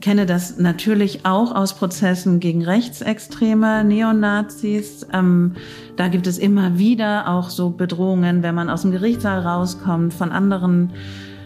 [0.00, 5.06] kenne das natürlich auch aus Prozessen gegen Rechtsextreme, Neonazis.
[5.12, 5.54] Ähm,
[5.96, 10.32] da gibt es immer wieder auch so Bedrohungen, wenn man aus dem Gerichtssaal rauskommt, von
[10.32, 10.92] anderen,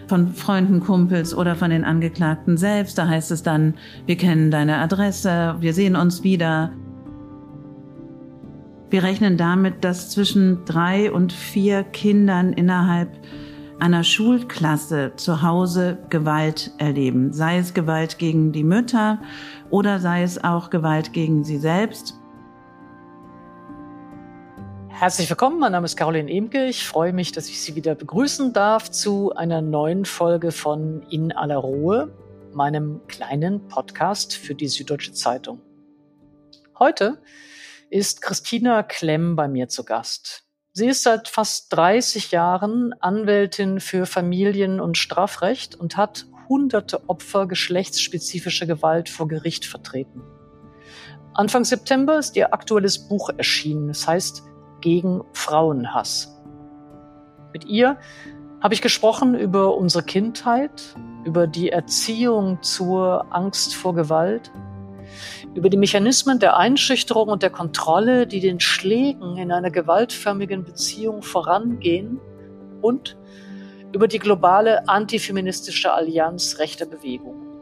[0.06, 2.96] von Freunden, Kumpels oder von den Angeklagten selbst.
[2.96, 3.74] Da heißt es dann,
[4.06, 6.70] wir kennen deine Adresse, wir sehen uns wieder.
[8.90, 13.10] Wir rechnen damit, dass zwischen drei und vier Kindern innerhalb
[13.80, 19.20] einer Schulklasse zu Hause Gewalt erleben, sei es Gewalt gegen die Mütter
[19.70, 22.14] oder sei es auch Gewalt gegen sie selbst.
[24.88, 26.66] Herzlich willkommen, mein Name ist Caroline Emke.
[26.66, 31.32] Ich freue mich, dass ich Sie wieder begrüßen darf zu einer neuen Folge von In
[31.32, 32.16] aller Ruhe,
[32.52, 35.60] meinem kleinen Podcast für die Süddeutsche Zeitung.
[36.78, 37.20] Heute
[37.90, 40.44] ist Christina Klemm bei mir zu Gast.
[40.76, 47.46] Sie ist seit fast 30 Jahren Anwältin für Familien- und Strafrecht und hat hunderte Opfer
[47.46, 50.22] geschlechtsspezifischer Gewalt vor Gericht vertreten.
[51.32, 53.88] Anfang September ist ihr aktuelles Buch erschienen.
[53.88, 54.42] Es heißt
[54.80, 56.42] Gegen Frauenhass.
[57.52, 57.96] Mit ihr
[58.60, 64.50] habe ich gesprochen über unsere Kindheit, über die Erziehung zur Angst vor Gewalt,
[65.54, 71.22] über die Mechanismen der Einschüchterung und der Kontrolle, die den Schlägen in einer gewaltförmigen Beziehung
[71.22, 72.20] vorangehen
[72.82, 73.16] und
[73.92, 77.53] über die globale antifeministische Allianz rechter Bewegung.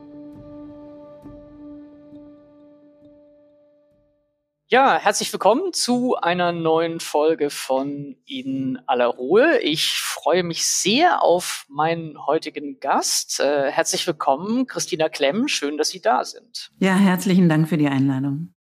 [4.73, 9.59] Ja, herzlich willkommen zu einer neuen Folge von In aller Ruhe.
[9.59, 13.39] Ich freue mich sehr auf meinen heutigen Gast.
[13.39, 15.47] Äh, herzlich willkommen, Christina Klemm.
[15.47, 16.71] Schön, dass Sie da sind.
[16.79, 18.55] Ja, herzlichen Dank für die Einladung.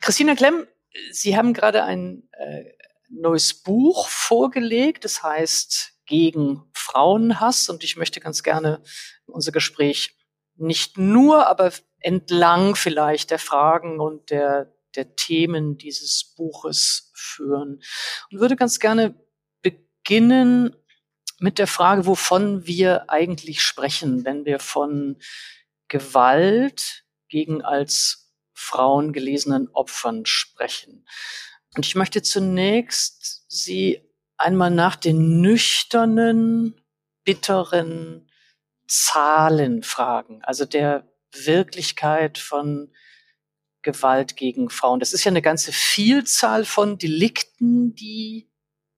[0.00, 0.66] Christina Klemm,
[1.12, 2.64] Sie haben gerade ein äh,
[3.10, 5.04] neues Buch vorgelegt.
[5.04, 7.68] Das heißt Gegen Frauenhass.
[7.68, 8.82] Und ich möchte ganz gerne
[9.26, 10.16] unser Gespräch
[10.56, 17.82] nicht nur, aber entlang vielleicht der Fragen und der der Themen dieses Buches führen.
[18.30, 19.14] Und würde ganz gerne
[19.62, 20.76] beginnen
[21.38, 25.16] mit der Frage, wovon wir eigentlich sprechen, wenn wir von
[25.88, 31.06] Gewalt gegen als Frauen gelesenen Opfern sprechen.
[31.76, 34.02] Und ich möchte zunächst Sie
[34.36, 36.80] einmal nach den nüchternen,
[37.24, 38.30] bitteren
[38.86, 42.92] Zahlen fragen, also der Wirklichkeit von
[43.82, 45.00] Gewalt gegen Frauen.
[45.00, 48.50] Das ist ja eine ganze Vielzahl von Delikten, die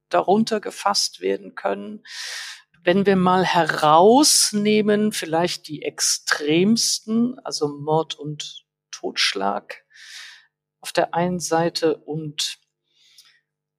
[0.09, 2.05] darunter gefasst werden können.
[2.85, 9.85] Wenn wir mal herausnehmen, vielleicht die extremsten, also Mord und Totschlag
[10.81, 12.59] auf der einen Seite und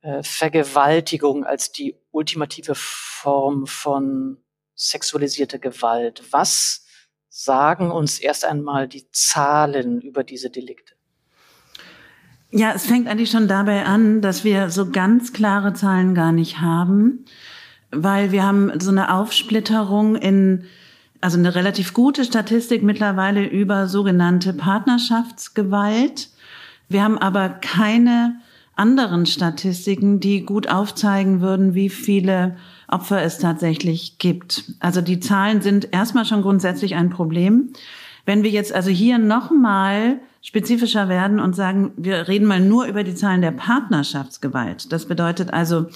[0.01, 4.43] äh, Vergewaltigung als die ultimative Form von
[4.75, 6.23] sexualisierter Gewalt.
[6.31, 6.85] Was
[7.29, 10.92] sagen uns erst einmal die Zahlen über diese Delikte?
[12.55, 16.61] Ja, es fängt eigentlich schon dabei an, dass wir so ganz klare Zahlen gar nicht
[16.61, 17.25] haben,
[17.89, 20.65] weil wir haben so eine Aufsplitterung in,
[21.19, 26.29] also eine relativ gute Statistik mittlerweile über sogenannte Partnerschaftsgewalt.
[26.89, 28.35] Wir haben aber keine
[28.75, 32.55] anderen Statistiken, die gut aufzeigen würden, wie viele
[32.87, 34.75] Opfer es tatsächlich gibt.
[34.79, 37.73] Also die Zahlen sind erstmal schon grundsätzlich ein Problem.
[38.27, 43.03] Wenn wir jetzt also hier nochmal spezifischer werden und sagen, wir reden mal nur über
[43.03, 44.91] die Zahlen der Partnerschaftsgewalt.
[44.91, 45.87] Das bedeutet also,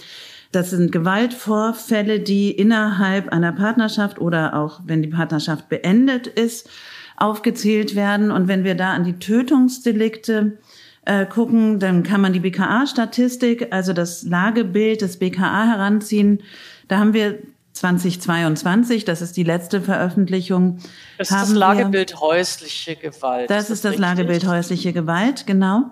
[0.53, 6.69] das sind Gewaltvorfälle, die innerhalb einer Partnerschaft oder auch wenn die Partnerschaft beendet ist,
[7.17, 8.31] aufgezählt werden.
[8.31, 10.57] Und wenn wir da an die Tötungsdelikte
[11.05, 16.41] äh, gucken, dann kann man die BKA-Statistik, also das Lagebild des BKA heranziehen.
[16.87, 17.39] Da haben wir
[17.79, 20.79] 2022, das ist die letzte Veröffentlichung.
[21.17, 23.49] Das ist das Lagebild wir, häusliche Gewalt.
[23.49, 25.91] Das ist, das, ist das Lagebild häusliche Gewalt, genau.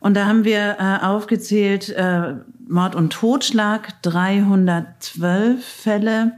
[0.00, 2.34] Und da haben wir äh, aufgezählt äh,
[2.68, 6.32] Mord und Totschlag, 312 Fälle,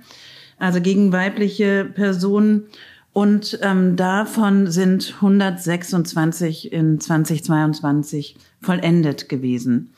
[0.59, 2.69] also gegen weibliche Personen.
[3.13, 9.95] Und ähm, davon sind 126 in 2022 vollendet gewesen.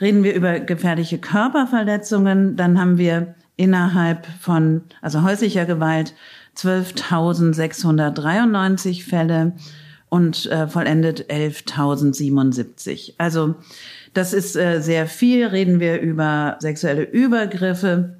[0.00, 6.14] Reden wir über gefährliche Körperverletzungen, dann haben wir innerhalb von, also häuslicher Gewalt,
[6.56, 9.52] 12.693 Fälle
[10.08, 13.12] und äh, vollendet 11.077.
[13.18, 13.56] Also
[14.14, 15.46] das ist äh, sehr viel.
[15.46, 18.16] Reden wir über sexuelle Übergriffe,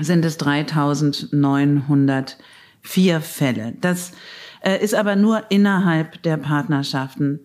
[0.00, 2.36] sind es 3.900
[2.80, 3.74] vier Fälle.
[3.80, 4.12] Das
[4.62, 7.40] äh, ist aber nur innerhalb der Partnerschaften.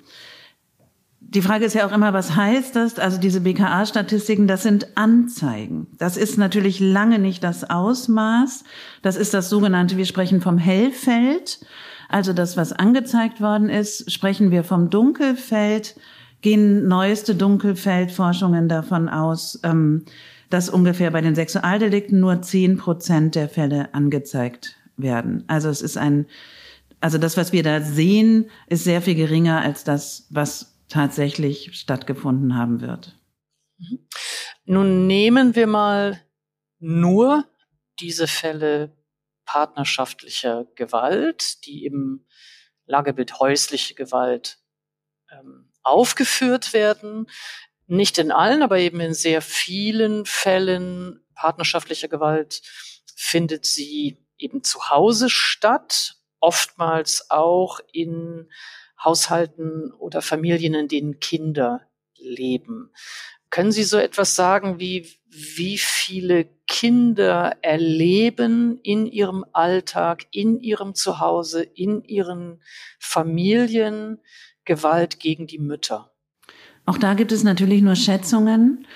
[1.34, 3.00] Die Frage ist ja auch immer, was heißt das?
[3.00, 5.88] Also diese BKA-Statistiken, das sind Anzeigen.
[5.98, 8.64] Das ist natürlich lange nicht das Ausmaß.
[9.02, 11.60] Das ist das sogenannte, wir sprechen vom Hellfeld.
[12.08, 15.96] also das, was angezeigt worden ist, sprechen wir vom Dunkelfeld,
[16.42, 20.06] gehen neueste Dunkelfeldforschungen davon aus, ähm,
[20.52, 25.44] dass ungefähr bei den Sexualdelikten nur zehn Prozent der Fälle angezeigt werden.
[25.48, 26.28] Also es ist ein,
[27.02, 32.56] also das, was wir da sehen, ist sehr viel geringer als das, was tatsächlich stattgefunden
[32.56, 33.18] haben wird.
[34.66, 36.22] Nun nehmen wir mal
[36.80, 37.46] nur
[38.00, 38.96] diese Fälle
[39.46, 42.26] partnerschaftlicher Gewalt, die im
[42.86, 44.60] Lagebild häusliche Gewalt
[45.32, 47.28] ähm, aufgeführt werden.
[47.88, 52.62] Nicht in allen, aber eben in sehr vielen Fällen partnerschaftlicher Gewalt
[53.16, 58.50] findet sie eben zu Hause statt, oftmals auch in
[59.04, 61.82] Haushalten oder Familien, in denen Kinder
[62.18, 62.92] leben.
[63.50, 70.96] Können Sie so etwas sagen wie, wie viele Kinder erleben in ihrem Alltag, in ihrem
[70.96, 72.62] Zuhause, in ihren
[73.00, 74.20] Familien
[74.66, 76.12] Gewalt gegen die Mütter?
[76.86, 78.88] Auch da gibt es natürlich nur Schätzungen.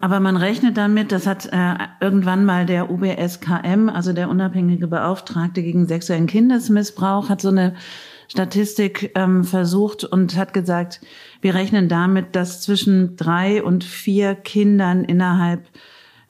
[0.00, 5.62] Aber man rechnet damit, das hat äh, irgendwann mal der UBSKM, also der unabhängige Beauftragte
[5.62, 7.74] gegen sexuellen Kindesmissbrauch, hat so eine
[8.28, 11.00] Statistik ähm, versucht und hat gesagt,
[11.40, 15.68] wir rechnen damit, dass zwischen drei und vier Kindern innerhalb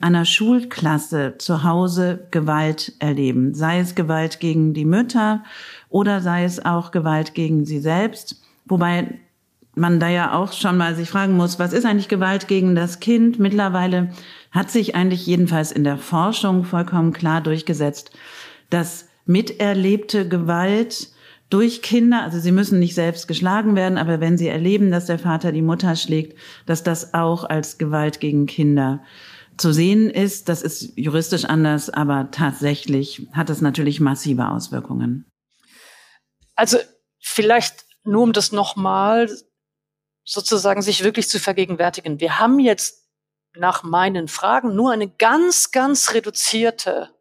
[0.00, 5.44] einer Schulklasse zu Hause Gewalt erleben, sei es Gewalt gegen die Mütter
[5.88, 8.43] oder sei es auch Gewalt gegen sie selbst.
[8.67, 9.19] Wobei
[9.75, 13.00] man da ja auch schon mal sich fragen muss, was ist eigentlich Gewalt gegen das
[13.00, 13.38] Kind?
[13.38, 14.11] Mittlerweile
[14.50, 18.11] hat sich eigentlich jedenfalls in der Forschung vollkommen klar durchgesetzt,
[18.70, 21.08] dass miterlebte Gewalt
[21.50, 25.19] durch Kinder, also sie müssen nicht selbst geschlagen werden, aber wenn sie erleben, dass der
[25.19, 29.02] Vater die Mutter schlägt, dass das auch als Gewalt gegen Kinder
[29.56, 30.49] zu sehen ist.
[30.49, 35.31] Das ist juristisch anders, aber tatsächlich hat es natürlich massive Auswirkungen.
[36.56, 36.79] Also
[37.20, 39.31] vielleicht nur um das nochmal
[40.25, 42.20] sozusagen sich wirklich zu vergegenwärtigen.
[42.20, 43.08] Wir haben jetzt
[43.56, 47.13] nach meinen Fragen nur eine ganz, ganz reduzierte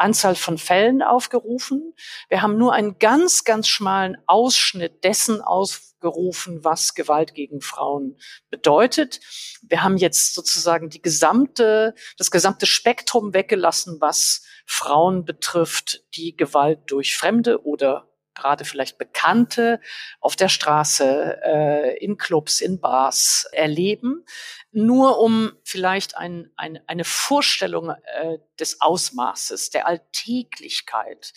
[0.00, 1.94] Anzahl von Fällen aufgerufen.
[2.28, 8.16] Wir haben nur einen ganz, ganz schmalen Ausschnitt dessen aufgerufen, was Gewalt gegen Frauen
[8.50, 9.20] bedeutet.
[9.62, 16.80] Wir haben jetzt sozusagen die gesamte, das gesamte Spektrum weggelassen, was Frauen betrifft, die Gewalt
[16.86, 19.80] durch Fremde oder gerade vielleicht Bekannte
[20.20, 24.24] auf der Straße, äh, in Clubs, in Bars erleben,
[24.72, 31.32] nur um vielleicht ein, ein, eine Vorstellung äh, des Ausmaßes, der Alltäglichkeit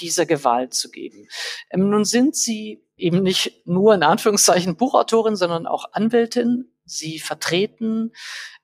[0.00, 1.28] dieser Gewalt zu geben.
[1.70, 6.72] Ähm, nun sind Sie eben nicht nur in Anführungszeichen Buchautorin, sondern auch Anwältin.
[6.84, 8.12] Sie vertreten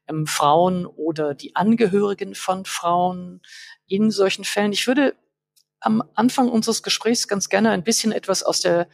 [0.08, 3.42] ähm, Frauen oder die Angehörigen von Frauen
[3.86, 4.72] in solchen Fällen.
[4.72, 5.14] Ich würde
[5.80, 8.88] am Anfang unseres Gesprächs ganz gerne ein bisschen etwas aus der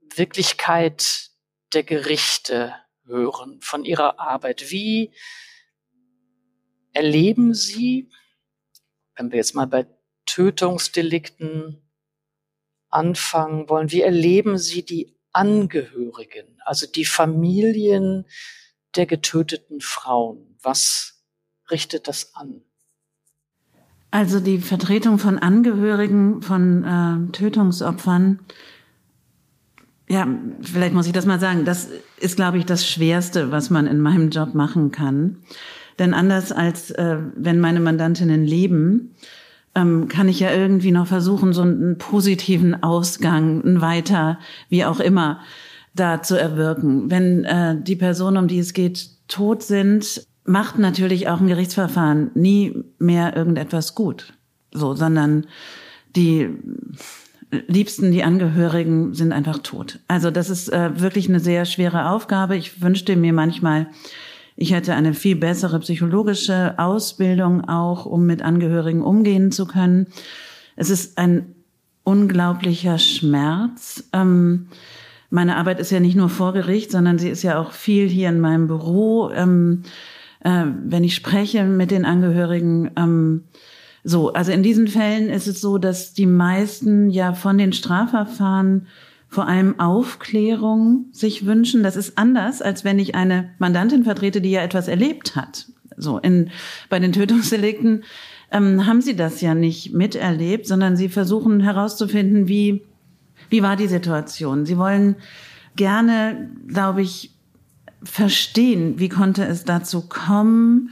[0.00, 1.30] Wirklichkeit
[1.72, 4.70] der Gerichte hören, von Ihrer Arbeit.
[4.70, 5.12] Wie
[6.92, 8.10] erleben Sie,
[9.16, 9.86] wenn wir jetzt mal bei
[10.26, 11.90] Tötungsdelikten
[12.88, 18.26] anfangen wollen, wie erleben Sie die Angehörigen, also die Familien
[18.96, 20.58] der getöteten Frauen?
[20.62, 21.24] Was
[21.70, 22.64] richtet das an?
[24.10, 28.40] Also die Vertretung von Angehörigen von äh, Tötungsopfern,
[30.08, 30.26] ja,
[30.60, 31.88] vielleicht muss ich das mal sagen, das
[32.18, 35.36] ist, glaube ich, das Schwerste, was man in meinem Job machen kann.
[36.00, 39.14] Denn anders als äh, wenn meine Mandantinnen leben,
[39.76, 44.98] ähm, kann ich ja irgendwie noch versuchen, so einen positiven Ausgang, ein Weiter, wie auch
[44.98, 45.40] immer,
[45.94, 47.08] da zu erwirken.
[47.10, 52.30] Wenn äh, die Personen, um die es geht, tot sind, macht natürlich auch ein Gerichtsverfahren
[52.34, 54.32] nie mehr irgendetwas gut.
[54.72, 55.46] So, sondern
[56.16, 56.48] die
[57.66, 59.98] Liebsten, die Angehörigen sind einfach tot.
[60.06, 62.56] Also das ist äh, wirklich eine sehr schwere Aufgabe.
[62.56, 63.88] Ich wünschte mir manchmal,
[64.56, 70.06] ich hätte eine viel bessere psychologische Ausbildung auch, um mit Angehörigen umgehen zu können.
[70.76, 71.54] Es ist ein
[72.04, 74.04] unglaublicher Schmerz.
[74.12, 74.68] Ähm,
[75.28, 78.28] meine Arbeit ist ja nicht nur vor Gericht, sondern sie ist ja auch viel hier
[78.28, 79.30] in meinem Büro.
[79.30, 79.82] Ähm,
[80.44, 82.90] äh, wenn ich spreche mit den Angehörigen.
[82.96, 83.44] Ähm,
[84.02, 88.86] so, also in diesen Fällen ist es so, dass die meisten ja von den Strafverfahren
[89.28, 91.82] vor allem Aufklärung sich wünschen.
[91.82, 95.66] Das ist anders, als wenn ich eine Mandantin vertrete, die ja etwas erlebt hat.
[95.96, 96.50] So, in,
[96.88, 98.02] bei den Tötungsdelikten
[98.50, 102.82] ähm, haben sie das ja nicht miterlebt, sondern sie versuchen herauszufinden, wie,
[103.50, 104.66] wie war die Situation.
[104.66, 105.16] Sie wollen
[105.76, 107.32] gerne, glaube ich,
[108.02, 110.90] verstehen, wie konnte es dazu kommen.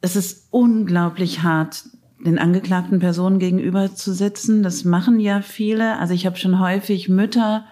[0.00, 1.84] Es ist unglaublich hart,
[2.24, 4.62] den angeklagten Personen gegenüber zu sitzen.
[4.62, 5.98] Das machen ja viele.
[5.98, 7.64] Also ich habe schon häufig Mütter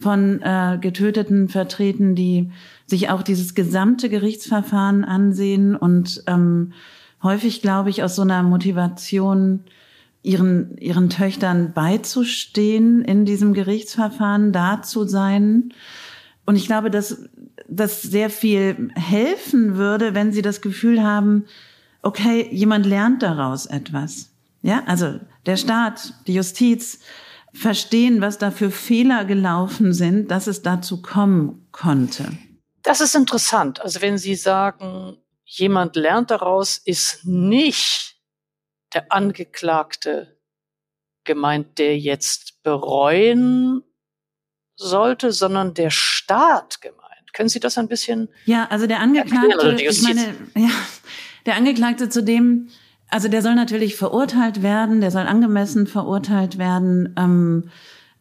[0.00, 2.50] von äh, Getöteten vertreten, die
[2.86, 6.72] sich auch dieses gesamte Gerichtsverfahren ansehen und ähm,
[7.22, 9.64] häufig, glaube ich, aus so einer Motivation
[10.22, 15.72] ihren, ihren Töchtern beizustehen in diesem Gerichtsverfahren, da zu sein.
[16.46, 17.28] Und ich glaube, dass
[17.68, 21.46] das sehr viel helfen würde, wenn sie das Gefühl haben,
[22.02, 24.30] okay, jemand lernt daraus etwas.
[24.62, 27.00] Ja, also der Staat, die Justiz
[27.52, 32.26] verstehen, was da für Fehler gelaufen sind, dass es dazu kommen konnte.
[32.82, 33.80] Das ist interessant.
[33.80, 38.16] Also wenn Sie sagen, jemand lernt daraus, ist nicht
[38.94, 40.38] der Angeklagte
[41.24, 43.82] gemeint, der jetzt bereuen
[44.76, 46.97] sollte, sondern der Staat gemeint.
[47.38, 48.28] Können Sie das ein bisschen?
[48.46, 50.22] Ja, also der Angeklagte, ich meine,
[50.56, 50.70] ja,
[51.46, 52.66] der Angeklagte zudem,
[53.10, 57.70] also der soll natürlich verurteilt werden, der soll angemessen verurteilt werden, ähm,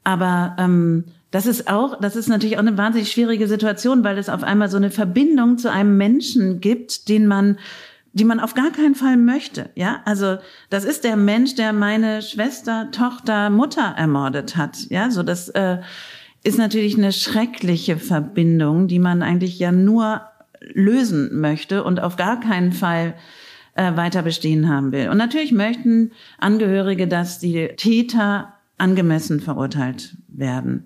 [0.04, 4.30] aber ähm, das ist auch, das ist natürlich auch eine wahnsinnig schwierige Situation, weil es
[4.30, 7.58] auf einmal so eine Verbindung zu einem Menschen gibt, den man
[8.14, 9.70] die man auf gar keinen Fall möchte.
[9.76, 10.38] Ja, also
[10.72, 14.78] das ist der Mensch, der meine Schwester, Tochter, Mutter ermordet hat.
[14.90, 15.78] Ja, so das äh,
[16.48, 20.22] ist natürlich eine schreckliche Verbindung, die man eigentlich ja nur
[20.62, 23.16] lösen möchte und auf gar keinen Fall
[23.76, 25.10] äh, weiter bestehen haben will.
[25.10, 30.86] Und natürlich möchten Angehörige, dass die Täter angemessen verurteilt werden.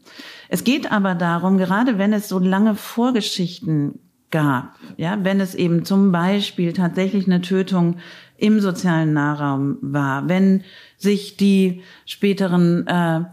[0.50, 4.00] Es geht aber darum, gerade wenn es so lange Vorgeschichten
[4.32, 7.98] gab, ja, wenn es eben zum Beispiel tatsächlich eine Tötung
[8.38, 10.64] im sozialen Nahraum war, wenn
[10.98, 13.26] sich die späteren äh,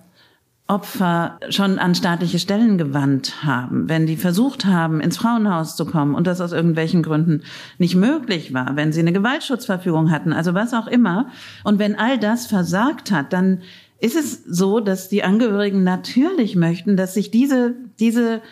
[0.69, 6.15] Opfer schon an staatliche Stellen gewandt haben, wenn die versucht haben, ins Frauenhaus zu kommen
[6.15, 7.43] und das aus irgendwelchen Gründen
[7.79, 11.31] nicht möglich war, wenn sie eine Gewaltschutzverfügung hatten, also was auch immer.
[11.65, 13.63] Und wenn all das versagt hat, dann
[13.99, 18.43] ist es so, dass die Angehörigen natürlich möchten, dass sich diese, diese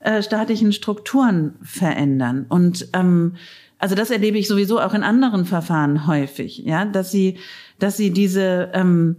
[0.00, 2.46] äh, staatlichen Strukturen verändern.
[2.48, 3.34] Und ähm,
[3.78, 7.36] also das erlebe ich sowieso auch in anderen Verfahren häufig, ja, dass sie,
[7.78, 9.16] dass sie diese ähm,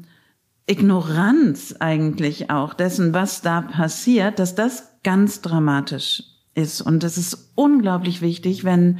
[0.69, 6.23] Ignoranz eigentlich auch dessen, was da passiert, dass das ganz dramatisch
[6.55, 6.81] ist.
[6.81, 8.99] Und es ist unglaublich wichtig, wenn,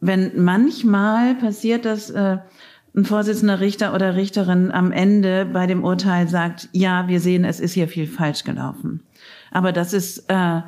[0.00, 2.38] wenn manchmal passiert, dass äh,
[2.96, 7.60] ein Vorsitzender Richter oder Richterin am Ende bei dem Urteil sagt, ja, wir sehen, es
[7.60, 9.04] ist hier viel falsch gelaufen.
[9.52, 10.62] Aber das ist äh,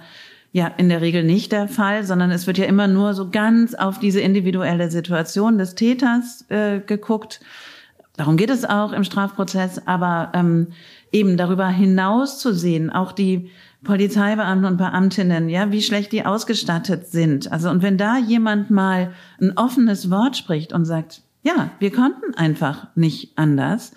[0.52, 3.74] ja in der Regel nicht der Fall, sondern es wird ja immer nur so ganz
[3.74, 7.40] auf diese individuelle Situation des Täters äh, geguckt
[8.20, 10.66] Darum geht es auch im Strafprozess, aber ähm,
[11.10, 13.50] eben darüber hinaus zu sehen, auch die
[13.82, 17.50] Polizeibeamten und Beamtinnen, ja, wie schlecht die ausgestattet sind.
[17.50, 22.34] Also und wenn da jemand mal ein offenes Wort spricht und sagt, ja, wir konnten
[22.34, 23.94] einfach nicht anders,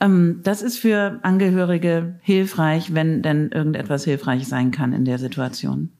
[0.00, 5.90] ähm, das ist für Angehörige hilfreich, wenn denn irgendetwas hilfreich sein kann in der Situation.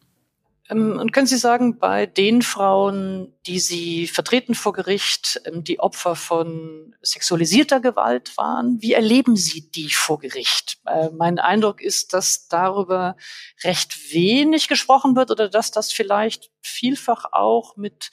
[0.69, 5.81] Ähm, und können Sie sagen, bei den Frauen, die Sie vertreten vor Gericht, ähm, die
[5.81, 10.79] Opfer von sexualisierter Gewalt waren, wie erleben Sie die vor Gericht?
[10.87, 13.17] Äh, mein Eindruck ist, dass darüber
[13.65, 18.11] recht wenig gesprochen wird oder dass das vielleicht vielfach auch mit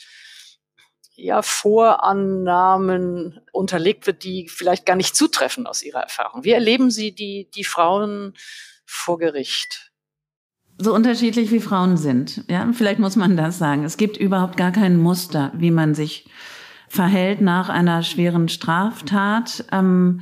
[1.17, 6.43] ja, Vorannahmen unterlegt wird, die vielleicht gar nicht zutreffen aus Ihrer Erfahrung.
[6.43, 8.33] Wie erleben Sie die, die Frauen
[8.85, 9.93] vor Gericht?
[10.77, 12.43] So unterschiedlich wie Frauen sind.
[12.49, 13.83] Ja, vielleicht muss man das sagen.
[13.83, 16.29] Es gibt überhaupt gar kein Muster, wie man sich
[16.87, 19.65] verhält nach einer schweren Straftat.
[19.71, 20.21] Ähm,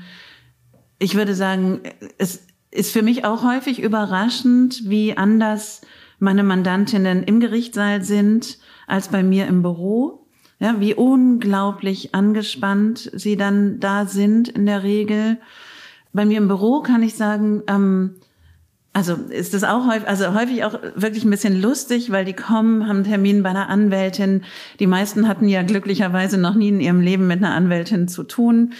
[0.99, 1.81] ich würde sagen,
[2.17, 5.81] es ist für mich auch häufig überraschend, wie anders
[6.19, 8.57] meine Mandantinnen im Gerichtssaal sind
[8.87, 10.27] als bei mir im Büro.
[10.59, 15.39] Ja, wie unglaublich angespannt sie dann da sind in der Regel.
[16.13, 18.15] Bei mir im Büro kann ich sagen, ähm,
[18.93, 22.87] also ist das auch häufig, also häufig auch wirklich ein bisschen lustig, weil die kommen,
[22.87, 24.43] haben einen Termin bei einer Anwältin.
[24.79, 28.73] Die meisten hatten ja glücklicherweise noch nie in ihrem Leben mit einer Anwältin zu tun.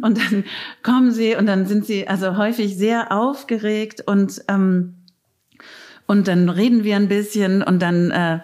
[0.00, 0.44] Und dann
[0.82, 4.96] kommen sie und dann sind sie also häufig sehr aufgeregt und ähm,
[6.06, 8.40] und dann reden wir ein bisschen und dann äh,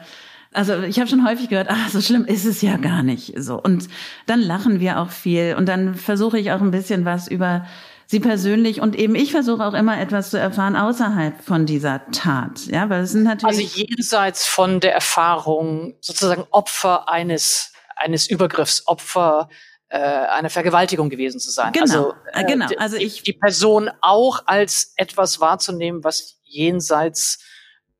[0.52, 3.60] also ich habe schon häufig gehört, ach, so schlimm ist es ja gar nicht so.
[3.60, 3.88] Und
[4.26, 7.66] dann lachen wir auch viel und dann versuche ich auch ein bisschen was über
[8.08, 12.66] sie persönlich und eben ich versuche auch immer etwas zu erfahren außerhalb von dieser Tat.
[12.66, 13.68] Ja, weil es sind natürlich.
[13.68, 19.50] Also jenseits von der Erfahrung sozusagen Opfer eines, eines Übergriffs, Opfer
[19.88, 21.72] äh, einer Vergewaltigung gewesen zu sein.
[21.72, 22.66] Genau, also, äh, genau.
[22.78, 27.44] Also ich die Person auch als etwas wahrzunehmen, was jenseits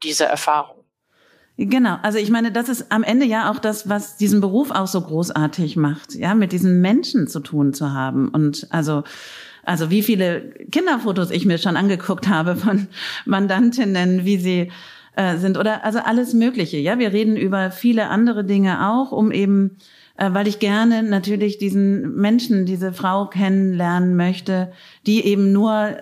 [0.03, 0.79] dieser Erfahrung
[1.61, 4.87] Genau, also ich meine, das ist am Ende ja auch das, was diesen Beruf auch
[4.87, 8.29] so großartig macht, ja, mit diesen Menschen zu tun zu haben.
[8.29, 9.03] Und also,
[9.69, 12.89] also wie viele Kinderfotos ich mir schon angeguckt habe von
[13.27, 14.73] Mandantinnen, wie sie
[15.15, 16.79] äh, sind oder also alles Mögliche.
[16.79, 19.77] Ja, wir reden über viele andere Dinge auch, um eben,
[20.17, 24.73] äh, weil ich gerne natürlich diesen Menschen, diese Frau kennenlernen möchte,
[25.07, 25.97] die eben nur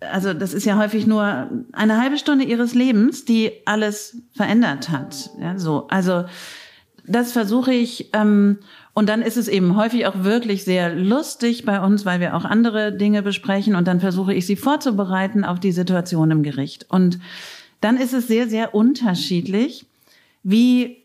[0.00, 5.28] also das ist ja häufig nur eine halbe Stunde ihres Lebens, die alles verändert hat.
[5.38, 6.24] Ja, so, also
[7.06, 8.08] das versuche ich.
[8.14, 8.60] Ähm,
[8.92, 12.44] und dann ist es eben häufig auch wirklich sehr lustig bei uns, weil wir auch
[12.44, 13.76] andere Dinge besprechen.
[13.76, 16.86] Und dann versuche ich sie vorzubereiten auf die Situation im Gericht.
[16.88, 17.20] Und
[17.80, 19.86] dann ist es sehr, sehr unterschiedlich,
[20.42, 20.96] wie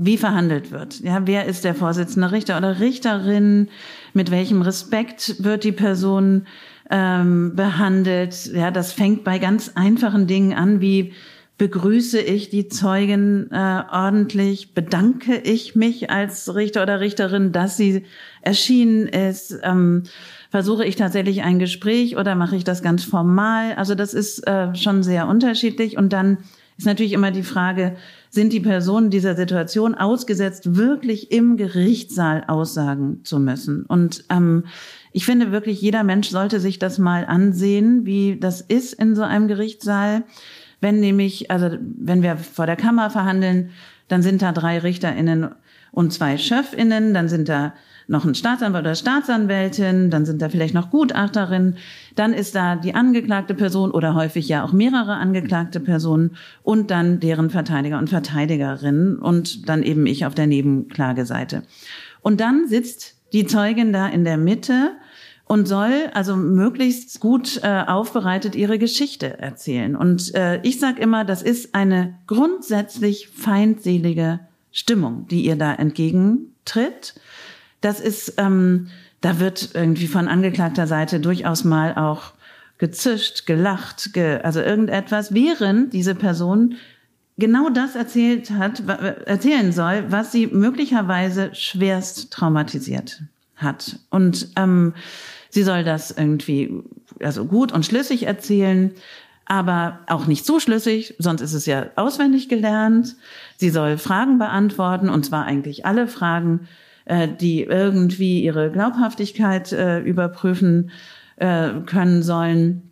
[0.00, 1.00] wie verhandelt wird.
[1.00, 3.68] Ja, wer ist der Vorsitzende Richter oder Richterin?
[4.14, 6.46] Mit welchem Respekt wird die Person
[6.88, 8.46] ähm, behandelt.
[8.46, 11.14] Ja, das fängt bei ganz einfachen Dingen an, wie
[11.58, 18.04] begrüße ich die Zeugen äh, ordentlich, bedanke ich mich als Richter oder Richterin, dass sie
[18.42, 20.04] erschienen ist, ähm,
[20.50, 23.74] versuche ich tatsächlich ein Gespräch oder mache ich das ganz formal.
[23.74, 25.98] Also das ist äh, schon sehr unterschiedlich.
[25.98, 26.38] Und dann
[26.78, 27.96] ist natürlich immer die Frage,
[28.30, 33.84] sind die Personen dieser Situation ausgesetzt, wirklich im Gerichtssaal aussagen zu müssen?
[33.84, 34.64] Und ähm,
[35.12, 39.22] ich finde wirklich, jeder Mensch sollte sich das mal ansehen, wie das ist in so
[39.22, 40.22] einem Gerichtssaal.
[40.80, 43.70] Wenn nämlich, also wenn wir vor der Kammer verhandeln,
[44.08, 45.48] dann sind da drei RichterInnen
[45.92, 47.74] und zwei SchöffInnen, dann sind da
[48.08, 51.76] noch ein Staatsanwalt oder Staatsanwältin, dann sind da vielleicht noch Gutachterin,
[52.16, 57.20] dann ist da die angeklagte Person oder häufig ja auch mehrere angeklagte Personen und dann
[57.20, 61.64] deren Verteidiger und Verteidigerinnen und dann eben ich auf der Nebenklageseite.
[62.22, 64.92] Und dann sitzt die Zeugin da in der Mitte
[65.48, 69.96] und soll also möglichst gut äh, aufbereitet ihre Geschichte erzählen.
[69.96, 74.40] Und äh, ich sage immer, das ist eine grundsätzlich feindselige
[74.70, 77.14] Stimmung, die ihr da entgegentritt.
[77.80, 78.88] Das ist, ähm,
[79.22, 82.34] da wird irgendwie von angeklagter Seite durchaus mal auch
[82.76, 86.76] gezischt, gelacht, ge also irgendetwas, während diese Person
[87.38, 88.86] genau das erzählt hat,
[89.26, 93.22] erzählen soll, was sie möglicherweise schwerst traumatisiert
[93.56, 93.98] hat.
[94.10, 94.92] Und ähm,
[95.50, 96.82] sie soll das irgendwie
[97.20, 98.92] also gut und schlüssig erzählen,
[99.44, 103.16] aber auch nicht so schlüssig, sonst ist es ja auswendig gelernt.
[103.56, 106.68] Sie soll Fragen beantworten, und zwar eigentlich alle Fragen,
[107.06, 110.90] äh, die irgendwie ihre Glaubhaftigkeit äh, überprüfen
[111.36, 112.90] äh, können sollen.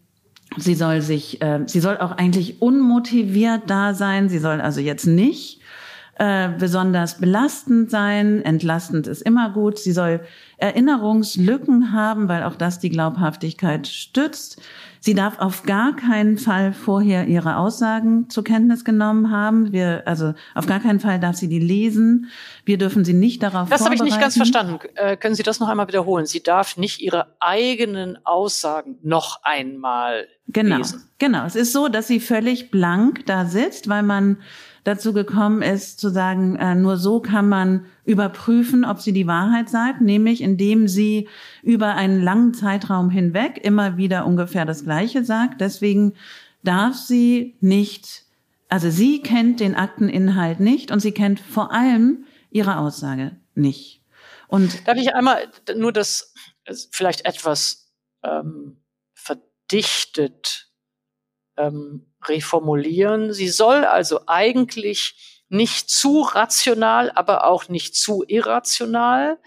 [0.57, 4.31] Sie soll sich, äh, sie soll auch eigentlich unmotiviert da sein.
[4.31, 5.61] Sie soll also jetzt nicht
[6.19, 8.43] äh, besonders belastend sein.
[8.43, 9.79] Entlastend ist immer gut.
[9.79, 10.21] Sie soll
[10.57, 14.63] Erinnerungslücken haben, weil auch das die Glaubhaftigkeit stützt.
[15.01, 19.73] Sie darf auf gar keinen Fall vorher ihre Aussagen zur Kenntnis genommen haben.
[19.73, 22.31] Wir, also auf gar keinen Fall darf sie die lesen.
[22.65, 24.79] Wir dürfen sie nicht darauf Das habe ich nicht ganz verstanden.
[24.95, 26.27] Äh, können Sie das noch einmal wiederholen?
[26.27, 31.05] Sie darf nicht ihre eigenen Aussagen noch einmal genau, lesen.
[31.19, 31.45] Genau.
[31.45, 34.39] Es ist so, dass sie völlig blank da sitzt, weil man
[34.87, 39.69] dazu gekommen ist, zu sagen, äh, nur so kann man überprüfen, ob sie die Wahrheit
[39.69, 41.29] sagt, nämlich indem sie
[41.63, 45.61] über einen langen Zeitraum hinweg immer wieder ungefähr das Gleiche sagt.
[45.61, 46.13] Deswegen
[46.63, 48.25] darf sie nicht,
[48.69, 54.03] also sie kennt den Akteninhalt nicht und sie kennt vor allem ihre Aussage nicht.
[54.47, 56.33] Und darf ich einmal nur das
[56.93, 57.91] vielleicht etwas
[58.23, 58.77] ähm,
[59.15, 60.71] verdichtet
[61.57, 63.33] ähm, reformulieren.
[63.33, 69.39] Sie soll also eigentlich nicht zu rational, aber auch nicht zu irrational,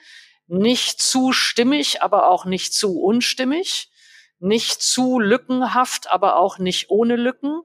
[0.47, 3.91] nicht zu stimmig, aber auch nicht zu unstimmig,
[4.39, 7.61] nicht zu lückenhaft, aber auch nicht ohne Lücken,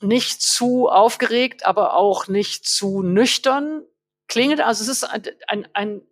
[0.00, 3.82] nicht zu aufgeregt, aber auch nicht zu nüchtern
[4.26, 4.60] klingelt.
[4.60, 6.02] Also es ist ein, ein, ein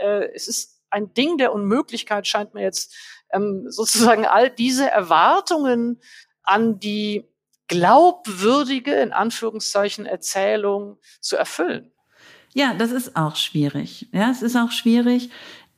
[0.00, 2.94] äh, es ist ein Ding der Unmöglichkeit, scheint mir jetzt
[3.32, 6.00] ähm, sozusagen all diese Erwartungen
[6.42, 7.28] an die
[7.68, 11.92] glaubwürdige, in Anführungszeichen, Erzählung zu erfüllen.
[12.54, 14.08] Ja, das ist auch schwierig.
[14.12, 15.30] Ja, es ist auch schwierig.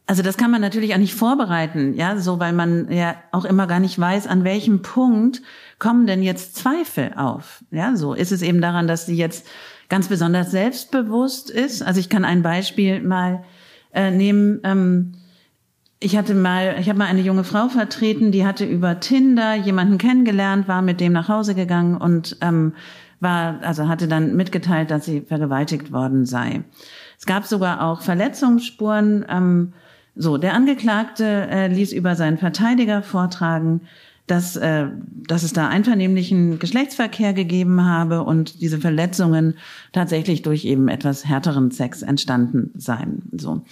[0.06, 3.66] Also das kann man natürlich auch nicht vorbereiten, ja, so weil man ja auch immer
[3.66, 5.42] gar nicht weiß, an welchem Punkt
[5.78, 7.62] kommen denn jetzt Zweifel auf.
[7.70, 9.46] Ja, so ist es eben daran, dass sie jetzt
[9.90, 11.82] ganz besonders selbstbewusst ist.
[11.82, 13.44] Also ich kann ein Beispiel mal
[13.92, 14.60] äh, nehmen.
[14.64, 15.12] Ähm,
[16.00, 19.98] ich hatte mal, ich habe mal eine junge Frau vertreten, die hatte über Tinder jemanden
[19.98, 22.74] kennengelernt, war mit dem nach Hause gegangen und ähm,
[23.20, 26.62] war, also hatte dann mitgeteilt, dass sie vergewaltigt worden sei.
[27.18, 29.26] Es gab sogar auch Verletzungsspuren.
[29.28, 29.72] Ähm,
[30.14, 33.82] so, der Angeklagte äh, ließ über seinen Verteidiger vortragen,
[34.28, 34.86] dass, äh,
[35.26, 39.54] dass es da einvernehmlichen Geschlechtsverkehr gegeben habe und diese Verletzungen
[39.92, 43.22] tatsächlich durch eben etwas härteren Sex entstanden seien.
[43.32, 43.62] So.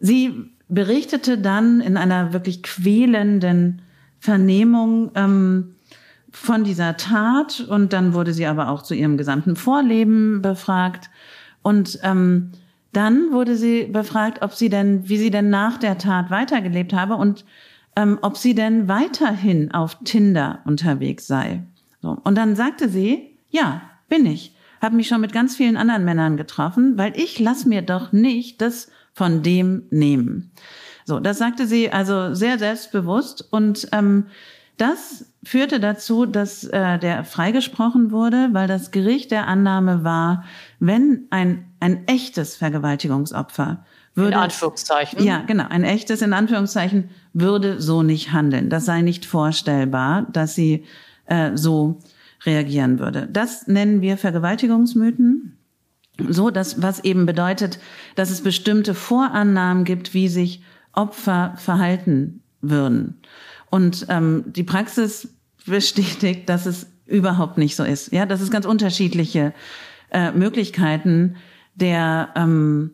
[0.00, 3.82] Sie berichtete dann in einer wirklich quälenden
[4.18, 5.74] Vernehmung ähm,
[6.30, 11.10] von dieser Tat und dann wurde sie aber auch zu ihrem gesamten Vorleben befragt
[11.60, 12.52] und ähm,
[12.92, 17.16] dann wurde sie befragt, ob sie denn, wie sie denn nach der Tat weitergelebt habe
[17.16, 17.44] und
[17.94, 21.62] ähm, ob sie denn weiterhin auf Tinder unterwegs sei.
[22.00, 22.18] So.
[22.24, 24.54] Und dann sagte sie, ja, bin ich.
[24.80, 28.60] Habe mich schon mit ganz vielen anderen Männern getroffen, weil ich lass mir doch nicht
[28.60, 30.52] das von dem nehmen.
[31.04, 34.26] So, das sagte sie also sehr selbstbewusst und ähm,
[34.76, 40.44] das führte dazu, dass äh, der freigesprochen wurde, weil das Gericht der Annahme war,
[40.80, 44.32] wenn ein, ein echtes Vergewaltigungsopfer würde.
[44.32, 45.22] In Anführungszeichen.
[45.22, 45.66] Ja, genau.
[45.68, 48.70] Ein echtes, in Anführungszeichen, würde so nicht handeln.
[48.70, 50.84] Das sei nicht vorstellbar, dass sie
[51.26, 52.00] äh, so
[52.44, 53.28] reagieren würde.
[53.30, 55.56] Das nennen wir Vergewaltigungsmythen.
[56.30, 57.78] So, dass, was eben bedeutet,
[58.14, 63.20] dass es bestimmte Vorannahmen gibt, wie sich Opfer verhalten würden.
[63.70, 65.28] Und ähm, die Praxis
[65.66, 68.12] bestätigt, dass es überhaupt nicht so ist.
[68.12, 69.52] Ja, dass es ganz unterschiedliche
[70.10, 71.36] äh, Möglichkeiten
[71.74, 72.90] der ähm,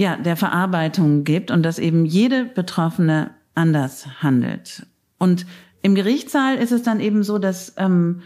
[0.00, 4.86] ja, der Verarbeitung gibt und dass eben jede Betroffene anders handelt.
[5.18, 5.44] Und
[5.82, 8.22] im Gerichtssaal ist es dann eben so, dass, ähm,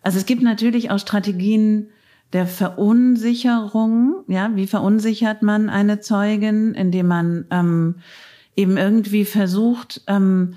[0.00, 1.90] also es gibt natürlich auch Strategien
[2.32, 7.96] der Verunsicherung, ja, wie verunsichert man eine Zeugin, indem man ähm,
[8.54, 10.54] eben irgendwie versucht, ähm,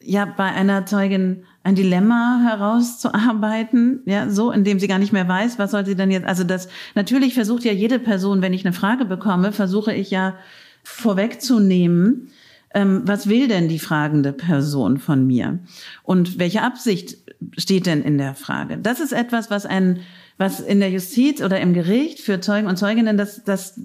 [0.00, 5.58] ja, bei einer Zeugin ein Dilemma herauszuarbeiten, ja, so, indem sie gar nicht mehr weiß,
[5.58, 8.72] was soll sie denn jetzt, also das, natürlich versucht ja jede Person, wenn ich eine
[8.72, 10.36] Frage bekomme, versuche ich ja
[10.84, 12.30] vorwegzunehmen,
[12.72, 15.58] ähm, was will denn die fragende Person von mir?
[16.02, 17.16] Und welche Absicht
[17.56, 18.78] steht denn in der Frage?
[18.78, 20.00] Das ist etwas, was ein
[20.38, 23.78] was in der Justiz oder im Gericht für Zeugen und Zeuginnen, das, das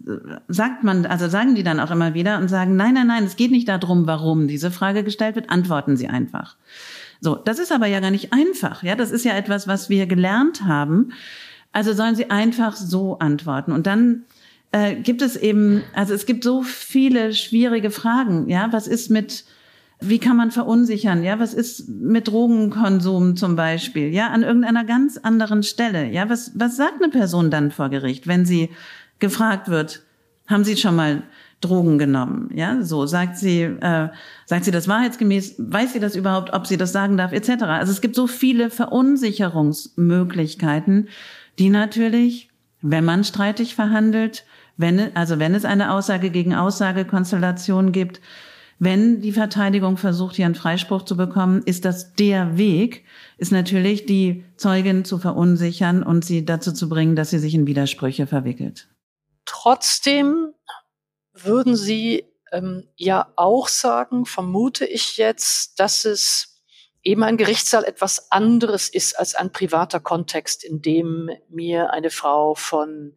[0.48, 3.36] sagt man, also sagen die dann auch immer wieder und sagen, nein, nein, nein, es
[3.36, 6.56] geht nicht darum, warum diese Frage gestellt wird, antworten Sie einfach.
[7.22, 8.84] So, das ist aber ja gar nicht einfach.
[8.84, 11.14] Ja, das ist ja etwas, was wir gelernt haben.
[11.72, 13.72] Also sollen Sie einfach so antworten.
[13.72, 14.26] Und dann
[14.72, 18.48] äh, gibt es eben, also es gibt so viele schwierige Fragen.
[18.48, 19.46] Ja, was ist mit
[20.08, 21.24] wie kann man verunsichern?
[21.24, 24.14] Ja, was ist mit Drogenkonsum zum Beispiel?
[24.14, 26.10] Ja, an irgendeiner ganz anderen Stelle.
[26.10, 28.70] Ja, was, was sagt eine Person dann vor Gericht, wenn sie
[29.20, 30.04] gefragt wird,
[30.48, 31.24] haben Sie schon mal
[31.64, 32.52] Drogen genommen.
[32.54, 34.10] Ja, so sagt sie, äh,
[34.46, 37.64] sagt sie das wahrheitsgemäß, weiß sie das überhaupt, ob sie das sagen darf, etc.
[37.64, 41.10] Also es gibt so viele Verunsicherungsmöglichkeiten,
[41.60, 42.50] die natürlich,
[42.82, 48.22] wenn man streitig verhandelt, wenn, also wenn es eine Aussage gegen Aussage-Konstellation gibt,
[48.84, 53.06] wenn die Verteidigung versucht, hier einen Freispruch zu bekommen, ist das der Weg,
[53.38, 57.68] ist natürlich die Zeugin zu verunsichern und sie dazu zu bringen, dass sie sich in
[57.68, 58.90] Widersprüche verwickelt.
[59.46, 60.54] Trotzdem
[61.34, 66.62] würden Sie ähm, ja auch sagen, vermute ich jetzt, dass es
[67.02, 72.56] eben ein Gerichtssaal etwas anderes ist als ein privater Kontext, in dem mir eine Frau
[72.56, 73.16] von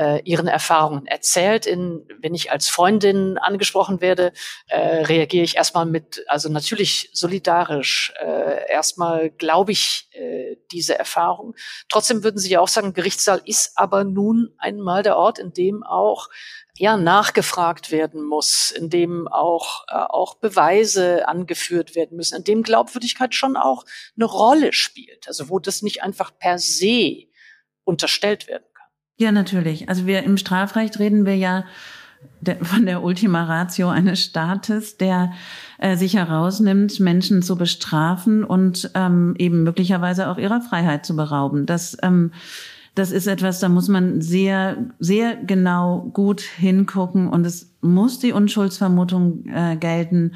[0.00, 1.66] äh, ihren Erfahrungen erzählt.
[1.66, 4.32] In, wenn ich als Freundin angesprochen werde,
[4.68, 8.12] äh, reagiere ich erstmal mit, also natürlich solidarisch.
[8.18, 11.54] Äh, erstmal glaube ich äh, diese Erfahrung.
[11.90, 15.82] Trotzdem würden Sie ja auch sagen, Gerichtssaal ist aber nun einmal der Ort, in dem
[15.82, 16.28] auch
[16.76, 22.62] ja nachgefragt werden muss, in dem auch äh, auch Beweise angeführt werden müssen, in dem
[22.62, 23.84] Glaubwürdigkeit schon auch
[24.16, 27.26] eine Rolle spielt, also wo das nicht einfach per se
[27.84, 28.64] unterstellt werden.
[29.20, 29.86] Ja, natürlich.
[29.90, 31.64] Also wir im Strafrecht reden wir ja
[32.62, 35.32] von der Ultima Ratio eines Staates, der
[35.76, 41.66] äh, sich herausnimmt, Menschen zu bestrafen und ähm, eben möglicherweise auch ihrer Freiheit zu berauben.
[41.66, 42.32] Das ähm,
[42.94, 48.32] das ist etwas, da muss man sehr, sehr genau gut hingucken und es muss die
[48.32, 50.32] Unschuldsvermutung äh, gelten.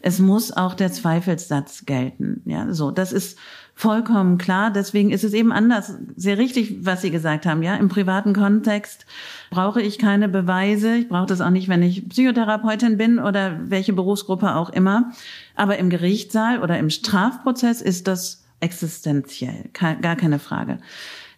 [0.00, 2.42] Es muss auch der Zweifelssatz gelten.
[2.46, 2.90] Ja, so.
[2.90, 3.38] Das ist
[3.78, 4.72] vollkommen klar.
[4.72, 5.94] Deswegen ist es eben anders.
[6.16, 7.62] Sehr richtig, was Sie gesagt haben.
[7.62, 9.06] Ja, im privaten Kontext
[9.50, 10.96] brauche ich keine Beweise.
[10.96, 15.12] Ich brauche das auch nicht, wenn ich Psychotherapeutin bin oder welche Berufsgruppe auch immer.
[15.54, 19.70] Aber im Gerichtssaal oder im Strafprozess ist das existenziell.
[19.72, 20.78] Gar keine Frage.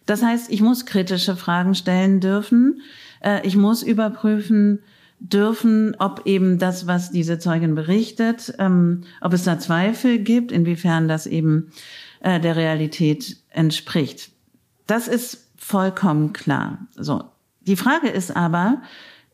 [0.07, 2.81] Das heißt, ich muss kritische Fragen stellen dürfen.
[3.19, 4.79] Äh, ich muss überprüfen
[5.21, 11.07] dürfen, ob eben das, was diese Zeugin berichtet, ähm, ob es da Zweifel gibt, inwiefern
[11.07, 11.71] das eben
[12.21, 14.31] äh, der Realität entspricht.
[14.87, 16.79] Das ist vollkommen klar.
[16.95, 17.23] So.
[17.61, 18.81] Die Frage ist aber,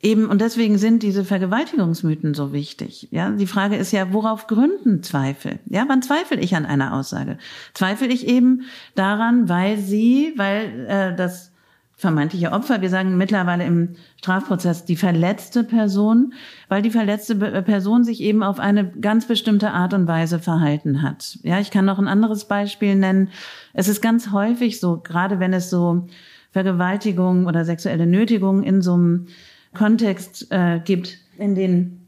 [0.02, 3.08] eben, und deswegen sind diese Vergewaltigungsmythen so wichtig.
[3.12, 5.60] Ja, die Frage ist ja, worauf gründen Zweifel?
[5.66, 7.38] Ja, wann zweifle ich an einer Aussage?
[7.74, 8.64] Zweifle ich eben
[8.96, 11.54] daran, weil sie, weil äh, das
[12.00, 16.34] vermeintliche Opfer, wir sagen mittlerweile im Strafprozess die verletzte Person,
[16.70, 21.40] weil die verletzte Person sich eben auf eine ganz bestimmte Art und Weise verhalten hat.
[21.42, 23.30] Ja, ich kann noch ein anderes Beispiel nennen.
[23.74, 26.08] Es ist ganz häufig so, gerade wenn es so
[26.52, 29.26] Vergewaltigung oder sexuelle Nötigung in so einem
[29.74, 32.08] Kontext äh, gibt, in den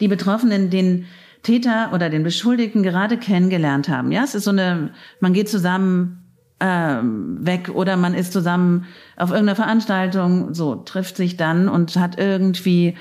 [0.00, 1.06] die Betroffenen den
[1.42, 4.10] Täter oder den Beschuldigten gerade kennengelernt haben.
[4.10, 6.27] Ja, es ist so eine, man geht zusammen
[6.60, 12.18] ähm, weg oder man ist zusammen auf irgendeiner Veranstaltung, so trifft sich dann und hat
[12.18, 12.96] irgendwie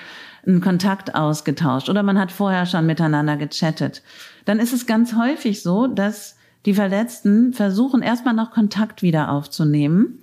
[0.45, 4.03] einen Kontakt ausgetauscht oder man hat vorher schon miteinander gechattet.
[4.45, 10.19] Dann ist es ganz häufig so, dass die Verletzten versuchen erstmal noch Kontakt wieder aufzunehmen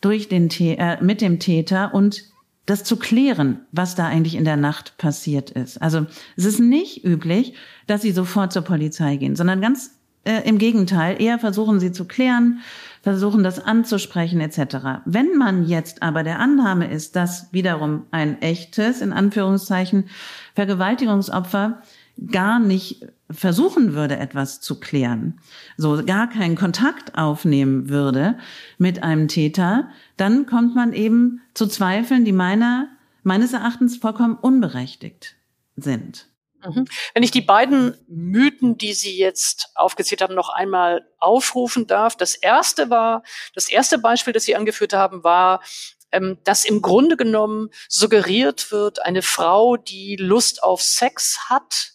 [0.00, 2.22] durch den äh, mit dem Täter und
[2.66, 5.80] das zu klären, was da eigentlich in der Nacht passiert ist.
[5.80, 7.54] Also es ist nicht üblich,
[7.86, 12.04] dass sie sofort zur Polizei gehen, sondern ganz äh, Im Gegenteil, eher versuchen sie zu
[12.04, 12.60] klären,
[13.02, 15.00] versuchen das anzusprechen etc.
[15.04, 20.08] Wenn man jetzt aber der Annahme ist, dass wiederum ein echtes, in Anführungszeichen,
[20.54, 21.82] Vergewaltigungsopfer
[22.30, 25.38] gar nicht versuchen würde, etwas zu klären,
[25.76, 28.38] so gar keinen Kontakt aufnehmen würde
[28.76, 32.88] mit einem Täter, dann kommt man eben zu Zweifeln, die meiner,
[33.22, 35.36] meines Erachtens vollkommen unberechtigt
[35.76, 36.26] sind.
[36.64, 36.86] Mhm.
[37.14, 42.16] Wenn ich die beiden Mythen, die Sie jetzt aufgezählt haben, noch einmal aufrufen darf.
[42.16, 43.22] Das erste war,
[43.54, 45.62] das erste Beispiel, das Sie angeführt haben, war,
[46.10, 51.92] ähm, dass im Grunde genommen suggeriert wird, eine Frau, die Lust auf Sex hat,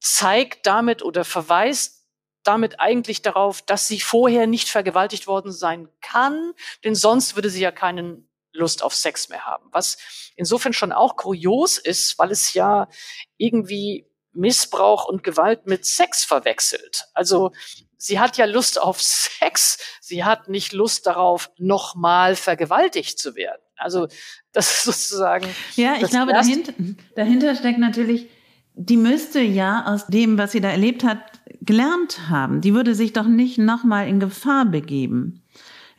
[0.00, 2.00] zeigt damit oder verweist
[2.42, 6.52] damit eigentlich darauf, dass sie vorher nicht vergewaltigt worden sein kann,
[6.84, 9.68] denn sonst würde sie ja keinen Lust auf Sex mehr haben.
[9.72, 9.98] Was
[10.36, 12.88] insofern schon auch kurios ist, weil es ja
[13.36, 17.04] irgendwie Missbrauch und Gewalt mit Sex verwechselt.
[17.14, 17.52] Also
[17.96, 23.62] sie hat ja Lust auf Sex, sie hat nicht Lust darauf, nochmal vergewaltigt zu werden.
[23.76, 24.08] Also
[24.52, 25.46] das ist sozusagen.
[25.76, 26.72] Ja, ich glaube, dahinter,
[27.16, 28.28] dahinter steckt natürlich,
[28.74, 31.18] die müsste ja aus dem, was sie da erlebt hat,
[31.60, 32.60] gelernt haben.
[32.60, 35.42] Die würde sich doch nicht nochmal in Gefahr begeben.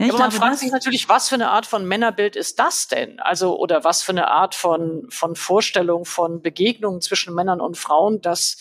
[0.07, 3.19] Ja, aber man fragt sich natürlich, was für eine Art von Männerbild ist das denn?
[3.19, 8.21] Also, oder was für eine Art von, von Vorstellung, von Begegnungen zwischen Männern und Frauen,
[8.21, 8.57] das,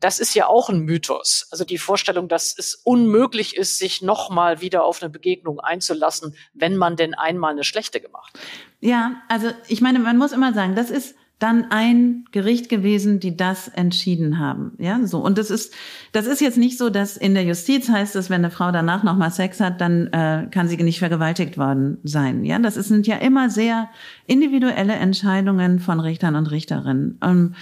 [0.00, 1.48] das ist ja auch ein Mythos.
[1.50, 6.76] Also die Vorstellung, dass es unmöglich ist, sich nochmal wieder auf eine Begegnung einzulassen, wenn
[6.76, 8.40] man denn einmal eine schlechte gemacht hat.
[8.80, 13.36] Ja, also ich meine, man muss immer sagen, das ist dann ein Gericht gewesen, die
[13.36, 14.72] das entschieden haben.
[14.78, 15.18] Ja, so.
[15.18, 15.74] Und das ist,
[16.12, 19.02] das ist jetzt nicht so, dass in der Justiz heißt es, wenn eine Frau danach
[19.02, 22.44] nochmal Sex hat, dann äh, kann sie nicht vergewaltigt worden sein.
[22.44, 23.90] Ja, das sind ja immer sehr
[24.26, 27.18] individuelle Entscheidungen von Richtern und Richterinnen.
[27.22, 27.54] Ähm,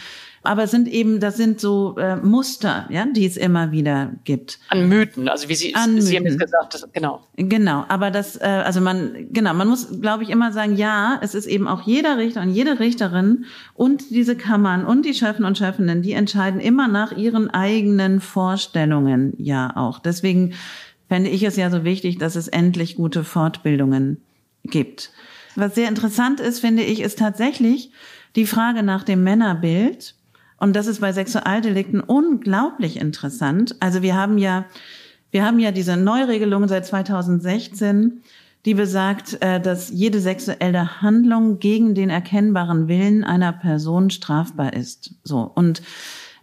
[0.42, 4.58] aber es sind eben, das sind so äh, Muster, ja, die es immer wieder gibt.
[4.68, 7.22] An Mythen, also wie Sie, An Sie haben jetzt gesagt, das, genau.
[7.36, 11.34] Genau, aber das, äh, also man, genau, man muss, glaube ich, immer sagen, ja, es
[11.34, 15.58] ist eben auch jeder Richter und jede Richterin und diese Kammern und die Schöffen und
[15.58, 20.00] Schöffinnen, die entscheiden immer nach ihren eigenen Vorstellungen, ja auch.
[20.00, 20.54] Deswegen
[21.08, 24.22] fände ich es ja so wichtig, dass es endlich gute Fortbildungen
[24.64, 25.10] gibt.
[25.54, 27.92] Was sehr interessant ist, finde ich, ist tatsächlich
[28.36, 30.14] die Frage nach dem Männerbild
[30.62, 33.74] und das ist bei Sexualdelikten unglaublich interessant.
[33.80, 34.66] Also wir haben ja,
[35.32, 38.22] wir haben ja diese Neuregelung seit 2016,
[38.64, 45.16] die besagt, äh, dass jede sexuelle Handlung gegen den erkennbaren Willen einer Person strafbar ist.
[45.24, 45.82] So und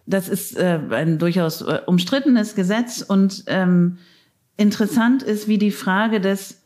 [0.05, 3.99] das ist äh, ein durchaus äh, umstrittenes Gesetz und ähm,
[4.57, 6.61] interessant ist, wie die Frage des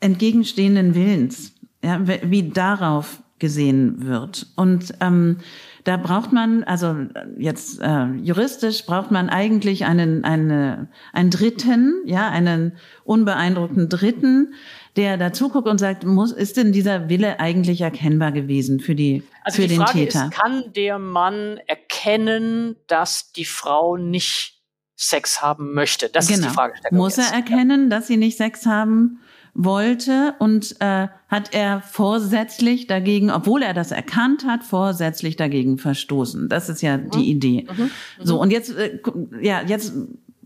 [0.00, 1.52] entgegenstehenden Willens,
[1.84, 4.46] ja, wie darauf gesehen wird.
[4.56, 5.40] Und ähm,
[5.84, 6.96] da braucht man, also
[7.36, 14.54] jetzt äh, juristisch braucht man eigentlich einen, eine, einen Dritten, ja, einen unbeeindruckten Dritten,
[14.96, 19.24] der dazu guckt und sagt, muss, ist denn dieser Wille eigentlich erkennbar gewesen für die,
[19.42, 20.24] also für die den Frage Täter?
[20.24, 24.62] Ist, kann der Mann erkennen, dass die Frau nicht
[24.96, 26.08] Sex haben möchte?
[26.08, 26.34] Das genau.
[26.34, 26.54] ist die genau.
[26.54, 26.74] Frage.
[26.92, 29.20] Muss er erkennen, dass sie nicht Sex haben
[29.54, 36.48] wollte und äh, hat er vorsätzlich dagegen, obwohl er das erkannt hat, vorsätzlich dagegen verstoßen.
[36.48, 37.10] Das ist ja mhm.
[37.10, 37.66] die Idee.
[37.76, 37.84] Mhm.
[37.84, 37.90] Mhm.
[38.22, 38.98] So und jetzt äh,
[39.40, 39.94] ja jetzt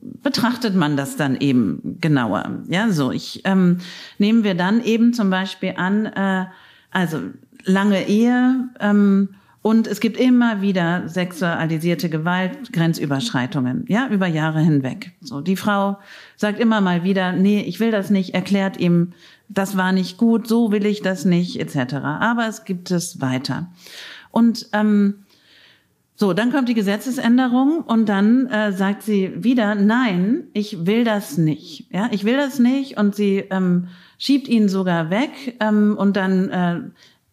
[0.01, 2.63] betrachtet man das dann eben genauer.
[2.69, 3.79] Ja, so ich ähm,
[4.19, 6.47] nehmen wir dann eben zum Beispiel an, äh,
[6.91, 7.21] also
[7.65, 15.13] lange Ehe ähm, Und es gibt immer wieder sexualisierte Gewalt, Grenzüberschreitungen, ja, über Jahre hinweg.
[15.21, 15.99] So, die Frau
[16.37, 19.13] sagt immer mal wieder, nee, ich will das nicht, erklärt ihm,
[19.49, 21.95] das war nicht gut, so will ich das nicht, etc.
[21.95, 23.69] Aber es gibt es weiter.
[24.31, 25.25] Und ähm,
[26.15, 31.39] so, dann kommt die Gesetzesänderung und dann äh, sagt sie wieder, nein, ich will das
[31.39, 31.87] nicht.
[31.93, 32.99] Ja, ich will das nicht.
[32.99, 33.87] Und sie ähm,
[34.19, 36.81] schiebt ihn sogar weg ähm, und dann äh,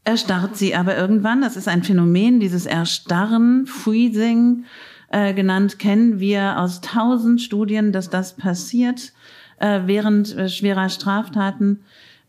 [0.05, 1.41] erstarrt sie aber irgendwann.
[1.41, 4.63] Das ist ein Phänomen, dieses Erstarren, Freezing
[5.09, 9.13] äh, genannt, kennen wir aus tausend Studien, dass das passiert
[9.59, 11.81] äh, während äh, schwerer Straftaten.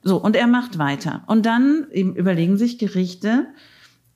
[0.03, 1.23] So, und er macht weiter.
[1.27, 3.47] Und dann überlegen sich Gerichte,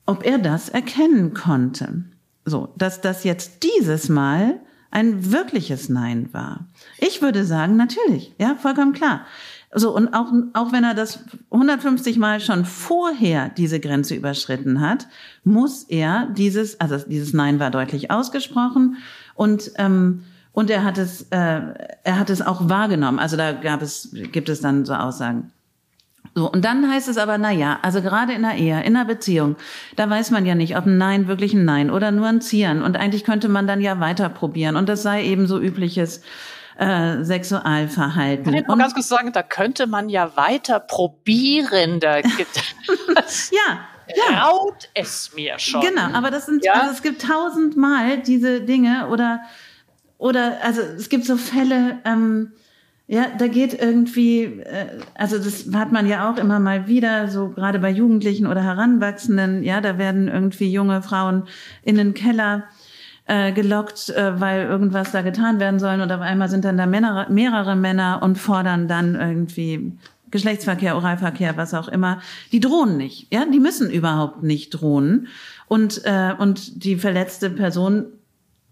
[0.05, 2.03] ob er das erkennen konnte.
[2.45, 6.65] So, dass das jetzt dieses Mal ein wirkliches Nein war.
[6.97, 9.25] Ich würde sagen, natürlich, ja, vollkommen klar.
[9.73, 15.07] So, und auch, auch wenn er das 150 Mal schon vorher diese Grenze überschritten hat,
[15.45, 18.97] muss er dieses, also dieses Nein war deutlich ausgesprochen
[19.33, 21.61] und, ähm, und er hat es, äh,
[22.03, 23.19] er hat es auch wahrgenommen.
[23.19, 25.51] Also da gab es, gibt es dann so Aussagen.
[26.33, 29.05] So, und dann heißt es aber, na ja, also gerade in der Ehe, in der
[29.05, 29.55] Beziehung,
[29.97, 32.81] da weiß man ja nicht, ob ein Nein wirklich ein Nein oder nur ein Zieren.
[32.83, 34.75] Und eigentlich könnte man dann ja weiter probieren.
[34.75, 36.21] Und das sei eben so übliches
[36.81, 38.45] äh, Sexualverhalten.
[38.45, 41.99] Kann ich mal ganz kurz sagen, da könnte man ja weiter probieren.
[41.99, 42.75] Da gibt
[43.51, 43.79] ja.
[44.13, 44.45] Ja.
[44.45, 45.81] Raut es mir schon.
[45.81, 46.73] Genau, aber das sind, ja?
[46.73, 49.41] also es gibt tausendmal diese Dinge oder,
[50.17, 52.51] oder, also es gibt so Fälle, ähm,
[53.07, 57.49] ja, da geht irgendwie, äh, also das hat man ja auch immer mal wieder, so
[57.49, 61.47] gerade bei Jugendlichen oder Heranwachsenden, ja, da werden irgendwie junge Frauen
[61.83, 62.65] in den Keller
[63.31, 66.01] äh, gelockt, äh, weil irgendwas da getan werden soll.
[66.01, 69.93] Und auf einmal sind dann da Männer, mehrere Männer und fordern dann irgendwie
[70.31, 72.21] Geschlechtsverkehr, Oralverkehr, was auch immer.
[72.51, 73.33] Die drohen nicht.
[73.33, 75.27] Ja, die müssen überhaupt nicht drohen.
[75.67, 78.07] Und, äh, und die verletzte Person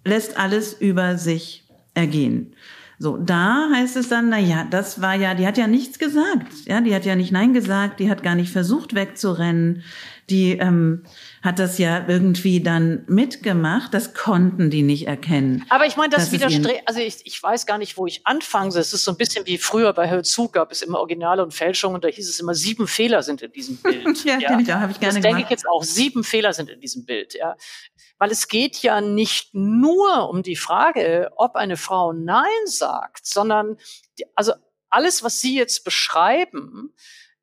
[0.03, 2.53] lässt alles über sich ergehen.
[2.97, 6.51] So, da heißt es dann, na ja, das war ja, die hat ja nichts gesagt.
[6.65, 9.83] Ja, die hat ja nicht Nein gesagt, die hat gar nicht versucht wegzurennen.
[10.29, 11.03] Die, ähm,
[11.41, 13.93] hat das ja irgendwie dann mitgemacht.
[13.93, 15.65] Das konnten die nicht erkennen.
[15.69, 18.77] Aber ich meine, das widerstrebt, also ich, ich weiß gar nicht, wo ich anfange.
[18.77, 22.01] Es ist so ein bisschen wie früher bei Hörzu gab es immer Originale und Fälschungen.
[22.01, 24.23] Da hieß es immer, sieben Fehler sind in diesem Bild.
[24.25, 24.59] ja, ja.
[24.59, 25.83] Ich auch, hab ich gerne das denke ich jetzt auch.
[25.83, 27.55] Sieben Fehler sind in diesem Bild, ja.
[28.17, 33.77] Weil es geht ja nicht nur um die Frage, ob eine Frau Nein sagt, sondern,
[34.17, 34.53] die, also
[34.89, 36.93] alles, was Sie jetzt beschreiben,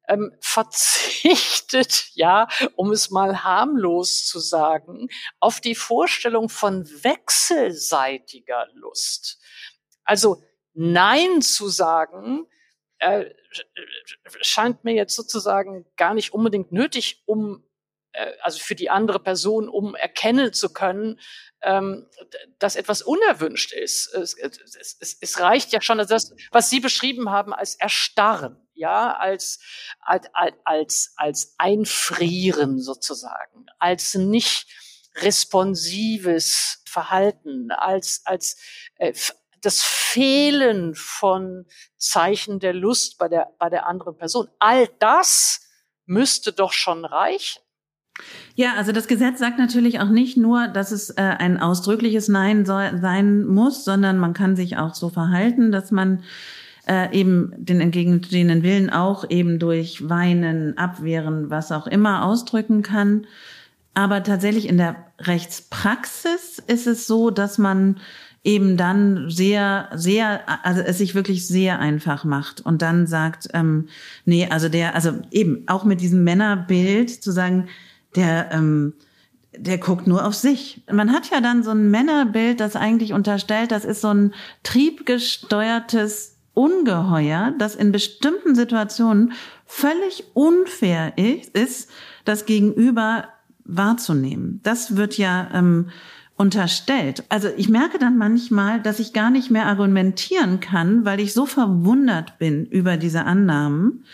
[0.08, 5.08] ähm, verzichtet, ja, um es mal harmlos zu sagen,
[5.40, 9.38] auf die Vorstellung von wechselseitiger Lust.
[10.04, 10.42] Also
[10.78, 12.46] Nein zu sagen,
[12.98, 13.30] äh,
[14.42, 17.65] scheint mir jetzt sozusagen gar nicht unbedingt nötig, um
[18.42, 21.20] also für die andere Person, um erkennen zu können,
[21.62, 22.08] ähm,
[22.58, 24.12] dass etwas unerwünscht ist.
[24.14, 28.68] Es, es, es, es reicht ja schon, also das, was Sie beschrieben haben als Erstarren,
[28.74, 29.60] ja, als,
[30.00, 30.28] als,
[30.64, 34.66] als, als Einfrieren sozusagen, als nicht
[35.16, 38.58] responsives Verhalten, als, als
[38.96, 39.12] äh,
[39.62, 44.48] das Fehlen von Zeichen der Lust bei der, bei der anderen Person.
[44.58, 45.62] All das
[46.04, 47.65] müsste doch schon reichen.
[48.56, 52.64] Ja, also das Gesetz sagt natürlich auch nicht nur, dass es äh, ein ausdrückliches Nein
[52.64, 56.22] soll, sein muss, sondern man kann sich auch so verhalten, dass man
[56.88, 63.26] äh, eben den entgegenstehenden Willen auch eben durch Weinen, Abwehren, was auch immer ausdrücken kann.
[63.92, 67.96] Aber tatsächlich in der Rechtspraxis ist es so, dass man
[68.42, 73.88] eben dann sehr, sehr, also es sich wirklich sehr einfach macht und dann sagt, ähm,
[74.24, 77.68] nee, also der, also eben auch mit diesem Männerbild zu sagen,
[78.16, 78.94] der, ähm,
[79.56, 80.82] der guckt nur auf sich.
[80.90, 86.36] Man hat ja dann so ein Männerbild, das eigentlich unterstellt, das ist so ein triebgesteuertes
[86.54, 89.32] Ungeheuer, das in bestimmten Situationen
[89.66, 91.12] völlig unfair
[91.52, 91.90] ist,
[92.24, 93.28] das Gegenüber
[93.64, 94.60] wahrzunehmen.
[94.62, 95.90] Das wird ja ähm,
[96.36, 97.24] unterstellt.
[97.28, 101.46] Also ich merke dann manchmal, dass ich gar nicht mehr argumentieren kann, weil ich so
[101.46, 104.04] verwundert bin über diese Annahmen.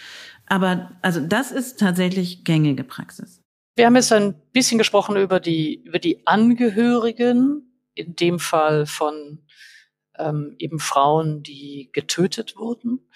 [0.46, 3.41] Aber also das ist tatsächlich gängige Praxis.
[3.74, 9.46] Wir haben jetzt ein bisschen gesprochen über die, über die Angehörigen, in dem Fall von
[10.18, 13.08] ähm, eben Frauen, die getötet wurden.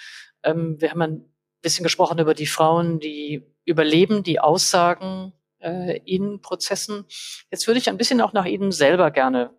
[0.42, 6.40] Ähm, wir haben ein bisschen gesprochen über die Frauen, die überleben, die Aussagen äh, in
[6.40, 7.04] Prozessen.
[7.50, 9.50] Jetzt würde ich ein bisschen auch nach Ihnen selber gerne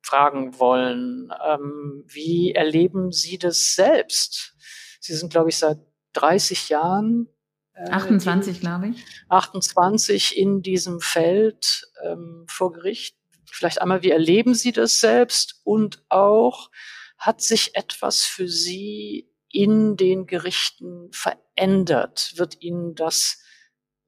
[0.00, 1.32] fragen wollen.
[1.46, 4.54] Ähm, wie erleben Sie das selbst?
[5.00, 5.80] Sie sind, glaube ich, seit
[6.14, 7.28] 30 Jahren
[7.76, 9.04] 28, glaube ich.
[9.28, 13.16] 28 in diesem Feld ähm, vor Gericht.
[13.50, 15.60] Vielleicht einmal, wie erleben Sie das selbst?
[15.64, 16.70] Und auch,
[17.18, 22.32] hat sich etwas für Sie in den Gerichten verändert?
[22.36, 23.42] Wird Ihnen das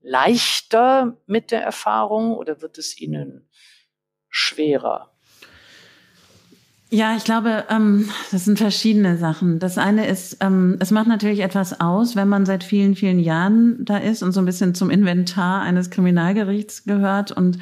[0.00, 3.48] leichter mit der Erfahrung oder wird es Ihnen
[4.28, 5.17] schwerer?
[6.90, 9.58] Ja, ich glaube, ähm, das sind verschiedene Sachen.
[9.58, 13.84] Das eine ist, ähm, es macht natürlich etwas aus, wenn man seit vielen, vielen Jahren
[13.84, 17.58] da ist und so ein bisschen zum Inventar eines Kriminalgerichts gehört und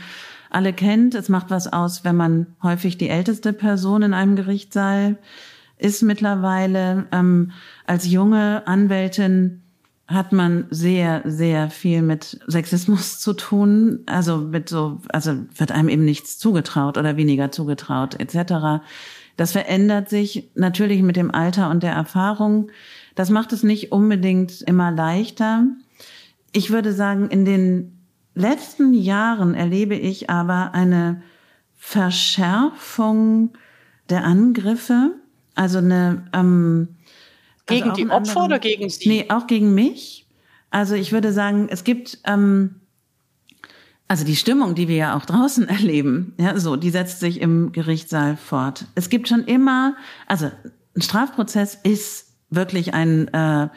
[0.48, 1.16] alle kennt.
[1.16, 5.16] Es macht was aus, wenn man häufig die älteste Person in einem Gerichtssaal
[5.76, 7.06] ist mittlerweile.
[7.10, 7.50] Ähm,
[7.84, 9.62] als junge Anwältin
[10.08, 14.00] hat man sehr, sehr viel mit Sexismus zu tun.
[14.06, 18.84] Also mit so, also wird einem eben nichts zugetraut oder weniger zugetraut, etc.
[19.36, 22.70] Das verändert sich natürlich mit dem Alter und der Erfahrung.
[23.14, 25.64] Das macht es nicht unbedingt immer leichter.
[26.52, 27.98] Ich würde sagen, in den
[28.34, 31.22] letzten Jahren erlebe ich aber eine
[31.74, 33.50] Verschärfung
[34.08, 35.12] der Angriffe,
[35.54, 36.95] also eine ähm,
[37.66, 39.08] also gegen die Opfer anderen, oder gegen Sie?
[39.08, 40.26] Nee, auch gegen mich.
[40.70, 42.76] Also ich würde sagen, es gibt ähm,
[44.08, 47.72] also die Stimmung, die wir ja auch draußen erleben, ja, so, die setzt sich im
[47.72, 48.86] Gerichtssaal fort.
[48.94, 49.96] Es gibt schon immer,
[50.26, 50.50] also
[50.94, 53.68] ein Strafprozess ist wirklich ein äh,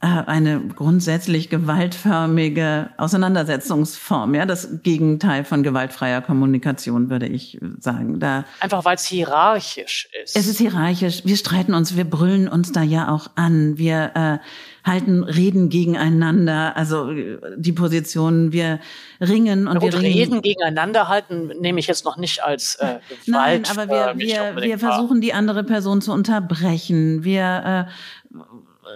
[0.00, 8.20] eine grundsätzlich gewaltförmige Auseinandersetzungsform, ja, das Gegenteil von gewaltfreier Kommunikation, würde ich sagen.
[8.20, 10.36] Da Einfach weil es hierarchisch ist.
[10.36, 11.22] Es ist hierarchisch.
[11.24, 13.78] Wir streiten uns, wir brüllen uns da ja auch an.
[13.78, 14.38] Wir äh,
[14.86, 17.10] halten Reden gegeneinander, also
[17.56, 18.80] die Positionen, wir
[19.20, 20.18] ringen und Na gut, wir ringen.
[20.18, 23.26] Reden gegeneinander halten nehme ich jetzt noch nicht als äh, Gewalt.
[23.26, 27.24] Nein, aber wir, wir, wir versuchen die andere Person zu unterbrechen.
[27.24, 28.38] Wir äh,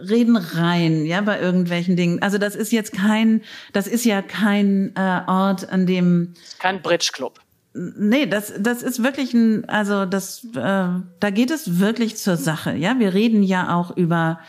[0.09, 2.23] reden rein, ja, bei irgendwelchen Dingen.
[2.23, 7.11] Also das ist jetzt kein, das ist ja kein äh, Ort, an dem kein Bridge
[7.13, 7.41] Club.
[7.73, 12.75] Nee, das das ist wirklich ein, also das, äh, da geht es wirklich zur Sache.
[12.75, 14.41] Ja, wir reden ja auch über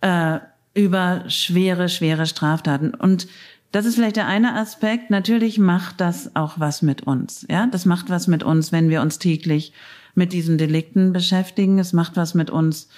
[0.00, 0.38] äh,
[0.74, 3.26] über schwere, schwere Straftaten und
[3.72, 5.10] das ist vielleicht der eine Aspekt.
[5.10, 7.46] Natürlich macht das auch was mit uns.
[7.48, 9.72] Ja, das macht was mit uns, wenn wir uns täglich
[10.14, 11.78] mit diesen Delikten beschäftigen.
[11.78, 12.88] Es macht was mit uns,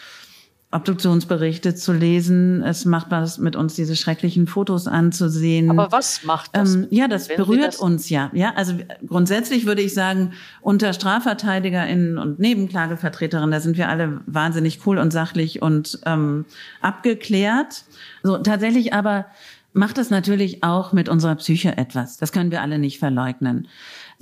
[0.73, 2.63] Obduktionsberichte zu lesen.
[2.63, 5.71] Es macht was mit uns, diese schrecklichen Fotos anzusehen.
[5.71, 6.75] Aber was macht das?
[6.75, 8.31] Ähm, ja, das berührt das uns ja.
[8.33, 8.75] Ja, also
[9.07, 15.13] grundsätzlich würde ich sagen, unter StrafverteidigerInnen und Nebenklagevertreterinnen, da sind wir alle wahnsinnig cool und
[15.13, 16.47] sachlich und ähm,
[16.81, 17.85] abgeklärt.
[18.23, 19.27] So tatsächlich aber
[19.75, 22.17] macht das natürlich auch mit unserer Psyche etwas.
[22.17, 23.69] Das können wir alle nicht verleugnen.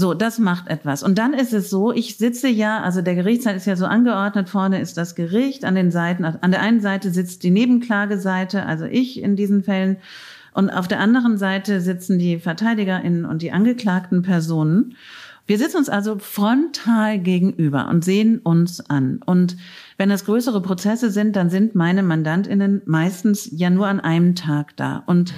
[0.01, 1.03] So, das macht etwas.
[1.03, 4.49] Und dann ist es so, ich sitze ja, also der Gerichtssaal ist ja so angeordnet,
[4.49, 8.87] vorne ist das Gericht, an den Seiten, an der einen Seite sitzt die Nebenklageseite, also
[8.87, 9.99] ich in diesen Fällen,
[10.55, 14.97] und auf der anderen Seite sitzen die VerteidigerInnen und die angeklagten Personen.
[15.47, 19.21] Wir sitzen uns also frontal gegenüber und sehen uns an.
[19.27, 19.59] Und
[19.99, 24.79] wenn das größere Prozesse sind, dann sind meine MandantInnen meistens ja nur an einem Tag
[24.79, 25.03] da.
[25.05, 25.35] Und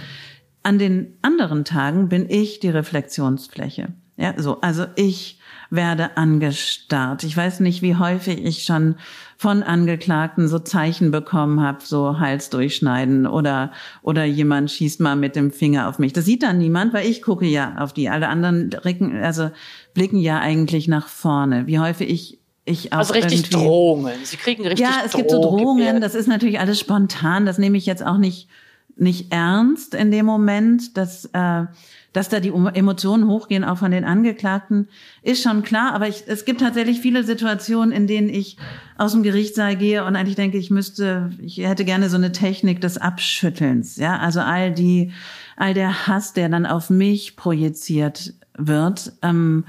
[0.63, 3.89] an den anderen Tagen bin ich die Reflexionsfläche.
[4.17, 4.61] Ja, so.
[4.61, 5.39] Also ich
[5.71, 7.25] werde angestarrt.
[7.25, 8.97] Ich weiß nicht, wie häufig ich schon
[9.39, 15.35] von Angeklagten so Zeichen bekommen habe, so Hals durchschneiden oder oder jemand schießt mal mit
[15.35, 16.13] dem Finger auf mich.
[16.13, 18.11] Das sieht dann niemand, weil ich gucke ja auf die.
[18.11, 19.51] Alle anderen blicken, also
[19.95, 21.67] blicken ja eigentlich nach vorne.
[21.67, 24.13] Wie häufig ich ich auch also richtig Drohungen.
[24.25, 26.01] Sie kriegen richtig Ja, es gibt so Drohungen.
[26.01, 27.47] Das ist natürlich alles spontan.
[27.47, 28.49] Das nehme ich jetzt auch nicht
[28.95, 30.97] nicht ernst in dem Moment.
[30.97, 31.65] dass äh,
[32.13, 34.89] dass da die Emotionen hochgehen, auch von den Angeklagten,
[35.23, 35.95] ist schon klar.
[35.95, 38.57] Aber ich, es gibt tatsächlich viele Situationen, in denen ich
[38.99, 42.81] aus dem Gerichtssaal gehe und eigentlich denke, ich müsste, ich hätte gerne so eine Technik
[42.81, 43.97] des Abschüttelns.
[43.97, 45.13] Ja, also all die,
[45.57, 49.65] all der Hass, der dann auf mich projiziert wird, ähm,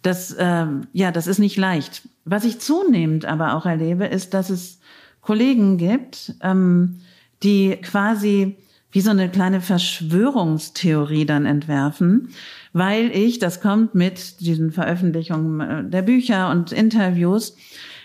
[0.00, 2.02] das, äh, ja, das ist nicht leicht.
[2.24, 4.78] Was ich zunehmend aber auch erlebe, ist, dass es
[5.20, 7.00] Kollegen gibt, ähm,
[7.42, 8.56] die quasi
[8.94, 12.28] wie so eine kleine Verschwörungstheorie dann entwerfen,
[12.72, 17.56] weil ich, das kommt mit diesen Veröffentlichungen äh, der Bücher und Interviews,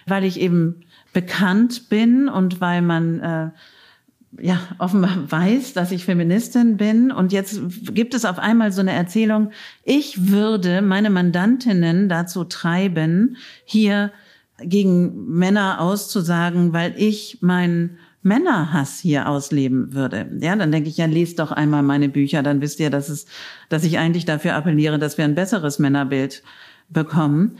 [0.07, 0.81] weil ich eben
[1.13, 3.49] bekannt bin und weil man äh,
[4.41, 7.11] ja offenbar weiß, dass ich Feministin bin.
[7.11, 7.61] Und jetzt
[7.93, 9.51] gibt es auf einmal so eine Erzählung,
[9.83, 14.11] ich würde meine Mandantinnen dazu treiben, hier
[14.59, 20.29] gegen Männer auszusagen, weil ich mein Männerhass hier ausleben würde.
[20.41, 23.25] Ja, dann denke ich, ja, lest doch einmal meine Bücher, dann wisst ihr, dass es,
[23.69, 26.43] dass ich eigentlich dafür appelliere, dass wir ein besseres Männerbild
[26.89, 27.57] bekommen.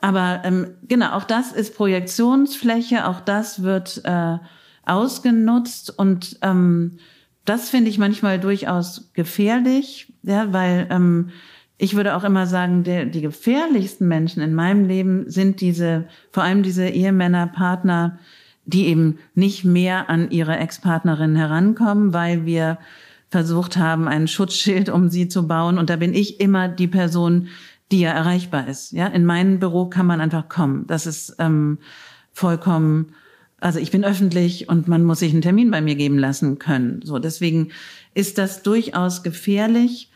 [0.00, 4.38] Aber ähm, genau, auch das ist Projektionsfläche, auch das wird äh,
[4.86, 6.98] ausgenutzt und ähm,
[7.44, 11.30] das finde ich manchmal durchaus gefährlich, ja, weil ähm,
[11.76, 16.42] ich würde auch immer sagen, der, die gefährlichsten Menschen in meinem Leben sind diese, vor
[16.42, 18.18] allem diese Ehemänner, Partner,
[18.64, 22.78] die eben nicht mehr an ihre Ex-Partnerin herankommen, weil wir
[23.30, 25.78] versucht haben, ein Schutzschild um sie zu bauen.
[25.78, 27.48] Und da bin ich immer die Person,
[27.90, 28.92] die ja erreichbar ist.
[28.92, 30.86] Ja, in mein Büro kann man einfach kommen.
[30.86, 31.78] Das ist ähm,
[32.32, 33.14] vollkommen,
[33.60, 37.00] also ich bin öffentlich und man muss sich einen Termin bei mir geben lassen können.
[37.04, 37.70] So, deswegen
[38.14, 40.10] ist das durchaus gefährlich.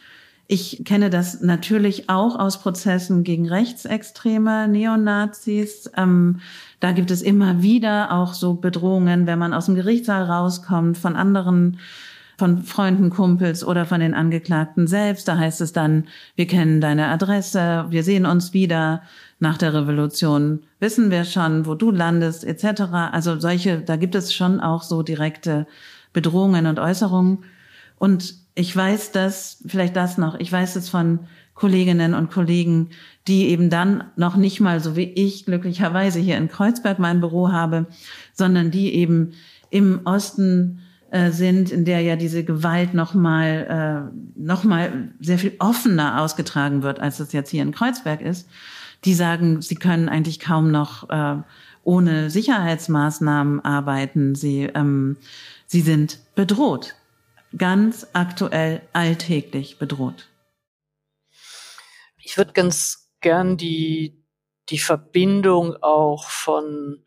[0.47, 5.90] Ich kenne das natürlich auch aus Prozessen gegen Rechtsextreme, Neonazis.
[5.97, 6.40] Ähm,
[6.85, 11.16] da gibt es immer wieder auch so Bedrohungen, wenn man aus dem Gerichtssaal rauskommt von
[11.16, 11.78] anderen,
[12.37, 15.26] von Freunden, Kumpels oder von den Angeklagten selbst.
[15.26, 16.05] Da heißt es dann,
[16.37, 19.01] wir kennen deine Adresse, wir sehen uns wieder.
[19.39, 22.82] Nach der Revolution wissen wir schon, wo du landest, etc.
[23.12, 25.66] Also solche, da gibt es schon auch so direkte
[26.12, 27.45] Bedrohungen und Äußerungen.
[27.99, 31.20] Und ich weiß das, vielleicht das noch, ich weiß es von
[31.55, 32.90] Kolleginnen und Kollegen,
[33.26, 37.52] die eben dann noch nicht mal so wie ich glücklicherweise hier in Kreuzberg mein Büro
[37.52, 37.86] habe,
[38.32, 39.32] sondern die eben
[39.70, 40.80] im Osten
[41.11, 46.20] äh, sind, in der ja diese Gewalt noch mal äh, noch mal sehr viel offener
[46.20, 48.48] ausgetragen wird, als es jetzt hier in Kreuzberg ist.
[49.05, 51.36] Die sagen, sie können eigentlich kaum noch äh,
[51.84, 54.34] ohne Sicherheitsmaßnahmen arbeiten.
[54.34, 55.16] Sie ähm,
[55.66, 56.96] sie sind bedroht
[57.57, 60.28] ganz aktuell alltäglich bedroht.
[62.25, 64.25] Ich würde ganz gern die,
[64.70, 67.05] die Verbindung auch von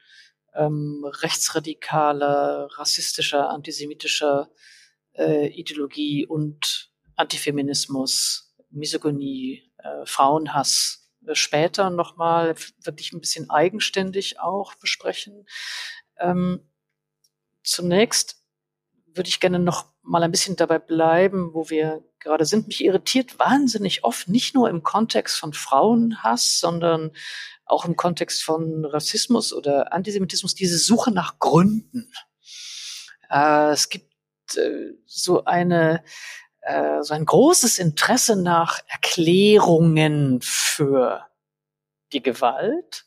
[0.53, 4.51] ähm, rechtsradikaler, rassistischer, antisemitischer
[5.15, 14.75] äh, Ideologie und Antifeminismus, Misogynie, äh, Frauenhass äh, später nochmal wirklich ein bisschen eigenständig auch
[14.75, 15.47] besprechen.
[16.19, 16.69] Ähm,
[17.63, 18.43] zunächst
[19.07, 22.67] würde ich gerne noch mal ein bisschen dabei bleiben, wo wir gerade sind.
[22.67, 27.11] Mich irritiert wahnsinnig oft, nicht nur im Kontext von Frauenhass, sondern
[27.65, 32.11] auch im Kontext von Rassismus oder Antisemitismus, diese Suche nach Gründen.
[33.29, 34.13] Äh, es gibt
[34.55, 36.03] äh, so eine
[36.61, 41.25] äh, so ein großes Interesse nach Erklärungen für
[42.11, 43.05] die Gewalt,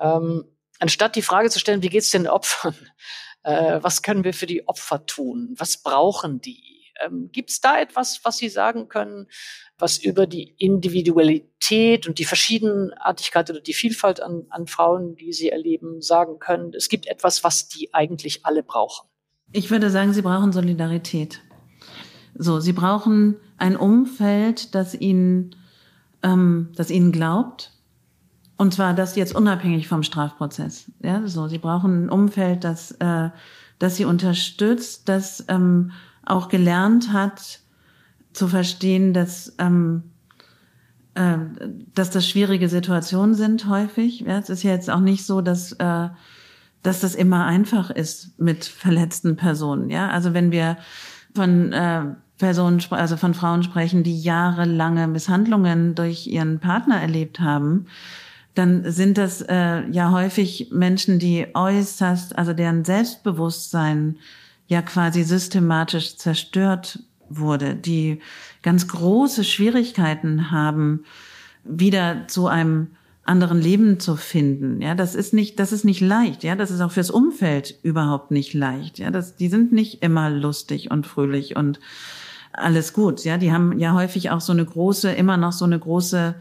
[0.00, 0.44] ähm,
[0.80, 2.74] anstatt die Frage zu stellen, wie geht es den Opfern?
[3.44, 5.54] Äh, was können wir für die Opfer tun?
[5.58, 6.73] Was brauchen die?
[7.04, 9.26] Ähm, Gibt es da etwas, was Sie sagen können,
[9.78, 15.50] was über die Individualität und die Verschiedenartigkeit oder die Vielfalt an, an Frauen, die Sie
[15.50, 16.72] erleben, sagen können?
[16.74, 19.08] Es gibt etwas, was die eigentlich alle brauchen.
[19.52, 21.40] Ich würde sagen, sie brauchen Solidarität.
[22.34, 25.54] So, sie brauchen ein Umfeld, das ihnen,
[26.22, 27.70] ähm, das ihnen glaubt,
[28.56, 30.90] und zwar das jetzt unabhängig vom Strafprozess.
[31.02, 33.30] Ja, so sie brauchen ein Umfeld, das, äh,
[33.78, 35.92] das sie unterstützt, das ähm,
[36.26, 37.60] auch gelernt hat
[38.32, 40.04] zu verstehen, dass ähm,
[41.14, 41.38] äh,
[41.94, 44.20] dass das schwierige Situationen sind häufig.
[44.20, 46.08] Ja, es ist ja jetzt auch nicht so, dass äh,
[46.82, 49.90] dass das immer einfach ist mit verletzten Personen.
[49.90, 50.76] Ja, also wenn wir
[51.34, 52.04] von äh,
[52.38, 57.86] Personen, also von Frauen sprechen, die jahrelange Misshandlungen durch ihren Partner erlebt haben,
[58.54, 64.18] dann sind das äh, ja häufig Menschen, die äußerst, also deren Selbstbewusstsein
[64.66, 68.20] ja quasi systematisch zerstört wurde, die
[68.62, 71.04] ganz große Schwierigkeiten haben,
[71.64, 72.88] wieder zu einem
[73.24, 74.82] anderen Leben zu finden.
[74.82, 76.44] Ja, das ist nicht, das ist nicht leicht.
[76.44, 78.98] Ja, das ist auch fürs Umfeld überhaupt nicht leicht.
[78.98, 81.80] Ja, das, die sind nicht immer lustig und fröhlich und
[82.52, 83.24] alles gut.
[83.24, 86.34] Ja, die haben ja häufig auch so eine große, immer noch so eine große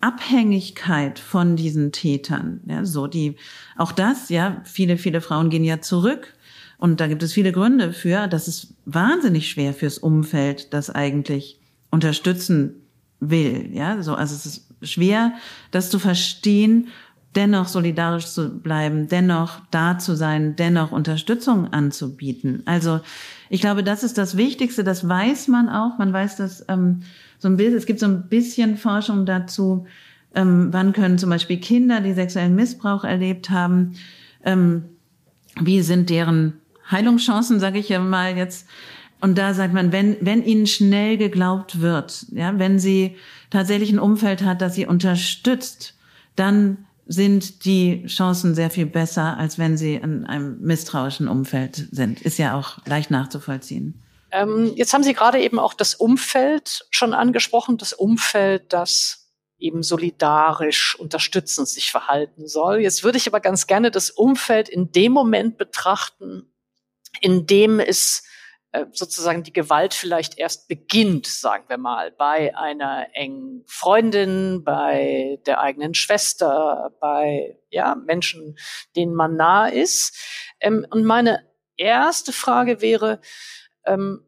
[0.00, 2.60] Abhängigkeit von diesen Tätern.
[2.66, 3.36] Ja, so die,
[3.76, 6.34] auch das, ja, viele, viele Frauen gehen ja zurück.
[6.82, 8.26] Und da gibt es viele Gründe für.
[8.26, 11.60] Das ist wahnsinnig schwer fürs Umfeld, das eigentlich
[11.90, 12.74] unterstützen
[13.20, 13.70] will.
[13.72, 15.32] Ja, so, also es ist schwer,
[15.70, 16.88] das zu verstehen,
[17.36, 22.64] dennoch solidarisch zu bleiben, dennoch da zu sein, dennoch Unterstützung anzubieten.
[22.64, 22.98] Also
[23.48, 24.82] ich glaube, das ist das Wichtigste.
[24.82, 25.98] Das weiß man auch.
[25.98, 27.02] Man weiß das ähm,
[27.38, 29.86] so ein bisschen, es gibt so ein bisschen Forschung dazu,
[30.34, 33.92] ähm, wann können zum Beispiel Kinder, die sexuellen Missbrauch erlebt haben,
[34.42, 34.86] ähm,
[35.60, 36.54] wie sind deren
[36.92, 38.66] Heilungschancen, sage ich ja mal jetzt.
[39.20, 43.16] Und da sagt man, wenn, wenn ihnen schnell geglaubt wird, ja, wenn sie
[43.50, 45.94] tatsächlich ein Umfeld hat, das sie unterstützt,
[46.34, 52.22] dann sind die Chancen sehr viel besser, als wenn sie in einem misstrauischen Umfeld sind.
[52.22, 54.02] Ist ja auch leicht nachzuvollziehen.
[54.32, 59.82] Ähm, jetzt haben Sie gerade eben auch das Umfeld schon angesprochen, das Umfeld, das eben
[59.82, 62.80] solidarisch unterstützend sich verhalten soll.
[62.80, 66.51] Jetzt würde ich aber ganz gerne das Umfeld in dem Moment betrachten,
[67.20, 68.24] in dem es
[68.72, 75.38] äh, sozusagen die Gewalt vielleicht erst beginnt, sagen wir mal, bei einer engen Freundin, bei
[75.44, 78.56] der eigenen Schwester, bei ja, Menschen,
[78.96, 80.16] denen man nah ist.
[80.60, 81.46] Ähm, und meine
[81.76, 83.20] erste Frage wäre,
[83.84, 84.26] ähm,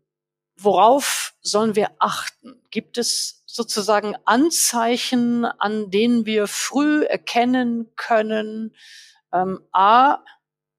[0.57, 2.61] worauf sollen wir achten?
[2.71, 8.75] Gibt es sozusagen Anzeichen, an denen wir früh erkennen können,
[9.33, 10.19] ähm, a,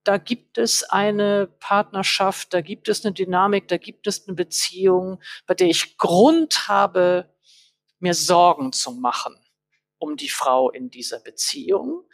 [0.06, 5.22] da gibt es eine Partnerschaft, da gibt es eine Dynamik, da gibt es eine Beziehung,
[5.46, 7.30] bei der ich Grund habe,
[8.00, 9.36] mir Sorgen zu machen
[9.98, 12.08] um die Frau in dieser Beziehung.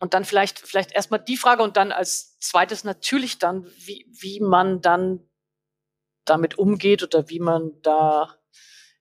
[0.00, 4.40] Und dann vielleicht, vielleicht erstmal die Frage und dann als zweites natürlich dann, wie, wie
[4.40, 5.28] man dann
[6.24, 8.38] damit umgeht oder wie man da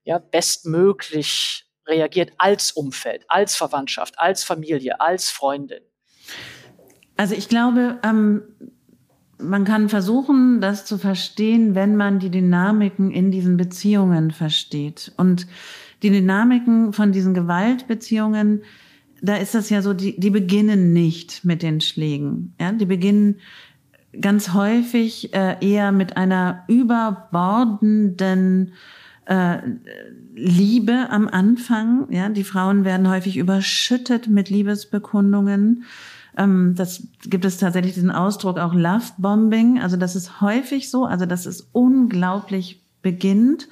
[0.03, 5.83] ja bestmöglich reagiert als Umfeld, als Verwandtschaft, als Familie, als Freundin.
[7.17, 8.41] Also ich glaube, ähm,
[9.39, 15.11] man kann versuchen, das zu verstehen, wenn man die Dynamiken in diesen Beziehungen versteht.
[15.17, 15.47] Und
[16.03, 18.63] die Dynamiken von diesen Gewaltbeziehungen,
[19.21, 22.53] da ist das ja so, die, die beginnen nicht mit den Schlägen.
[22.59, 23.37] Ja, die beginnen
[24.19, 28.73] ganz häufig äh, eher mit einer überbordenden
[29.25, 29.57] äh,
[30.35, 32.07] Liebe am Anfang.
[32.11, 35.83] Ja, die Frauen werden häufig überschüttet mit Liebesbekundungen.
[36.37, 39.81] Ähm, das gibt es tatsächlich diesen Ausdruck auch Love Bombing.
[39.81, 43.67] Also das ist häufig so, also das ist unglaublich beginnt,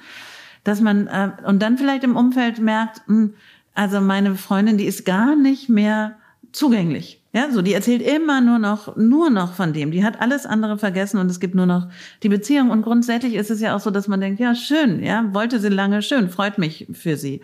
[0.64, 3.34] dass man äh, und dann vielleicht im Umfeld merkt, mh, hm,
[3.74, 6.16] also meine Freundin, die ist gar nicht mehr
[6.50, 7.22] zugänglich.
[7.34, 9.90] Ja, so die erzählt immer nur noch nur noch von dem.
[9.90, 11.88] Die hat alles andere vergessen und es gibt nur noch
[12.22, 15.34] die Beziehung und grundsätzlich ist es ja auch so, dass man denkt, ja, schön, ja,
[15.34, 17.42] wollte sie lange schön, freut mich für sie.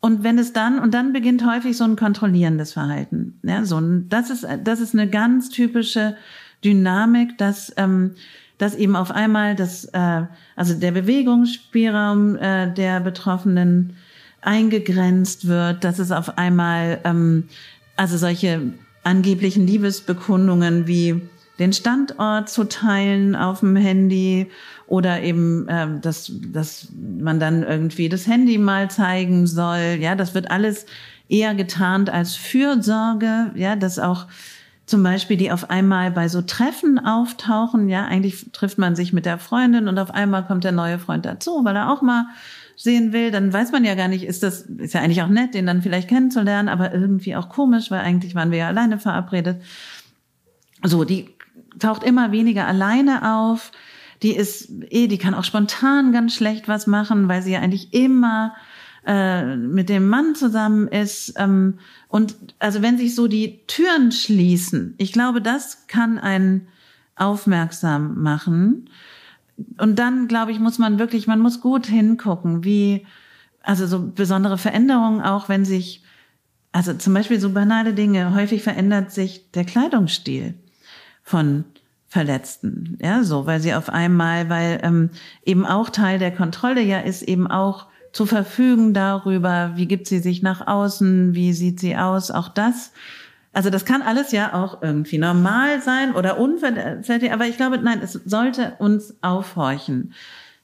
[0.00, 3.40] Und wenn es dann, und dann beginnt häufig so ein kontrollierendes Verhalten.
[3.42, 6.16] Ja, so ein, das ist, das ist eine ganz typische
[6.64, 8.12] Dynamik, dass, ähm,
[8.58, 10.22] dass eben auf einmal das, äh,
[10.54, 13.96] also der Bewegungsspielraum äh, der Betroffenen
[14.42, 17.48] eingegrenzt wird, dass es auf einmal, ähm,
[17.96, 21.22] also solche angeblichen Liebesbekundungen wie
[21.58, 24.48] den Standort zu teilen auf dem Handy
[24.86, 29.98] oder eben, äh, dass, dass man dann irgendwie das Handy mal zeigen soll.
[30.00, 30.86] Ja, das wird alles
[31.28, 33.50] eher getarnt als Fürsorge.
[33.54, 34.26] Ja, dass auch
[34.86, 37.88] zum Beispiel die auf einmal bei so Treffen auftauchen.
[37.88, 41.26] Ja, eigentlich trifft man sich mit der Freundin und auf einmal kommt der neue Freund
[41.26, 42.26] dazu, weil er auch mal
[42.76, 45.54] sehen will, dann weiß man ja gar nicht, ist das, ist ja eigentlich auch nett,
[45.54, 49.62] den dann vielleicht kennenzulernen, aber irgendwie auch komisch, weil eigentlich waren wir ja alleine verabredet.
[50.84, 51.30] So, die
[51.78, 53.72] taucht immer weniger alleine auf
[54.22, 57.92] die ist eh, die kann auch spontan ganz schlecht was machen, weil sie ja eigentlich
[57.92, 58.54] immer
[59.06, 61.34] äh, mit dem Mann zusammen ist.
[61.36, 66.68] Ähm, und also wenn sich so die Türen schließen, ich glaube, das kann einen
[67.14, 68.90] aufmerksam machen.
[69.78, 73.06] Und dann, glaube ich, muss man wirklich, man muss gut hingucken, wie,
[73.62, 76.02] also so besondere Veränderungen auch, wenn sich,
[76.72, 80.54] also zum Beispiel so banale Dinge, häufig verändert sich der Kleidungsstil
[81.22, 81.64] von
[82.16, 82.96] Verletzten.
[83.02, 85.10] Ja, so, weil sie auf einmal, weil ähm,
[85.44, 90.20] eben auch Teil der Kontrolle ja ist, eben auch zu verfügen darüber, wie gibt sie
[90.20, 92.92] sich nach außen, wie sieht sie aus, auch das.
[93.52, 98.00] Also das kann alles ja auch irgendwie normal sein oder unverletzt, aber ich glaube, nein,
[98.02, 100.14] es sollte uns aufhorchen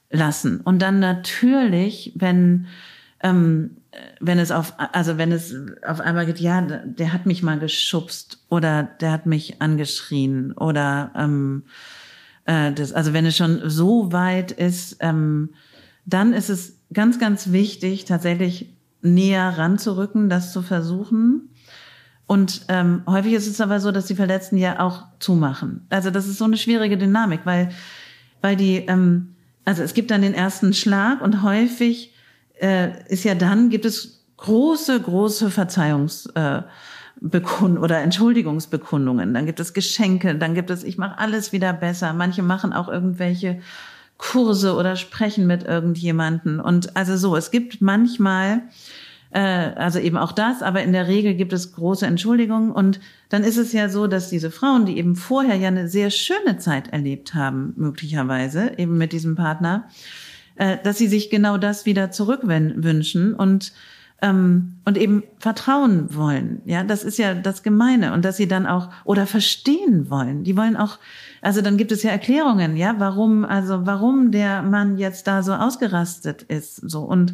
[0.09, 0.59] lassen.
[0.59, 2.65] Und dann natürlich, wenn
[3.21, 3.77] ähm,
[4.19, 8.43] wenn es auf, also wenn es auf einmal geht, ja, der hat mich mal geschubst
[8.49, 11.63] oder der hat mich angeschrien oder ähm,
[12.45, 15.49] äh, das, also wenn es schon so weit ist, ähm,
[16.05, 21.49] dann ist es ganz, ganz wichtig, tatsächlich näher ranzurücken, das zu versuchen.
[22.25, 25.85] Und ähm, häufig ist es aber so, dass die Verletzten ja auch zumachen.
[25.89, 27.69] Also das ist so eine schwierige Dynamik, weil,
[28.41, 29.35] weil die, ähm,
[29.65, 32.12] also es gibt dann den ersten Schlag und häufig
[32.63, 36.63] äh, ist ja dann, gibt es große, große Verzeihungs- äh,
[37.21, 42.11] Bekund oder Entschuldigungsbekundungen, dann gibt es Geschenke, dann gibt es, ich mache alles wieder besser.
[42.11, 43.61] Manche machen auch irgendwelche
[44.17, 46.59] Kurse oder sprechen mit irgendjemanden.
[46.59, 48.63] Und also so, es gibt manchmal,
[49.31, 52.71] äh, also eben auch das, aber in der Regel gibt es große Entschuldigungen.
[52.71, 52.99] Und
[53.29, 56.57] dann ist es ja so, dass diese Frauen, die eben vorher ja eine sehr schöne
[56.57, 59.87] Zeit erlebt haben, möglicherweise eben mit diesem Partner,
[60.55, 63.73] äh, dass sie sich genau das wieder zurückwünschen und
[64.23, 66.61] ähm, und eben vertrauen wollen.
[66.65, 70.45] Ja, das ist ja das Gemeine und dass sie dann auch oder verstehen wollen.
[70.45, 70.97] Die wollen auch,
[71.41, 75.53] also dann gibt es ja Erklärungen, ja, warum, also warum der Mann jetzt da so
[75.53, 77.33] ausgerastet ist, so und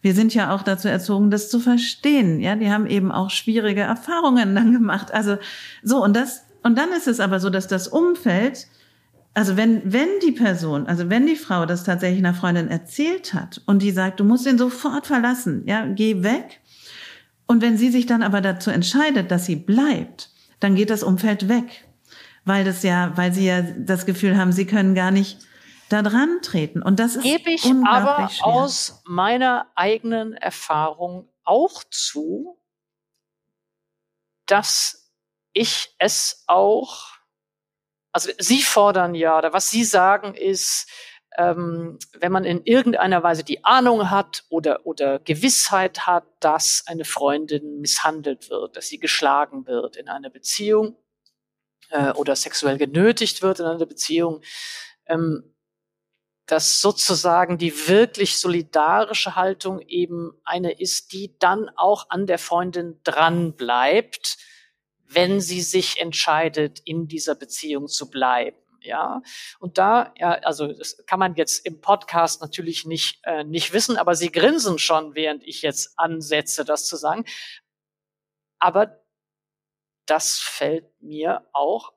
[0.00, 2.40] wir sind ja auch dazu erzogen, das zu verstehen.
[2.40, 5.12] Ja, die haben eben auch schwierige Erfahrungen dann gemacht.
[5.12, 5.36] Also
[5.82, 8.66] so und das und dann ist es aber so, dass das Umfeld
[9.34, 13.62] also wenn, wenn die Person, also wenn die Frau das tatsächlich einer Freundin erzählt hat
[13.66, 16.60] und die sagt, du musst ihn sofort verlassen, ja, geh weg.
[17.46, 21.48] Und wenn sie sich dann aber dazu entscheidet, dass sie bleibt, dann geht das Umfeld
[21.48, 21.88] weg.
[22.44, 25.38] Weil das ja, weil sie ja das Gefühl haben, sie können gar nicht
[25.90, 26.82] da dran treten.
[26.82, 28.46] Und das ist Gebe ich aber schwer.
[28.46, 32.58] aus meiner eigenen Erfahrung auch zu,
[34.46, 35.12] dass
[35.52, 37.08] ich es auch,
[38.12, 40.88] also Sie fordern ja, oder was Sie sagen ist,
[41.36, 47.04] ähm, wenn man in irgendeiner Weise die Ahnung hat oder, oder Gewissheit hat, dass eine
[47.04, 50.96] Freundin misshandelt wird, dass sie geschlagen wird in einer Beziehung
[51.90, 54.42] äh, oder sexuell genötigt wird in einer Beziehung,
[55.06, 55.54] ähm,
[56.46, 63.00] dass sozusagen die wirklich solidarische Haltung eben eine ist, die dann auch an der Freundin
[63.04, 64.36] dran bleibt,
[65.12, 68.56] wenn sie sich entscheidet, in dieser Beziehung zu bleiben.
[68.82, 69.20] Ja,
[69.58, 73.98] und da, ja, also das kann man jetzt im Podcast natürlich nicht äh, nicht wissen,
[73.98, 77.26] aber sie grinsen schon, während ich jetzt ansetze, das zu sagen.
[78.58, 79.02] Aber
[80.06, 81.92] das fällt mir auch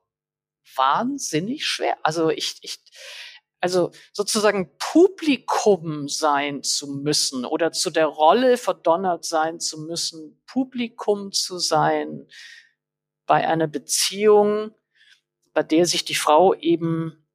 [0.76, 1.96] wahnsinnig schwer.
[2.02, 2.78] Also ich, ich,
[3.60, 11.32] also sozusagen Publikum sein zu müssen oder zu der Rolle verdonnert sein zu müssen, Publikum
[11.32, 12.28] zu sein
[13.26, 14.74] bei einer Beziehung,
[15.52, 17.26] bei der sich die Frau eben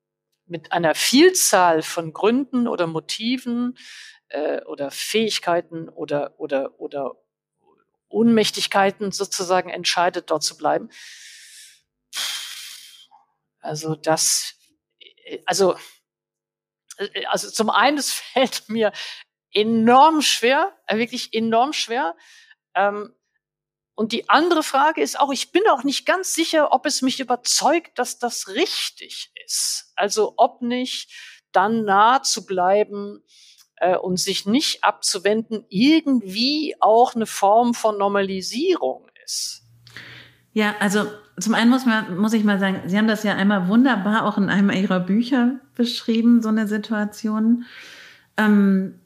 [0.45, 3.77] mit einer Vielzahl von Gründen oder Motiven
[4.29, 7.15] äh, oder Fähigkeiten oder oder oder
[8.07, 10.89] Unmächtigkeiten sozusagen entscheidet, dort zu bleiben.
[13.61, 14.55] Also das,
[15.45, 15.77] also
[17.27, 18.91] also zum einen, es fällt mir
[19.53, 22.15] enorm schwer, äh, wirklich enorm schwer.
[22.75, 23.15] Ähm,
[23.99, 27.19] und die andere Frage ist auch, ich bin auch nicht ganz sicher, ob es mich
[27.19, 29.91] überzeugt, dass das richtig ist.
[29.97, 31.11] Also ob nicht
[31.51, 33.21] dann nah zu bleiben
[33.75, 39.63] äh, und sich nicht abzuwenden, irgendwie auch eine Form von Normalisierung ist.
[40.53, 41.05] Ja, also
[41.37, 44.37] zum einen muss, man, muss ich mal sagen, Sie haben das ja einmal wunderbar auch
[44.37, 47.65] in einem Ihrer Bücher beschrieben, so eine Situation,
[48.37, 49.01] ähm,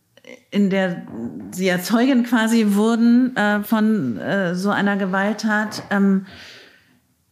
[0.51, 1.05] in der
[1.51, 5.83] Sie ja Zeugen quasi wurden äh, von äh, so einer Gewalttat.
[5.89, 6.25] Ähm,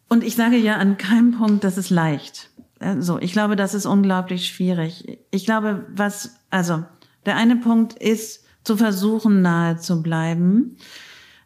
[0.10, 2.50] und ich sage ja an keinem Punkt, das ist leicht.
[2.80, 5.20] Also ich glaube, das ist unglaublich schwierig.
[5.30, 6.84] Ich glaube, was, also
[7.26, 10.78] der eine Punkt ist, zu versuchen, nahe zu bleiben.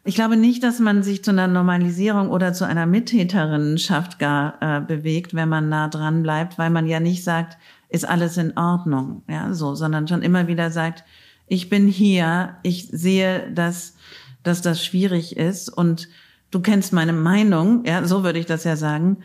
[0.04, 4.80] Ich glaube nicht, dass man sich zu einer Normalisierung oder zu einer Mittäterinnenschaft gar äh,
[4.80, 7.56] bewegt, wenn man nah dran bleibt, weil man ja nicht sagt,
[7.88, 11.04] ist alles in Ordnung, ja, so, sondern schon immer wieder sagt,
[11.46, 13.94] ich bin hier, ich sehe, dass,
[14.42, 16.08] dass das schwierig ist und
[16.50, 19.18] du kennst meine Meinung, ja, so würde ich das ja sagen.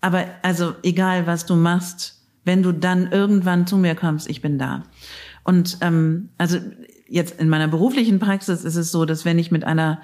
[0.00, 4.58] Aber also egal, was du machst, wenn du dann irgendwann zu mir kommst, ich bin
[4.58, 4.84] da.
[5.44, 6.58] Und ähm, also
[7.08, 10.00] jetzt in meiner beruflichen Praxis ist es so, dass wenn ich mit einer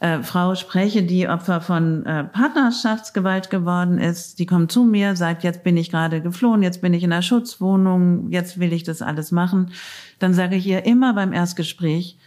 [0.00, 5.44] äh, Frau spreche, die Opfer von äh, Partnerschaftsgewalt geworden ist, die kommt zu mir, sagt,
[5.44, 9.02] jetzt bin ich gerade geflohen, jetzt bin ich in einer Schutzwohnung, jetzt will ich das
[9.02, 9.70] alles machen,
[10.18, 12.18] dann sage ich ihr immer beim Erstgespräch,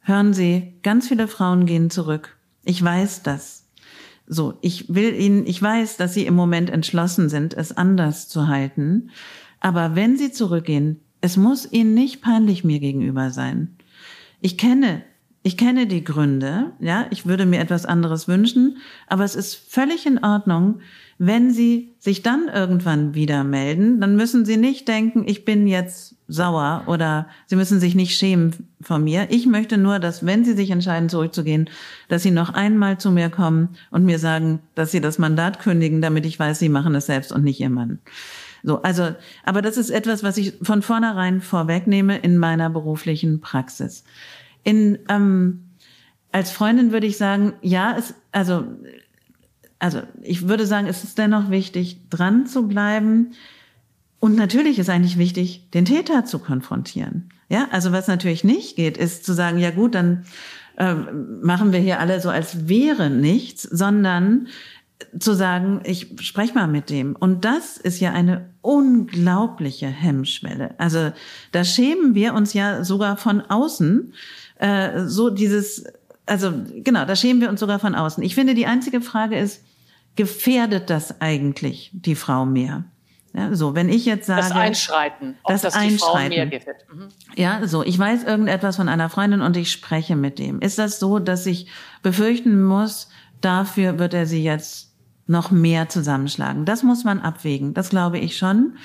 [0.00, 2.36] hören Sie, ganz viele Frauen gehen zurück.
[2.64, 3.64] Ich weiß das.
[4.26, 8.48] So, ich will Ihnen, ich weiß, dass Sie im Moment entschlossen sind, es anders zu
[8.48, 9.10] halten.
[9.60, 13.76] Aber wenn Sie zurückgehen, es muss Ihnen nicht peinlich mir gegenüber sein.
[14.40, 15.02] Ich kenne,
[15.46, 20.04] ich kenne die Gründe, ja, ich würde mir etwas anderes wünschen, aber es ist völlig
[20.04, 20.80] in Ordnung,
[21.18, 26.16] wenn Sie sich dann irgendwann wieder melden, dann müssen Sie nicht denken, ich bin jetzt
[26.26, 29.28] sauer oder Sie müssen sich nicht schämen von mir.
[29.30, 31.70] Ich möchte nur, dass wenn Sie sich entscheiden, zurückzugehen,
[32.08, 36.02] dass Sie noch einmal zu mir kommen und mir sagen, dass Sie das Mandat kündigen,
[36.02, 38.00] damit ich weiß, Sie machen es selbst und nicht Ihr Mann.
[38.64, 44.02] So, also, aber das ist etwas, was ich von vornherein vorwegnehme in meiner beruflichen Praxis.
[44.66, 45.70] In, ähm,
[46.32, 48.64] als Freundin würde ich sagen, ja, es, also,
[49.78, 53.30] also ich würde sagen, es ist dennoch wichtig, dran zu bleiben.
[54.18, 57.28] Und natürlich ist eigentlich wichtig, den Täter zu konfrontieren.
[57.48, 60.24] Ja, also was natürlich nicht geht, ist zu sagen, ja gut, dann
[60.78, 64.48] äh, machen wir hier alle so, als wäre nichts, sondern
[65.16, 67.14] zu sagen, ich spreche mal mit dem.
[67.14, 70.74] Und das ist ja eine unglaubliche Hemmschwelle.
[70.78, 71.12] Also
[71.52, 74.12] da schämen wir uns ja sogar von außen.
[74.58, 75.84] Äh, so dieses,
[76.24, 78.22] also genau, da schämen wir uns sogar von außen.
[78.22, 79.62] Ich finde, die einzige Frage ist,
[80.16, 82.84] gefährdet das eigentlich die Frau mehr?
[83.34, 84.40] Ja, so, wenn ich jetzt sage.
[84.40, 85.36] Das Einschreiten.
[85.46, 86.30] Das, das Einschreiten.
[86.30, 86.86] mehr gefällt.
[86.90, 87.08] Mhm.
[87.36, 90.60] Ja, so, ich weiß irgendetwas von einer Freundin und ich spreche mit dem.
[90.60, 91.68] Ist das so, dass ich
[92.02, 93.10] befürchten muss,
[93.42, 94.94] dafür wird er sie jetzt
[95.26, 96.64] noch mehr zusammenschlagen.
[96.64, 97.74] Das muss man abwägen.
[97.74, 98.78] Das glaube ich schon.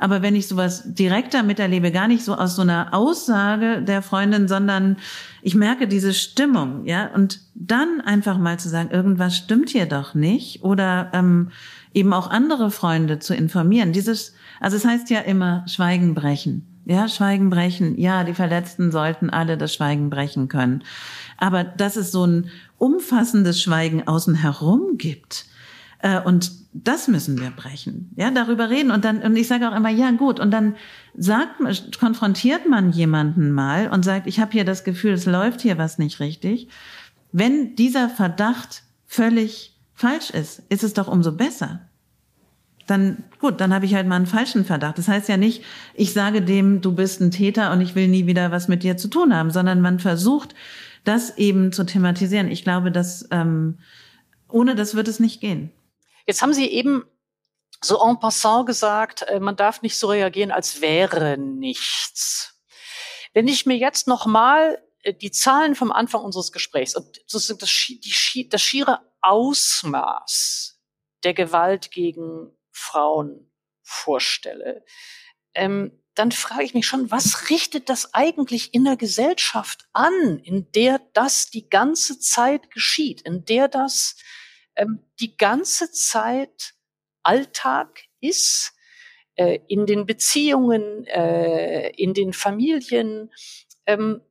[0.00, 4.48] Aber wenn ich sowas direkter miterlebe, gar nicht so aus so einer Aussage der Freundin,
[4.48, 4.96] sondern
[5.42, 10.14] ich merke diese Stimmung, ja, und dann einfach mal zu sagen, irgendwas stimmt hier doch
[10.14, 11.50] nicht oder ähm,
[11.94, 13.92] eben auch andere Freunde zu informieren.
[13.92, 16.66] Dieses, also es heißt ja immer Schweigen brechen.
[16.86, 18.00] Ja, Schweigen brechen.
[18.00, 20.82] Ja, die Verletzten sollten alle das Schweigen brechen können.
[21.36, 25.46] Aber dass es so ein umfassendes Schweigen außen herum gibt,
[26.02, 28.12] äh, und das müssen wir brechen.
[28.16, 28.90] Ja, darüber reden.
[28.92, 30.38] Und dann, und ich sage auch immer, ja, gut.
[30.38, 30.76] Und dann
[31.16, 35.78] sagt, konfrontiert man jemanden mal und sagt, ich habe hier das Gefühl, es läuft hier
[35.78, 36.68] was nicht richtig.
[37.32, 41.80] Wenn dieser Verdacht völlig falsch ist, ist es doch umso besser.
[42.86, 44.98] Dann, gut, dann habe ich halt mal einen falschen Verdacht.
[44.98, 45.64] Das heißt ja nicht,
[45.94, 48.96] ich sage dem, du bist ein Täter und ich will nie wieder was mit dir
[48.96, 50.54] zu tun haben, sondern man versucht,
[51.04, 52.48] das eben zu thematisieren.
[52.48, 53.78] Ich glaube, dass ähm,
[54.48, 55.70] ohne das wird es nicht gehen.
[56.30, 57.04] Jetzt haben Sie eben
[57.80, 62.62] so en passant gesagt, äh, man darf nicht so reagieren, als wäre nichts.
[63.32, 67.86] Wenn ich mir jetzt nochmal äh, die Zahlen vom Anfang unseres Gesprächs und das, das,
[67.88, 70.80] die, das schiere Ausmaß
[71.24, 73.50] der Gewalt gegen Frauen
[73.82, 74.84] vorstelle,
[75.54, 80.70] ähm, dann frage ich mich schon, was richtet das eigentlich in der Gesellschaft an, in
[80.70, 84.14] der das die ganze Zeit geschieht, in der das
[84.76, 86.74] ähm, die ganze Zeit
[87.22, 88.72] Alltag ist,
[89.34, 93.32] äh, in den Beziehungen, äh, in den Familien,
[93.86, 94.22] ähm,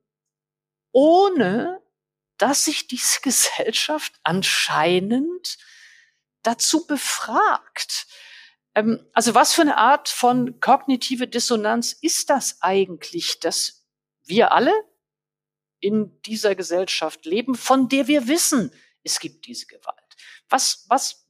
[0.92, 1.82] ohne
[2.38, 5.58] dass sich diese Gesellschaft anscheinend
[6.42, 8.06] dazu befragt.
[8.74, 13.86] Ähm, also was für eine Art von kognitive Dissonanz ist das eigentlich, dass
[14.24, 14.72] wir alle
[15.80, 18.72] in dieser Gesellschaft leben, von der wir wissen,
[19.02, 19.99] es gibt diese Gewalt.
[20.50, 21.26] Was, was,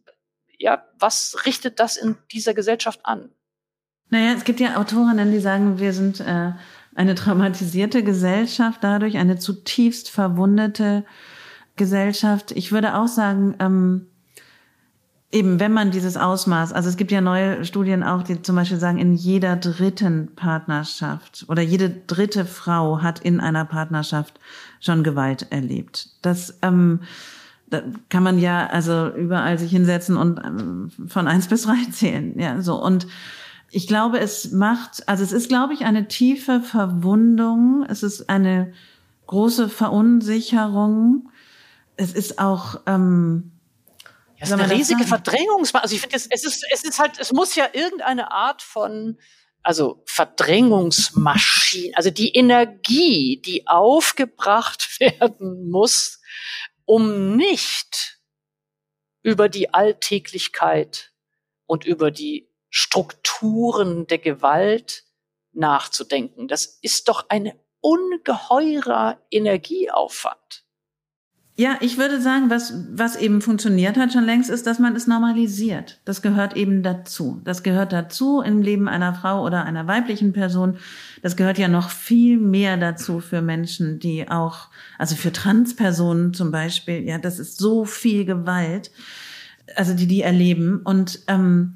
[0.59, 3.31] ja, was richtet das in dieser Gesellschaft an?
[4.09, 6.53] Naja, es gibt ja Autorinnen, die sagen, wir sind äh,
[6.95, 11.05] eine traumatisierte Gesellschaft, dadurch eine zutiefst verwundete
[11.77, 12.51] Gesellschaft.
[12.51, 14.07] Ich würde auch sagen, ähm,
[15.31, 18.79] eben wenn man dieses Ausmaß, also es gibt ja neue Studien auch, die zum Beispiel
[18.79, 24.41] sagen, in jeder dritten Partnerschaft oder jede dritte Frau hat in einer Partnerschaft
[24.81, 26.09] schon Gewalt erlebt.
[26.23, 27.01] Das ähm,
[27.71, 32.39] da kann man ja also überall sich hinsetzen und ähm, von eins bis drei zählen.
[32.39, 32.83] Ja, so.
[32.83, 33.07] Und
[33.71, 37.87] ich glaube, es macht, also es ist, glaube ich, eine tiefe Verwundung.
[37.89, 38.73] Es ist eine
[39.29, 41.31] große Verunsicherung.
[41.97, 43.53] Es ist auch, ähm,
[44.01, 44.11] ja,
[44.41, 45.65] es ist eine riesige Verdrängung.
[45.73, 49.19] Also ich finde, es, es ist, es ist halt, es muss ja irgendeine Art von,
[49.63, 56.20] also Verdrängungsmaschine, also die Energie, die aufgebracht werden muss,
[56.91, 58.21] um nicht
[59.23, 61.13] über die Alltäglichkeit
[61.67, 65.05] und über die Strukturen der Gewalt
[65.53, 66.49] nachzudenken.
[66.49, 70.65] Das ist doch ein ungeheurer Energieaufwand.
[71.61, 75.07] Ja, ich würde sagen, was, was eben funktioniert hat schon längst, ist, dass man es
[75.07, 76.01] normalisiert.
[76.07, 77.43] Das gehört eben dazu.
[77.45, 80.79] Das gehört dazu im Leben einer Frau oder einer weiblichen Person.
[81.21, 86.51] Das gehört ja noch viel mehr dazu für Menschen, die auch, also für Transpersonen zum
[86.51, 88.91] Beispiel, ja, das ist so viel Gewalt,
[89.77, 90.81] also die die erleben.
[90.83, 91.75] Und ähm,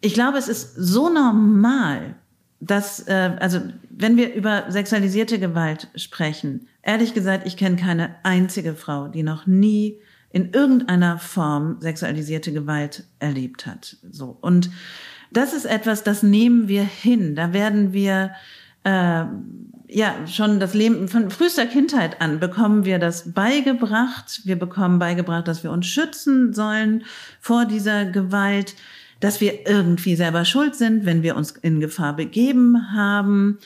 [0.00, 2.16] ich glaube, es ist so normal,
[2.58, 3.60] dass, äh, also
[3.96, 9.46] wenn wir über sexualisierte Gewalt sprechen, ehrlich gesagt, ich kenne keine einzige Frau, die noch
[9.46, 9.98] nie
[10.30, 13.96] in irgendeiner Form sexualisierte Gewalt erlebt hat.
[14.10, 14.70] So und
[15.30, 17.34] das ist etwas, das nehmen wir hin.
[17.34, 18.32] Da werden wir
[18.84, 19.24] äh,
[19.88, 24.42] ja schon das Leben von frühester Kindheit an bekommen wir das beigebracht.
[24.44, 27.04] Wir bekommen beigebracht, dass wir uns schützen sollen
[27.40, 28.74] vor dieser Gewalt
[29.24, 33.58] dass wir irgendwie selber schuld sind, wenn wir uns in Gefahr begeben haben,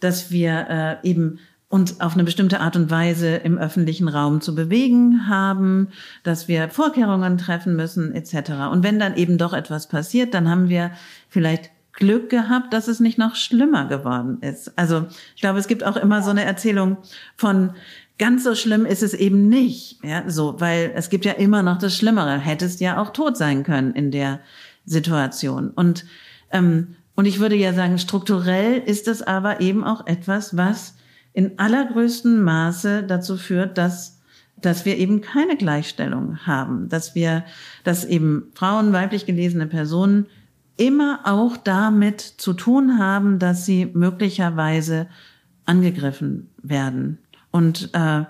[0.00, 1.38] dass wir äh, eben
[1.68, 5.90] uns auf eine bestimmte Art und Weise im öffentlichen Raum zu bewegen haben,
[6.24, 8.72] dass wir Vorkehrungen treffen müssen etc.
[8.72, 10.90] Und wenn dann eben doch etwas passiert, dann haben wir
[11.28, 14.76] vielleicht Glück gehabt, dass es nicht noch schlimmer geworden ist.
[14.76, 15.06] Also
[15.36, 16.96] ich glaube, es gibt auch immer so eine Erzählung
[17.36, 17.70] von
[18.18, 21.78] ganz so schlimm ist es eben nicht, ja, so, weil es gibt ja immer noch
[21.78, 22.38] das Schlimmere.
[22.38, 24.40] Hättest ja auch tot sein können in der
[24.84, 25.70] Situation.
[25.70, 26.04] Und,
[26.50, 30.96] ähm, und ich würde ja sagen, strukturell ist es aber eben auch etwas, was
[31.32, 34.14] in allergrößtem Maße dazu führt, dass
[34.64, 37.44] dass wir eben keine Gleichstellung haben, dass wir,
[37.82, 40.26] dass eben Frauen, weiblich gelesene Personen
[40.76, 45.06] immer auch damit zu tun haben, dass sie möglicherweise
[45.66, 47.18] angegriffen werden.
[47.50, 48.24] Und äh,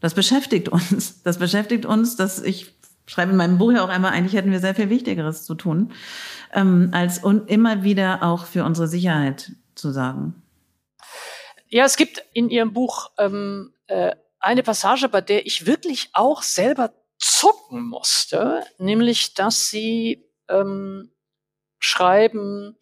[0.00, 1.22] das beschäftigt uns.
[1.22, 2.74] Das beschäftigt uns, dass ich
[3.10, 5.92] schreibe in meinem Buch ja auch einmal, eigentlich hätten wir sehr viel Wichtigeres zu tun,
[6.52, 10.42] ähm, als un immer wieder auch für unsere Sicherheit zu sagen.
[11.68, 16.42] Ja, es gibt in Ihrem Buch ähm, äh, eine Passage, bei der ich wirklich auch
[16.42, 21.10] selber zucken musste, nämlich dass Sie ähm,
[21.78, 22.76] schreiben,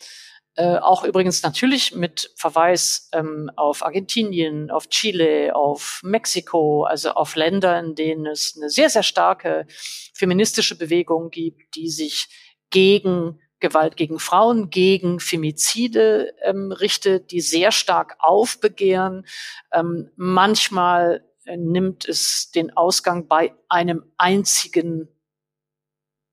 [0.59, 7.37] äh, auch übrigens natürlich mit Verweis ähm, auf Argentinien, auf Chile, auf Mexiko, also auf
[7.37, 9.69] Länder, in denen es eine sehr, sehr starke
[10.15, 12.27] feministische Bewegung gibt, die sich
[12.71, 19.27] gegen Gewalt gegen Frauen, gegen Femizide ähm, richtet, die sehr stark aufbegehren.
[19.73, 25.09] Ähm, manchmal äh, nimmt es den Ausgang bei einem einzigen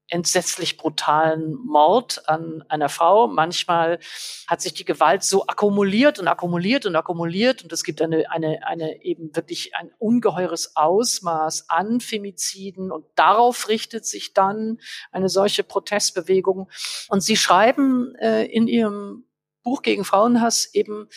[0.09, 3.27] entsetzlich brutalen Mord an einer Frau.
[3.27, 3.99] Manchmal
[4.47, 8.65] hat sich die Gewalt so akkumuliert und akkumuliert und akkumuliert und es gibt eine, eine,
[8.67, 14.79] eine eben wirklich ein ungeheures Ausmaß an Femiziden und darauf richtet sich dann
[15.11, 16.69] eine solche Protestbewegung.
[17.09, 19.25] Und Sie schreiben äh, in Ihrem
[19.63, 21.09] Buch gegen Frauenhass eben,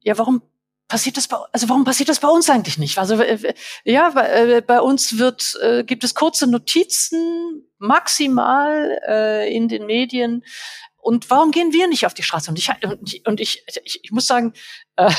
[0.00, 0.42] ja, warum
[0.88, 2.98] passiert das bei, also warum passiert das bei uns eigentlich nicht?
[2.98, 9.54] Also äh, ja, bei, äh, bei uns wird äh, gibt es kurze Notizen maximal äh,
[9.54, 10.44] in den Medien.
[11.00, 12.50] Und warum gehen wir nicht auf die Straße?
[12.50, 12.70] Und ich
[13.26, 14.52] und ich ich, ich muss sagen,
[14.96, 15.10] äh,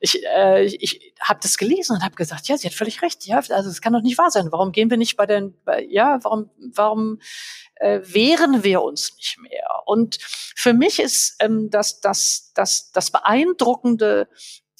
[0.00, 3.24] ich äh, ich habe das gelesen und habe gesagt, ja, sie hat völlig recht.
[3.26, 4.48] Ja, also es kann doch nicht wahr sein.
[4.50, 5.54] Warum gehen wir nicht bei den
[5.88, 7.20] ja, warum warum
[7.76, 9.82] äh, wehren wir uns nicht mehr?
[9.86, 14.28] Und für mich ist ähm, das das das das beeindruckende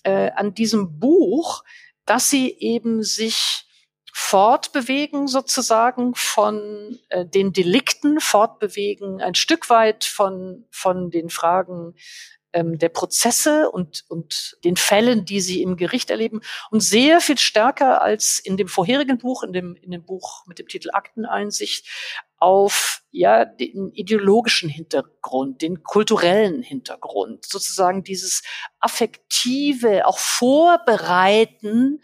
[0.05, 1.64] äh, an diesem Buch,
[2.05, 3.64] dass sie eben sich
[4.12, 11.94] fortbewegen sozusagen von äh, den Delikten, fortbewegen ein Stück weit von, von den Fragen
[12.53, 16.40] ähm, der Prozesse und, und den Fällen, die sie im Gericht erleben
[16.70, 20.59] und sehr viel stärker als in dem vorherigen Buch, in dem, in dem Buch mit
[20.59, 21.86] dem Titel Akteneinsicht,
[22.40, 28.42] auf ja den ideologischen Hintergrund, den kulturellen Hintergrund, sozusagen dieses
[28.78, 32.01] affektive, auch Vorbereiten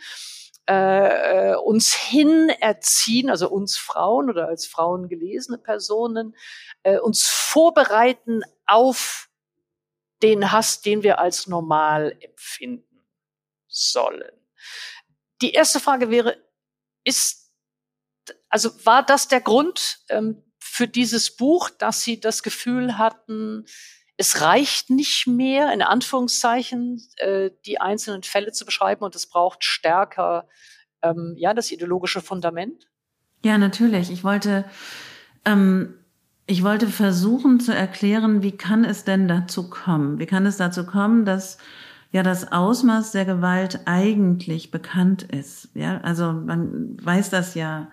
[0.66, 6.34] äh, uns hin erziehen, also uns Frauen oder als Frauen gelesene Personen,
[6.82, 9.28] äh, uns vorbereiten auf
[10.22, 13.04] den Hass, den wir als normal empfinden
[13.68, 14.30] sollen.
[15.42, 16.36] Die erste Frage wäre,
[17.04, 17.52] ist,
[18.48, 23.66] also war das der Grund ähm, für dieses Buch, dass Sie das Gefühl hatten,
[24.16, 29.64] es reicht nicht mehr, in Anführungszeichen, äh, die einzelnen Fälle zu beschreiben und es braucht
[29.64, 30.48] stärker,
[31.02, 32.86] ähm, ja, das ideologische Fundament?
[33.44, 34.10] Ja, natürlich.
[34.10, 34.64] Ich wollte
[35.44, 36.03] ähm,
[36.46, 40.18] ich wollte versuchen zu erklären, wie kann es denn dazu kommen?
[40.18, 41.58] Wie kann es dazu kommen, dass
[42.12, 45.70] ja das Ausmaß der Gewalt eigentlich bekannt ist?
[45.74, 47.88] Ja, also man weiß das ja.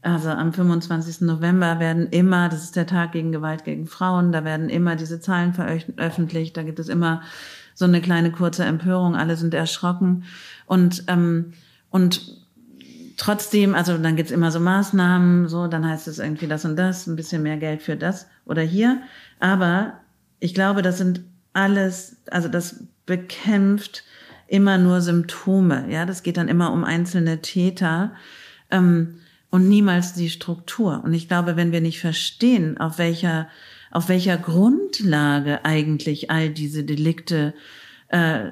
[0.00, 1.20] Also am 25.
[1.20, 5.20] November werden immer, das ist der Tag gegen Gewalt gegen Frauen, da werden immer diese
[5.20, 7.22] Zahlen veröffentlicht, da gibt es immer
[7.74, 10.24] so eine kleine kurze Empörung, alle sind erschrocken
[10.66, 11.52] und ähm,
[11.90, 12.41] und
[13.22, 17.06] trotzdem, also dann gibt's immer so Maßnahmen, so, dann heißt es irgendwie das und das,
[17.06, 19.00] ein bisschen mehr Geld für das oder hier.
[19.38, 20.00] Aber
[20.40, 24.02] ich glaube, das sind alles, also das bekämpft
[24.48, 25.86] immer nur Symptome.
[25.88, 28.12] Ja, das geht dann immer um einzelne Täter
[28.72, 29.20] ähm,
[29.50, 31.02] und niemals die Struktur.
[31.04, 33.48] Und ich glaube, wenn wir nicht verstehen, auf welcher
[33.92, 37.52] auf welcher Grundlage eigentlich all diese Delikte
[38.08, 38.46] äh,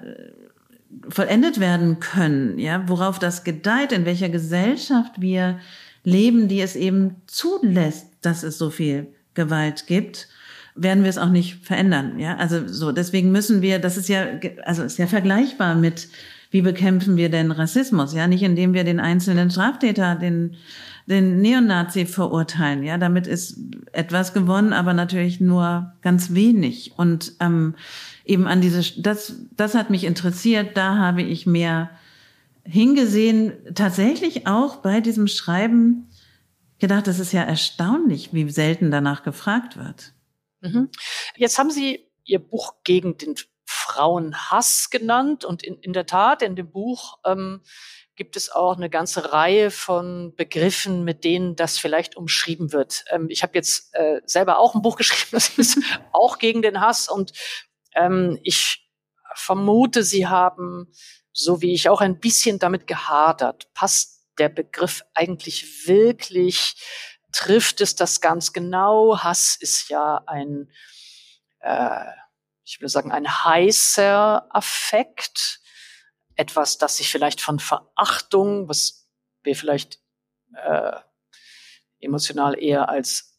[1.08, 5.58] vollendet werden können, ja, worauf das gedeiht, in welcher Gesellschaft wir
[6.04, 10.28] leben, die es eben zulässt, dass es so viel Gewalt gibt,
[10.74, 12.36] werden wir es auch nicht verändern, ja.
[12.36, 14.26] Also so, deswegen müssen wir, das ist ja,
[14.64, 16.08] also ist ja vergleichbar mit,
[16.50, 20.56] wie bekämpfen wir denn Rassismus, ja, nicht indem wir den einzelnen Straftäter, den
[21.10, 22.84] den Neonazi verurteilen.
[22.84, 23.58] Ja, damit ist
[23.92, 26.92] etwas gewonnen, aber natürlich nur ganz wenig.
[26.96, 27.74] Und ähm,
[28.30, 30.76] eben an diese, das, das hat mich interessiert.
[30.76, 31.90] Da habe ich mehr
[32.64, 33.52] hingesehen.
[33.74, 36.08] Tatsächlich auch bei diesem Schreiben
[36.78, 40.14] gedacht, das ist ja erstaunlich, wie selten danach gefragt wird.
[40.60, 40.88] Mhm.
[41.36, 46.54] Jetzt haben Sie Ihr Buch gegen den Frauenhass genannt und in, in der Tat in
[46.54, 47.60] dem Buch ähm,
[48.14, 53.04] gibt es auch eine ganze Reihe von Begriffen, mit denen das vielleicht umschrieben wird.
[53.10, 55.78] Ähm, ich habe jetzt äh, selber auch ein Buch geschrieben, das ist
[56.12, 57.32] auch gegen den Hass und
[57.94, 58.88] ähm, ich
[59.34, 60.92] vermute, Sie haben,
[61.32, 66.76] so wie ich auch ein bisschen damit gehadert, passt der Begriff eigentlich wirklich,
[67.32, 69.18] trifft es das ganz genau?
[69.22, 70.70] Hass ist ja ein,
[71.60, 72.06] äh,
[72.64, 75.60] ich würde sagen, ein heißer Affekt.
[76.36, 79.10] Etwas, das sich vielleicht von Verachtung, was
[79.42, 79.98] wir vielleicht
[80.54, 80.92] äh,
[82.00, 83.38] emotional eher als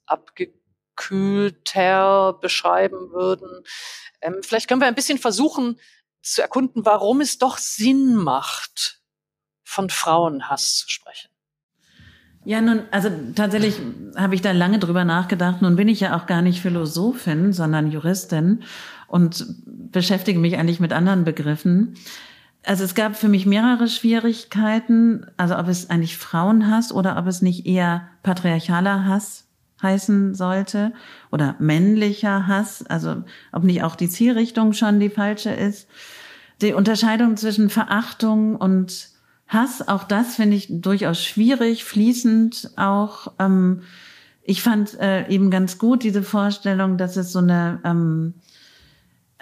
[1.02, 3.64] abgekühlter beschreiben würden.
[4.22, 5.80] Ähm, vielleicht können wir ein bisschen versuchen
[6.22, 9.02] zu erkunden, warum es doch Sinn macht,
[9.64, 11.30] von Frauenhass zu sprechen.
[12.44, 13.80] Ja, nun, also tatsächlich
[14.16, 15.62] habe ich da lange drüber nachgedacht.
[15.62, 18.64] Nun bin ich ja auch gar nicht Philosophin, sondern Juristin
[19.08, 21.96] und beschäftige mich eigentlich mit anderen Begriffen.
[22.64, 27.42] Also es gab für mich mehrere Schwierigkeiten, also ob es eigentlich Frauenhass oder ob es
[27.42, 29.51] nicht eher patriarchaler Hass
[29.82, 30.94] heißen sollte
[31.32, 35.88] oder männlicher Hass, also ob nicht auch die Zielrichtung schon die falsche ist.
[36.62, 39.10] Die Unterscheidung zwischen Verachtung und
[39.48, 43.34] Hass, auch das finde ich durchaus schwierig, fließend auch.
[43.40, 43.82] Ähm,
[44.44, 48.36] ich fand äh, eben ganz gut diese Vorstellung, dass es so eine ähm,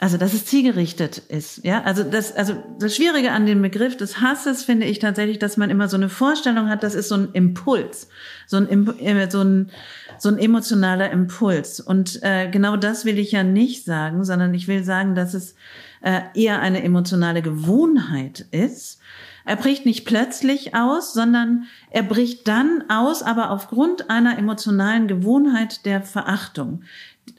[0.02, 1.82] also, dass es zielgerichtet ist, ja.
[1.84, 5.70] Also, das, also, das Schwierige an dem Begriff des Hasses finde ich tatsächlich, dass man
[5.70, 8.08] immer so eine Vorstellung hat, das ist so ein Impuls,
[8.47, 9.72] so ein, äh, so ein,
[10.18, 11.82] so ein emotionaler Impuls.
[11.82, 15.56] Und äh, genau das will ich ja nicht sagen, sondern ich will sagen, dass es
[16.02, 19.00] äh, eher eine emotionale Gewohnheit ist.
[19.45, 25.86] Er bricht nicht plötzlich aus, sondern er bricht dann aus, aber aufgrund einer emotionalen Gewohnheit
[25.86, 26.84] der Verachtung.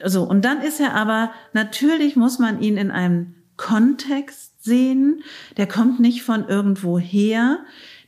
[0.05, 5.23] So, und dann ist er aber, natürlich muss man ihn in einem Kontext sehen.
[5.57, 7.59] Der kommt nicht von irgendwo her.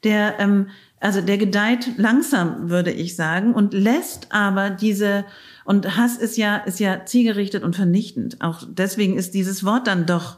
[0.03, 0.69] Der, ähm,
[0.99, 5.25] also der gedeiht langsam, würde ich sagen, und lässt aber diese,
[5.65, 8.41] und Hass ist ja, ist ja zielgerichtet und vernichtend.
[8.41, 10.38] Auch deswegen ist dieses Wort dann doch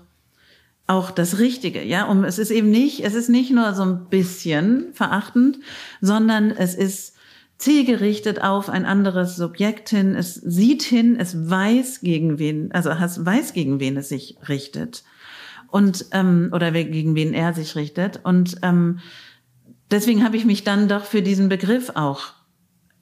[0.87, 2.05] auch das Richtige, ja.
[2.05, 5.57] Um, es ist eben nicht, es ist nicht nur so ein bisschen verachtend,
[6.01, 7.14] sondern es ist
[7.57, 10.15] zielgerichtet auf ein anderes Subjekt hin.
[10.15, 15.03] Es sieht hin, es weiß gegen wen, also es weiß gegen wen es sich richtet
[15.67, 18.19] und ähm, oder gegen wen er sich richtet.
[18.23, 18.99] Und ähm,
[19.91, 22.33] deswegen habe ich mich dann doch für diesen Begriff auch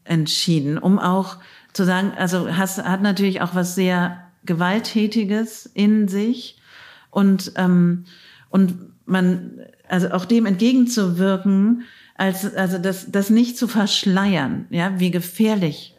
[0.04, 1.38] entschieden, um auch
[1.74, 6.60] zu sagen, also Hass hat natürlich auch was sehr gewalttätiges in sich
[7.10, 8.06] und ähm,
[8.50, 11.84] und man also auch dem entgegenzuwirken
[12.16, 15.94] als also das das nicht zu verschleiern, ja, wie gefährlich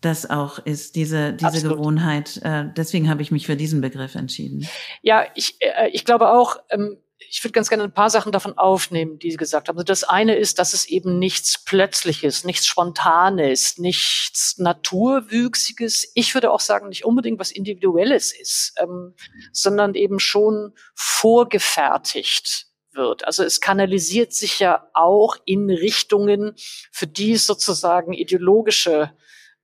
[0.00, 1.78] das auch ist, diese, diese Absolut.
[1.78, 2.40] Gewohnheit.
[2.44, 4.68] Äh, deswegen habe ich mich für diesen Begriff entschieden.
[5.02, 6.98] Ja, ich, äh, ich glaube auch, ähm,
[7.30, 9.76] ich würde ganz gerne ein paar Sachen davon aufnehmen, die Sie gesagt haben.
[9.76, 16.52] Also das eine ist, dass es eben nichts Plötzliches, nichts Spontanes, nichts Naturwüchsiges, ich würde
[16.52, 19.14] auch sagen, nicht unbedingt was Individuelles ist, ähm,
[19.52, 22.67] sondern eben schon vorgefertigt
[22.98, 23.24] wird.
[23.24, 26.54] Also es kanalisiert sich ja auch in Richtungen,
[26.92, 29.12] für die es sozusagen ideologische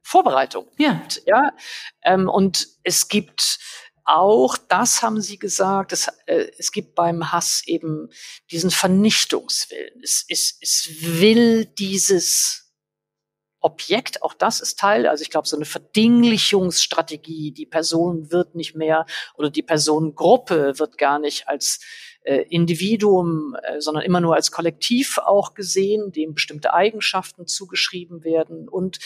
[0.00, 0.94] Vorbereitung ja.
[0.94, 1.22] gibt.
[1.26, 1.52] Ja?
[2.02, 3.58] Ähm, und es gibt
[4.04, 8.10] auch, das haben Sie gesagt, es, äh, es gibt beim Hass eben
[8.50, 10.00] diesen Vernichtungswillen.
[10.02, 12.64] Es, es, es will dieses
[13.60, 18.74] Objekt, auch das ist Teil, also ich glaube, so eine Verdinglichungsstrategie, die Person wird nicht
[18.74, 19.06] mehr
[19.36, 21.80] oder die Personengruppe wird gar nicht als
[22.24, 28.68] äh, Individuum, äh, sondern immer nur als Kollektiv auch gesehen, dem bestimmte Eigenschaften zugeschrieben werden.
[28.68, 28.98] Und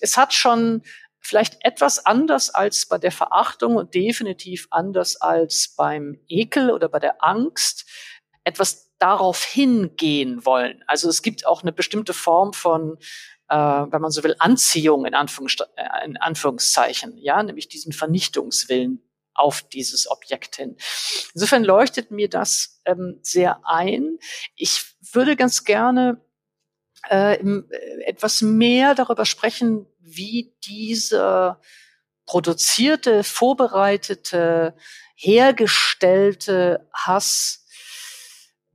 [0.00, 0.82] es hat schon
[1.20, 6.98] vielleicht etwas anders als bei der Verachtung und definitiv anders als beim Ekel oder bei
[6.98, 7.86] der Angst
[8.44, 10.84] etwas darauf hingehen wollen.
[10.86, 12.98] Also es gibt auch eine bestimmte Form von
[13.48, 19.05] äh, wenn man so will, Anziehung in, Anführungs äh, in Anführungszeichen, ja, nämlich diesen Vernichtungswillen
[19.38, 20.76] auf dieses Objekt hin.
[21.34, 24.18] Insofern leuchtet mir das ähm, sehr ein.
[24.54, 26.20] Ich würde ganz gerne
[27.10, 27.62] äh, äh,
[28.04, 31.58] etwas mehr darüber sprechen, wie diese
[32.26, 34.74] produzierte, vorbereitete,
[35.14, 37.64] hergestellte Hass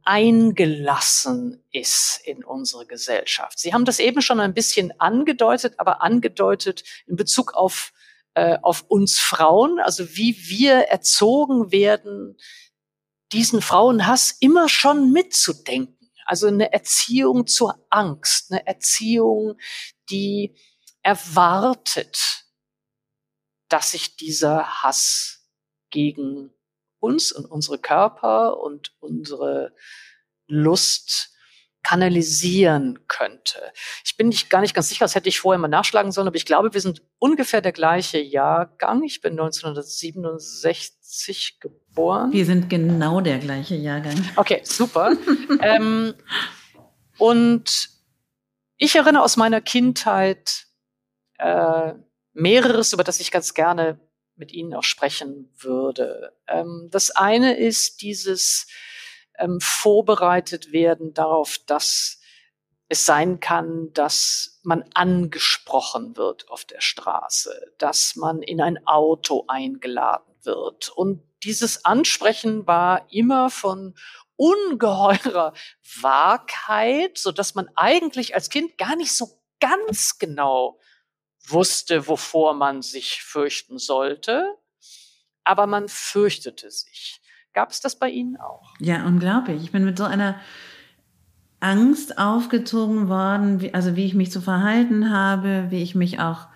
[0.04, 3.60] eingelassen ist in unsere Gesellschaft.
[3.60, 7.94] Sie haben das eben schon ein bisschen angedeutet, aber angedeutet in Bezug auf,
[8.34, 12.38] äh, auf uns Frauen, also wie wir erzogen werden,
[13.32, 15.98] diesen Frauenhass immer schon mitzudenken.
[16.26, 19.58] Also eine Erziehung zur Angst, eine Erziehung,
[20.10, 20.56] die
[21.02, 22.46] erwartet,
[23.70, 25.50] dass sich dieser Hass
[25.90, 26.54] gegen
[27.00, 29.76] uns und unsere Körper und unsere
[30.48, 31.31] Lust
[31.84, 33.72] kanalisieren könnte.
[34.04, 36.36] Ich bin nicht, gar nicht ganz sicher, das hätte ich vorher mal nachschlagen sollen, aber
[36.36, 39.04] ich glaube, wir sind ungefähr der gleiche Jahrgang.
[39.04, 42.32] Ich bin 1967 geboren.
[42.32, 44.16] Wir sind genau der gleiche Jahrgang.
[44.36, 45.16] Okay, super.
[45.62, 46.14] ähm,
[47.18, 47.90] und
[48.78, 50.66] ich erinnere aus meiner Kindheit
[51.38, 51.94] äh,
[52.34, 54.00] mehreres, über das ich ganz gerne
[54.36, 56.34] mit Ihnen auch sprechen würde.
[56.48, 58.68] Ähm, das eine ist dieses
[59.42, 62.20] ähm, vorbereitet werden darauf, dass
[62.88, 69.46] es sein kann, dass man angesprochen wird auf der Straße, dass man in ein Auto
[69.48, 70.90] eingeladen wird.
[70.90, 73.96] Und dieses Ansprechen war immer von
[74.36, 75.54] ungeheurer
[76.02, 80.80] Wahrheit, so dass man eigentlich als Kind gar nicht so ganz genau
[81.48, 84.58] wusste, wovor man sich fürchten sollte,
[85.44, 87.21] aber man fürchtete sich.
[87.54, 88.74] Gab es das bei Ihnen auch?
[88.80, 89.64] Ja, unglaublich.
[89.64, 90.36] Ich bin mit so einer
[91.60, 96.48] Angst aufgezogen worden, wie, also wie ich mich zu verhalten habe, wie ich mich auch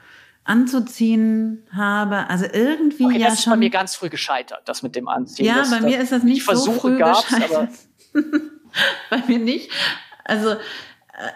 [0.45, 2.29] anzuziehen habe.
[2.29, 3.53] Also irgendwie okay, ja das schon.
[3.53, 5.45] ist bei mir ganz früh gescheitert, das mit dem Anziehen.
[5.45, 7.69] Ja, das, bei mir ist das nicht so früh gab's, gescheitert.
[9.09, 9.69] bei mir nicht.
[10.23, 10.55] Also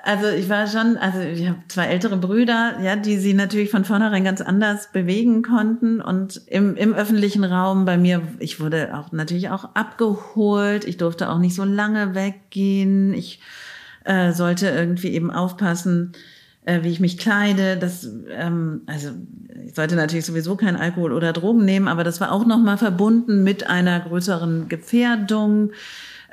[0.04, 3.86] also ich war schon, also ich habe zwei ältere Brüder, ja, die sie natürlich von
[3.86, 6.02] vornherein ganz anders bewegen konnten.
[6.02, 10.86] Und im, im öffentlichen Raum bei mir, ich wurde auch natürlich auch abgeholt.
[10.86, 13.14] Ich durfte auch nicht so lange weggehen.
[13.14, 13.40] Ich
[14.04, 16.12] äh, sollte irgendwie eben aufpassen,
[16.66, 17.78] äh, wie ich mich kleide.
[17.78, 19.12] Das, ähm, also
[19.66, 23.44] ich sollte natürlich sowieso kein Alkohol oder Drogen nehmen, aber das war auch nochmal verbunden
[23.44, 25.72] mit einer größeren Gefährdung.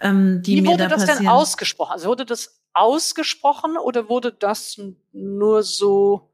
[0.02, 1.18] Ähm, die Wie mir wurde da das passieren.
[1.20, 1.93] denn ausgesprochen?
[1.93, 4.81] Also wurde das ausgesprochen oder wurde das
[5.12, 6.31] nur so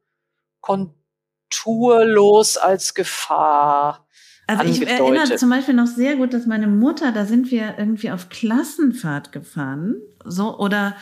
[0.61, 4.07] konturlos als Gefahr?
[4.47, 5.01] Also ich angedeutet?
[5.01, 9.33] erinnere zum Beispiel noch sehr gut, dass meine Mutter, da sind wir irgendwie auf Klassenfahrt
[9.33, 10.97] gefahren, so oder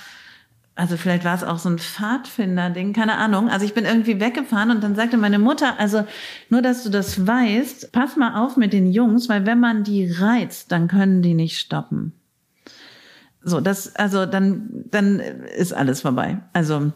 [0.76, 3.50] also vielleicht war es auch so ein Pfadfinder-Ding, keine Ahnung.
[3.50, 6.06] Also ich bin irgendwie weggefahren und dann sagte meine Mutter, also
[6.48, 10.10] nur, dass du das weißt, pass mal auf mit den Jungs, weil wenn man die
[10.10, 12.19] reizt, dann können die nicht stoppen.
[13.42, 16.38] So, das, also dann, dann ist alles vorbei.
[16.52, 16.92] Also,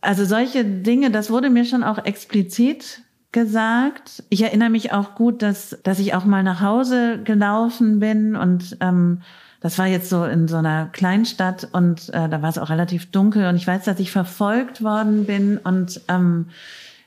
[0.00, 4.24] also solche Dinge, das wurde mir schon auch explizit gesagt.
[4.30, 8.76] Ich erinnere mich auch gut, dass, dass ich auch mal nach Hause gelaufen bin und
[8.80, 9.22] ähm,
[9.60, 13.10] das war jetzt so in so einer Kleinstadt und äh, da war es auch relativ
[13.10, 16.46] dunkel und ich weiß, dass ich verfolgt worden bin und ähm,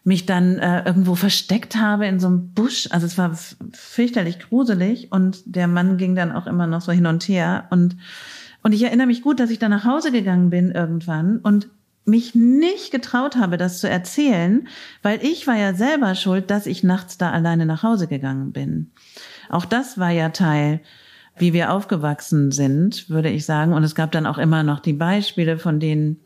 [0.03, 2.87] mich dann äh, irgendwo versteckt habe in so einem Busch.
[2.91, 3.35] Also es war
[3.73, 7.97] fürchterlich gruselig und der Mann ging dann auch immer noch so hin und her und
[8.63, 11.69] und ich erinnere mich gut, dass ich dann nach Hause gegangen bin irgendwann und
[12.05, 14.67] mich nicht getraut habe, das zu erzählen,
[15.01, 18.91] weil ich war ja selber schuld, dass ich nachts da alleine nach Hause gegangen bin.
[19.49, 20.81] Auch das war ja Teil,
[21.37, 23.73] wie wir aufgewachsen sind, würde ich sagen.
[23.73, 26.19] Und es gab dann auch immer noch die Beispiele, von denen,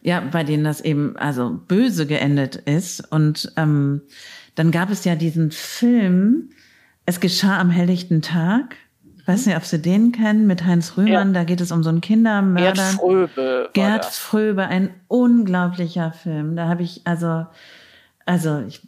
[0.00, 3.00] ja, bei denen das eben also böse geendet ist.
[3.12, 4.02] Und ähm,
[4.54, 6.50] dann gab es ja diesen Film,
[7.04, 8.76] Es geschah am helllichten Tag.
[9.22, 11.28] Ich weiß nicht, ob Sie den kennen, mit Heinz Rühmann.
[11.28, 11.40] Ja.
[11.40, 12.72] Da geht es um so einen Kindermörder.
[12.72, 13.70] Gerd Fröbe.
[13.72, 14.04] Gerd.
[14.04, 16.56] Fröbe, ein unglaublicher Film.
[16.56, 17.46] Da habe ich also,
[18.26, 18.80] also ich,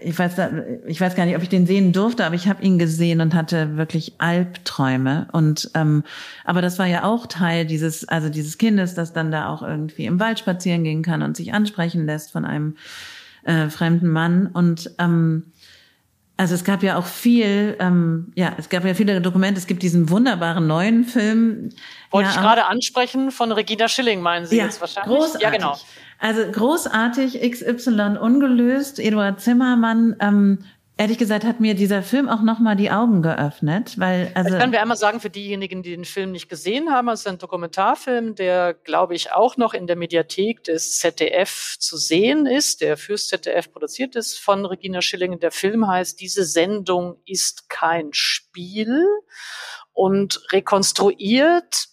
[0.00, 0.50] ich weiß, da,
[0.86, 3.34] ich weiß gar nicht, ob ich den sehen durfte, aber ich habe ihn gesehen und
[3.34, 5.26] hatte wirklich Albträume.
[5.32, 6.04] Und ähm,
[6.44, 10.04] aber das war ja auch Teil dieses, also dieses Kindes, das dann da auch irgendwie
[10.04, 12.76] im Wald spazieren gehen kann und sich ansprechen lässt von einem
[13.42, 14.46] äh, fremden Mann.
[14.46, 15.46] Und ähm,
[16.36, 19.58] also es gab ja auch viel, ähm, ja, es gab ja viele Dokumente.
[19.58, 21.70] Es gibt diesen wunderbaren neuen Film.
[22.10, 25.16] Wollte ja, ich gerade ansprechen, von Regina Schilling, meinen Sie ja, jetzt wahrscheinlich?
[25.16, 25.42] Großartig.
[25.42, 25.78] Ja, genau.
[26.18, 30.16] Also großartig, XY ungelöst, Eduard Zimmermann.
[30.20, 30.58] Ähm,
[30.96, 34.72] ehrlich gesagt hat mir dieser Film auch nochmal die Augen geöffnet, weil also Das können
[34.72, 37.08] wir einmal sagen für diejenigen, die den Film nicht gesehen haben.
[37.08, 41.96] Es ist ein Dokumentarfilm, der, glaube ich, auch noch in der Mediathek des ZDF zu
[41.96, 45.38] sehen ist, der fürs ZDF produziert ist von Regina Schilling.
[45.40, 49.04] Der Film heißt Diese Sendung ist kein Spiel
[49.92, 51.88] und rekonstruiert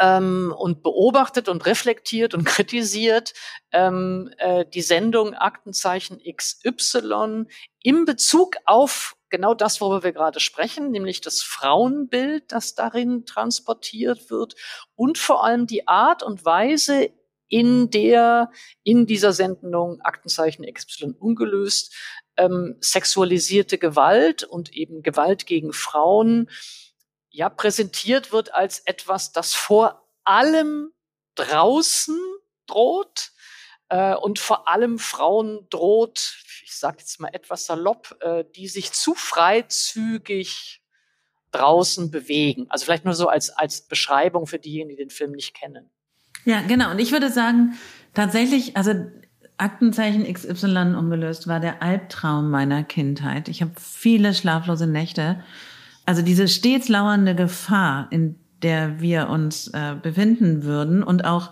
[0.00, 3.34] ähm, und beobachtet und reflektiert und kritisiert
[3.70, 7.44] ähm, äh, die Sendung Aktenzeichen XY
[7.82, 14.30] im Bezug auf genau das, worüber wir gerade sprechen, nämlich das Frauenbild, das darin transportiert
[14.30, 14.56] wird
[14.96, 17.10] und vor allem die Art und Weise,
[17.48, 18.50] in der
[18.84, 21.92] in dieser Sendung Aktenzeichen XY ungelöst
[22.36, 26.48] ähm, sexualisierte Gewalt und eben Gewalt gegen Frauen
[27.30, 30.92] ja präsentiert wird als etwas, das vor allem
[31.36, 32.18] draußen
[32.66, 33.32] droht
[33.88, 38.92] äh, und vor allem Frauen droht, ich sage jetzt mal etwas salopp, äh, die sich
[38.92, 40.82] zu freizügig
[41.52, 42.66] draußen bewegen.
[42.68, 45.90] Also vielleicht nur so als, als Beschreibung für diejenigen, die den Film nicht kennen.
[46.44, 46.90] ja genau.
[46.92, 47.78] Und ich würde sagen
[48.14, 48.92] tatsächlich, also
[49.56, 53.48] Aktenzeichen XY ungelöst war der Albtraum meiner Kindheit.
[53.48, 55.44] Ich habe viele schlaflose Nächte.
[56.06, 61.50] Also diese stets lauernde Gefahr, in der wir uns äh, befinden würden und auch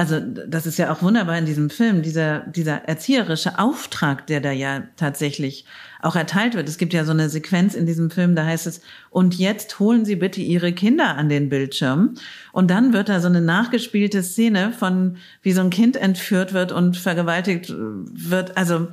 [0.00, 4.50] also das ist ja auch wunderbar in diesem Film, dieser, dieser erzieherische Auftrag, der da
[4.50, 5.66] ja tatsächlich
[6.00, 6.70] auch erteilt wird.
[6.70, 10.06] Es gibt ja so eine Sequenz in diesem Film, da heißt es, und jetzt holen
[10.06, 12.14] Sie bitte Ihre Kinder an den Bildschirm.
[12.52, 16.72] Und dann wird da so eine nachgespielte Szene von, wie so ein Kind entführt wird
[16.72, 18.56] und vergewaltigt wird.
[18.56, 18.88] Also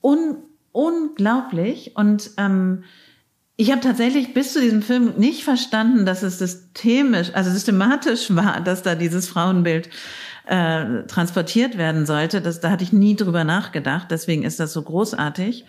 [0.00, 0.36] un,
[0.70, 1.96] unglaublich.
[1.96, 2.84] Und ähm,
[3.56, 8.60] ich habe tatsächlich bis zu diesem Film nicht verstanden, dass es systemisch, also systematisch war,
[8.60, 9.88] dass da dieses Frauenbild
[10.46, 12.40] äh, transportiert werden sollte.
[12.40, 14.08] Das, da hatte ich nie drüber nachgedacht.
[14.10, 15.64] Deswegen ist das so großartig.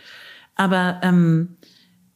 [0.56, 1.58] Aber ähm,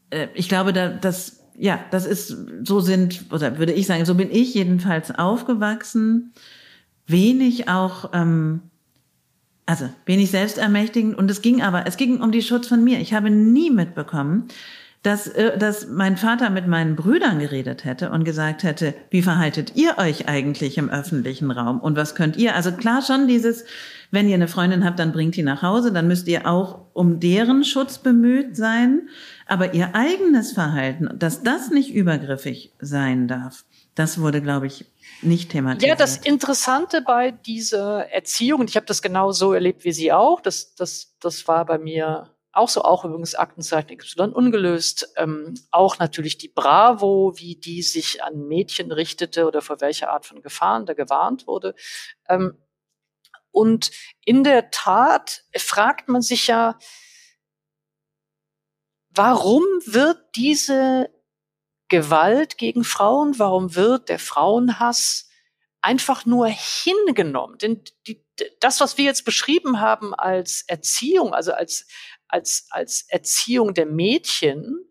[0.09, 4.15] äh, ich glaube, da, das ja, das ist so sind oder würde ich sagen, so
[4.15, 6.33] bin ich jedenfalls aufgewachsen.
[7.07, 8.61] Wenig auch ähm,
[9.65, 12.99] also wenig selbstermächtigend und es ging aber, es ging um die Schutz von mir.
[12.99, 14.47] Ich habe nie mitbekommen,
[15.03, 19.75] dass, äh, dass mein Vater mit meinen Brüdern geredet hätte und gesagt hätte, wie verhaltet
[19.75, 22.55] ihr euch eigentlich im öffentlichen Raum und was könnt ihr?
[22.55, 23.65] Also klar schon dieses,
[24.11, 27.19] wenn ihr eine Freundin habt, dann bringt die nach Hause, dann müsst ihr auch um
[27.19, 29.09] deren Schutz bemüht sein.
[29.47, 33.65] Aber ihr eigenes Verhalten, dass das nicht übergriffig sein darf,
[33.95, 34.85] das wurde, glaube ich,
[35.21, 35.89] nicht thematisiert.
[35.89, 40.11] Ja, das Interessante bei dieser Erziehung, und ich habe das genau so erlebt wie Sie
[40.11, 45.13] auch, das, das, das war bei mir auch so, auch übrigens Aktenzeichen XY ungelöst.
[45.15, 50.25] Ähm, auch natürlich die Bravo, wie die sich an Mädchen richtete oder vor welcher Art
[50.25, 51.75] von Gefahren da gewarnt wurde.
[52.27, 52.57] Ähm,
[53.51, 53.91] und
[54.25, 56.77] in der Tat fragt man sich ja,
[59.09, 61.09] warum wird diese
[61.89, 65.29] Gewalt gegen Frauen, warum wird der Frauenhass
[65.81, 67.57] einfach nur hingenommen?
[67.57, 68.25] Denn die,
[68.59, 71.87] das, was wir jetzt beschrieben haben als Erziehung, also als
[72.31, 74.89] als, als Erziehung der Mädchen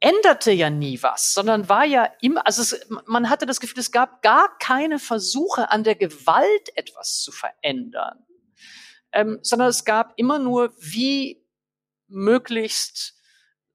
[0.00, 3.90] änderte ja nie was, sondern war ja immer, also es, man hatte das Gefühl, es
[3.90, 8.24] gab gar keine Versuche an der Gewalt etwas zu verändern,
[9.12, 11.42] ähm, sondern es gab immer nur, wie
[12.06, 13.14] möglichst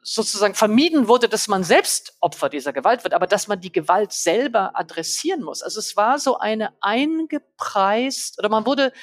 [0.01, 4.11] sozusagen vermieden wurde, dass man selbst Opfer dieser Gewalt wird, aber dass man die Gewalt
[4.11, 5.61] selber adressieren muss.
[5.61, 8.93] Also es war so eine eingepreist, oder man wurde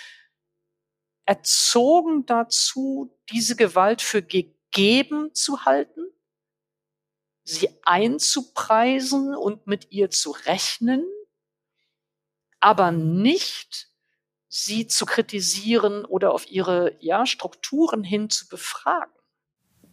[1.26, 6.06] erzogen dazu, diese Gewalt für gegeben zu halten,
[7.44, 11.04] sie einzupreisen und mit ihr zu rechnen,
[12.60, 13.88] aber nicht
[14.48, 19.12] sie zu kritisieren oder auf ihre ja, Strukturen hin zu befragen.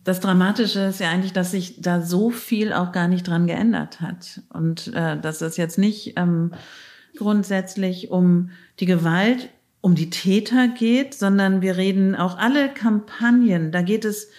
[0.03, 4.01] Das Dramatische ist ja eigentlich, dass sich da so viel auch gar nicht dran geändert
[4.01, 6.53] hat und äh, dass es jetzt nicht ähm,
[7.15, 9.49] grundsätzlich um die Gewalt
[9.84, 14.30] um die Täter geht, sondern wir reden auch alle Kampagnen, da geht es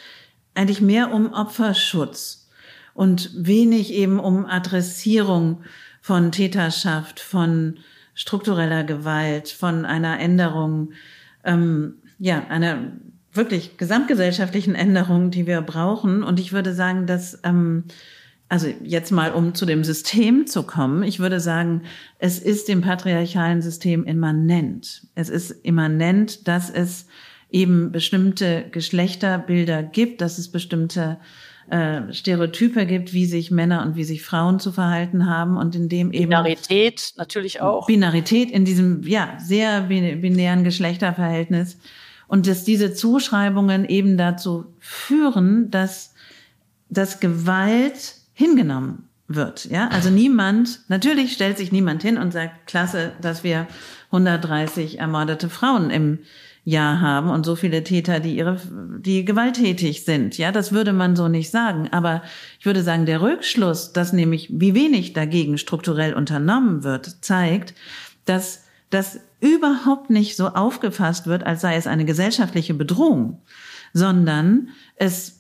[0.54, 2.48] eigentlich mehr um Opferschutz
[2.94, 5.60] und wenig eben um Adressierung
[6.00, 7.78] von Täterschaft, von
[8.14, 10.92] struktureller Gewalt, von einer Änderung,
[11.44, 12.92] ähm, ja, einer
[13.30, 16.22] wirklich gesamtgesellschaftlichen Änderung, die wir brauchen.
[16.22, 17.84] Und ich würde sagen, dass ähm,
[18.54, 21.82] also jetzt mal, um zu dem System zu kommen, ich würde sagen,
[22.20, 25.08] es ist dem patriarchalen System immanent.
[25.16, 27.08] Es ist immanent, dass es
[27.50, 31.18] eben bestimmte Geschlechterbilder gibt, dass es bestimmte
[31.68, 35.88] äh, Stereotype gibt, wie sich Männer und wie sich Frauen zu verhalten haben und in
[35.88, 37.88] dem eben Binarität natürlich auch.
[37.88, 41.76] Binarität in diesem ja sehr binären Geschlechterverhältnis.
[42.28, 46.14] Und dass diese Zuschreibungen eben dazu führen, dass
[46.88, 49.64] dass Gewalt hingenommen wird.
[49.64, 53.66] Ja, also niemand, natürlich stellt sich niemand hin und sagt, klasse, dass wir
[54.06, 56.18] 130 ermordete Frauen im
[56.64, 58.58] Jahr haben und so viele Täter, die ihre,
[58.98, 60.38] die gewalttätig sind.
[60.38, 61.88] Ja, das würde man so nicht sagen.
[61.92, 62.22] Aber
[62.58, 67.74] ich würde sagen, der Rückschluss, dass nämlich wie wenig dagegen strukturell unternommen wird, zeigt,
[68.24, 73.42] dass das überhaupt nicht so aufgefasst wird, als sei es eine gesellschaftliche Bedrohung,
[73.92, 75.33] sondern es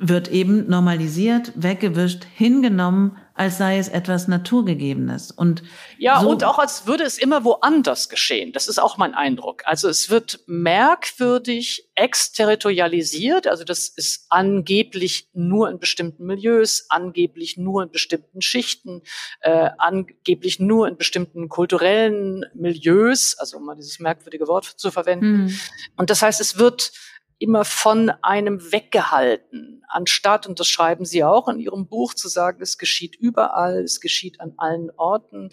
[0.00, 5.30] wird eben normalisiert, weggewischt, hingenommen, als sei es etwas Naturgegebenes.
[5.30, 5.62] Und
[5.96, 8.52] ja, so und auch als würde es immer woanders geschehen.
[8.52, 9.62] Das ist auch mein Eindruck.
[9.64, 13.46] Also es wird merkwürdig exterritorialisiert.
[13.46, 19.02] Also das ist angeblich nur in bestimmten Milieus, angeblich nur in bestimmten Schichten,
[19.40, 25.48] äh, angeblich nur in bestimmten kulturellen Milieus, also um mal dieses merkwürdige Wort zu verwenden.
[25.48, 25.60] Hm.
[25.96, 26.92] Und das heißt, es wird
[27.38, 32.62] immer von einem weggehalten, anstatt, und das schreiben Sie auch in Ihrem Buch, zu sagen,
[32.62, 35.50] es geschieht überall, es geschieht an allen Orten.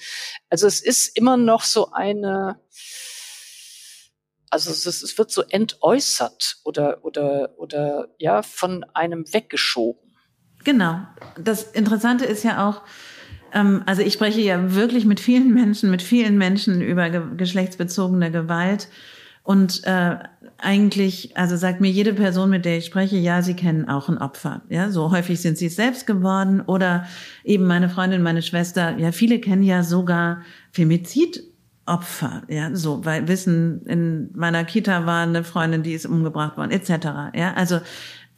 [0.50, 2.60] Also es ist immer noch so eine,
[4.50, 10.16] also es, es wird so entäußert oder, oder, oder, ja, von einem weggeschoben.
[10.64, 11.02] Genau.
[11.40, 12.82] Das Interessante ist ja auch,
[13.54, 18.30] Ähm, also ich spreche ja wirklich mit vielen Menschen, mit vielen Menschen über ge geschlechtsbezogene
[18.30, 18.90] Gewalt.
[19.46, 20.18] Und äh,
[20.58, 24.18] eigentlich, also sagt mir jede Person, mit der ich spreche, ja, sie kennen auch ein
[24.18, 24.64] Opfer.
[24.70, 27.06] Ja, so häufig sind sie es selbst geworden oder
[27.44, 28.98] eben meine Freundin, meine Schwester.
[28.98, 30.42] Ja, viele kennen ja sogar
[30.72, 32.42] Femizidopfer.
[32.48, 37.36] Ja, so, weil wissen, in meiner Kita war eine Freundin, die ist umgebracht worden, etc.
[37.36, 37.80] Ja, also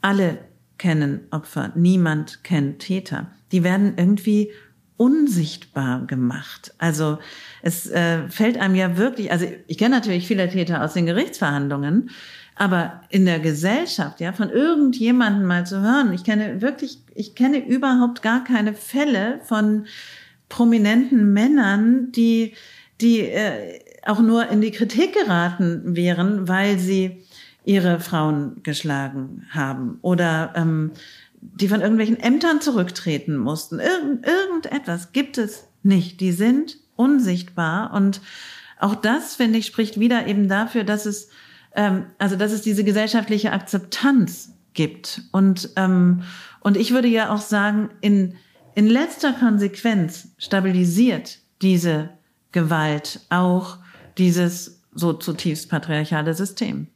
[0.01, 0.39] alle
[0.77, 1.71] kennen Opfer.
[1.75, 3.31] Niemand kennt Täter.
[3.53, 4.51] Die werden irgendwie
[4.98, 6.74] unsichtbar gemacht.
[6.80, 7.19] Also
[7.61, 12.10] es äh, fällt einem ja wirklich, also ich kenne natürlich viele Täter aus den Gerichtsverhandlungen,
[12.56, 17.64] aber in der Gesellschaft, ja, von irgendjemandem mal zu hören, ich kenne wirklich, ich kenne
[17.65, 19.86] überhaupt gar keine Fälle von
[20.49, 22.53] prominenten Männern, die,
[22.99, 27.24] die äh, auch nur in die Kritik geraten wären, weil sie
[27.64, 30.91] ihre Frauen geschlagen haben oder ähm,
[31.39, 33.80] die von irgendwelchen Ämtern zurücktreten mussten.
[33.80, 36.19] Irgend, irgendetwas gibt es nicht.
[36.19, 38.22] Die sind unsichtbar und
[38.80, 41.30] auch das, finde ich, spricht wieder eben dafür, dass es,
[41.76, 45.23] ähm, also dass es diese gesellschaftliche Akzeptanz gibt.
[45.31, 46.23] Und, ähm,
[46.61, 48.35] und ich würde ja auch sagen, in,
[48.76, 52.09] in letzter Konsequenz stabilisiert diese
[52.51, 53.77] Gewalt auch
[54.18, 56.88] dieses so zutiefst patriarchale System.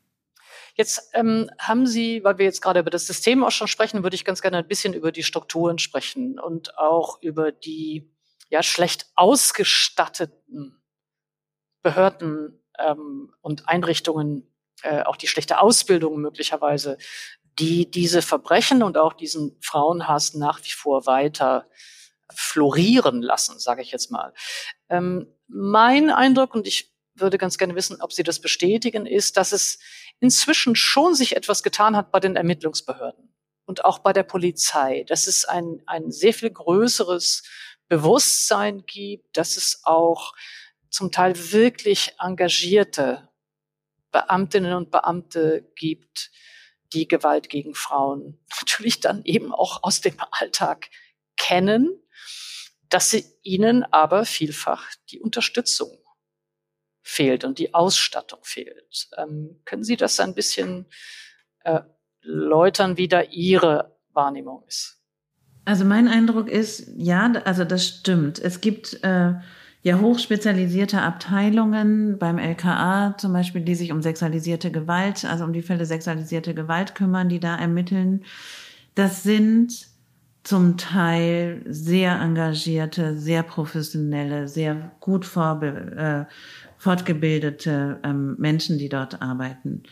[0.76, 4.16] Jetzt ähm, haben Sie, weil wir jetzt gerade über das System auch schon sprechen, würde
[4.16, 8.10] ich ganz gerne ein bisschen über die Strukturen sprechen und auch über die
[8.50, 10.82] ja schlecht ausgestatteten
[11.82, 14.48] Behörden ähm, und Einrichtungen,
[14.84, 16.98] äh, auch die schlechte Ausbildung möglicherweise,
[17.60, 21.68] die diese Verbrechen und auch diesen Frauenhass nach wie vor weiter
[22.34, 24.34] florieren lassen, sage ich jetzt mal.
[24.90, 29.52] Ähm, mein Eindruck, und ich würde ganz gerne wissen, ob Sie das bestätigen, ist, dass
[29.52, 29.80] es
[30.22, 33.34] inzwischen schon sich etwas getan hat bei den Ermittlungsbehörden
[33.66, 37.44] und auch bei der Polizei, dass es ein, ein sehr viel größeres
[37.90, 40.34] Bewusstsein gibt, dass es auch
[40.90, 43.30] zum Teil wirklich engagierte
[44.12, 46.32] Beamtinnen und Beamte gibt,
[46.94, 50.90] die Gewalt gegen Frauen natürlich dann eben auch aus dem Alltag
[51.36, 51.98] kennen,
[52.90, 55.98] dass sie ihnen aber vielfach die Unterstützung
[57.02, 59.10] fehlt und die Ausstattung fehlt.
[59.18, 60.86] Ähm, können Sie das ein bisschen
[61.64, 61.82] äh,
[62.22, 65.02] läutern, wie da Ihre Wahrnehmung ist?
[65.66, 68.40] Also mein Eindruck ist, ja, also das stimmt.
[68.40, 69.34] Es gibt äh,
[69.84, 75.62] ja hochspezialisierte Abteilungen beim LKA zum Beispiel, die sich um sexualisierte Gewalt, also um die
[75.62, 78.24] Fälle sexualisierte Gewalt kümmern, die da ermitteln.
[78.96, 79.88] Das sind
[80.44, 86.34] zum Teil sehr engagierte, sehr professionelle, sehr gut vorbe äh,
[86.82, 89.84] fortgebildete ähm, Menschen, die dort arbeiten.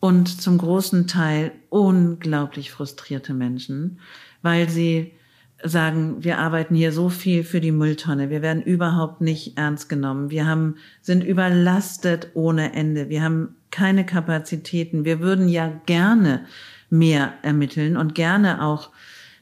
[0.00, 4.00] Und zum großen Teil unglaublich frustrierte Menschen,
[4.42, 5.12] weil sie
[5.62, 10.30] sagen, wir arbeiten hier so viel für die Mülltonne, wir werden überhaupt nicht ernst genommen,
[10.30, 16.44] wir haben, sind überlastet ohne Ende, wir haben keine Kapazitäten, wir würden ja gerne
[16.88, 18.90] mehr ermitteln und gerne auch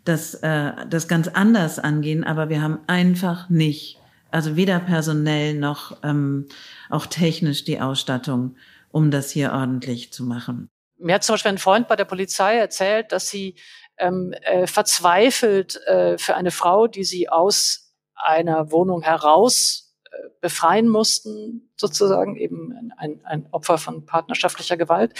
[0.04, 3.97] das, äh, das ganz anders angehen, aber wir haben einfach nicht
[4.30, 6.46] also weder personell noch ähm,
[6.90, 8.56] auch technisch die Ausstattung,
[8.90, 10.68] um das hier ordentlich zu machen.
[10.98, 13.54] Mir hat zum Beispiel ein Freund bei der Polizei erzählt, dass sie
[13.98, 20.88] ähm, äh, verzweifelt äh, für eine Frau, die sie aus einer Wohnung heraus äh, befreien
[20.88, 25.14] mussten, sozusagen eben ein, ein Opfer von partnerschaftlicher Gewalt,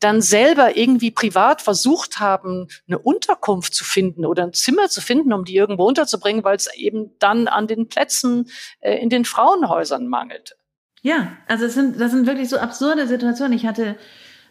[0.00, 5.32] dann selber irgendwie privat versucht haben, eine Unterkunft zu finden oder ein Zimmer zu finden,
[5.32, 8.46] um die irgendwo unterzubringen, weil es eben dann an den Plätzen
[8.80, 10.56] äh, in den Frauenhäusern mangelt.
[11.02, 13.52] Ja, also es sind, das sind wirklich so absurde Situationen.
[13.52, 13.96] Ich hatte,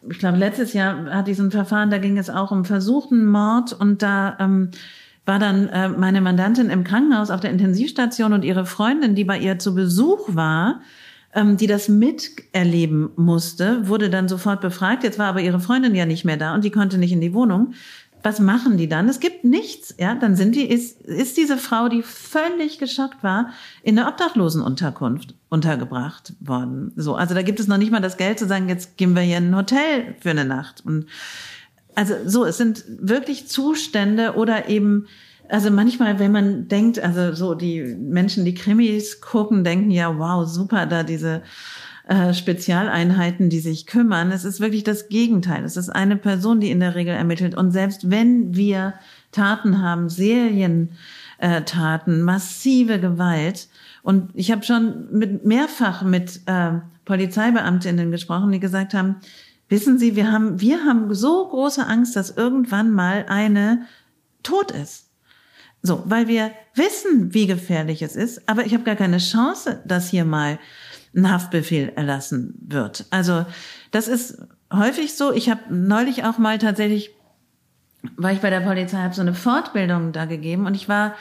[0.08, 3.26] ich glaube, letztes Jahr hatte ich so ein Verfahren, da ging es auch um versuchten
[3.26, 4.72] Mord und da ähm,
[5.26, 9.38] war dann äh, meine Mandantin im Krankenhaus auf der Intensivstation und ihre Freundin, die bei
[9.38, 10.82] ihr zu Besuch war,
[11.34, 15.04] ähm, die das miterleben musste, wurde dann sofort befragt.
[15.04, 17.34] Jetzt war aber ihre Freundin ja nicht mehr da und die konnte nicht in die
[17.34, 17.74] Wohnung.
[18.22, 19.08] Was machen die dann?
[19.08, 20.14] Es gibt nichts, ja.
[20.14, 23.52] Dann sind die, ist, ist diese Frau, die völlig geschockt war,
[23.82, 26.92] in der Obdachlosenunterkunft untergebracht worden.
[26.98, 27.16] So.
[27.16, 29.38] Also da gibt es noch nicht mal das Geld zu sagen, jetzt gehen wir hier
[29.38, 30.86] in ein Hotel für eine Nacht.
[30.86, 31.06] Und
[31.96, 35.08] also so, es sind wirklich Zustände oder eben
[35.50, 40.48] also manchmal, wenn man denkt, also so die Menschen, die Krimis gucken, denken ja, wow,
[40.48, 41.42] super, da diese
[42.08, 44.32] äh, Spezialeinheiten, die sich kümmern.
[44.32, 45.64] Es ist wirklich das Gegenteil.
[45.64, 47.56] Es ist eine Person, die in der Regel ermittelt.
[47.56, 48.94] Und selbst wenn wir
[49.32, 50.94] Taten haben, Serientaten,
[51.40, 53.70] äh, massive Gewalt,
[54.02, 56.74] und ich habe schon mit, mehrfach mit äh,
[57.06, 59.18] Polizeibeamtinnen gesprochen, die gesagt haben,
[59.68, 63.86] wissen Sie, wir haben, wir haben so große Angst, dass irgendwann mal eine
[64.42, 65.09] tot ist
[65.82, 70.10] So, weil wir wissen, wie gefährlich es ist, aber ich habe gar keine Chance, dass
[70.10, 70.60] hier mal
[71.16, 73.06] ein Haftbefehl erlassen wird.
[73.12, 73.46] Also
[73.92, 74.40] das ist
[74.72, 75.32] häufig so.
[75.34, 77.12] Ich habe neulich auch mal tatsächlich,
[78.18, 81.16] war ich bei der Polizei, habe so eine Fortbildung da gegeben und ich war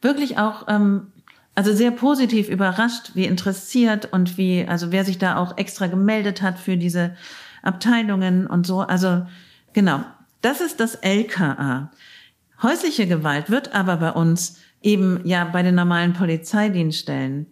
[0.00, 1.08] wirklich auch ähm,
[1.54, 6.42] also sehr positiv überrascht, wie interessiert und wie, also wer sich da auch extra gemeldet
[6.42, 7.14] hat für diese
[7.62, 8.80] Abteilungen und so.
[8.80, 9.26] Also
[9.72, 10.02] genau,
[10.40, 11.90] das ist das LKA.
[12.62, 17.46] Häusliche Gewalt wird aber bei uns eben ja bei den normalen Polizeidienststellen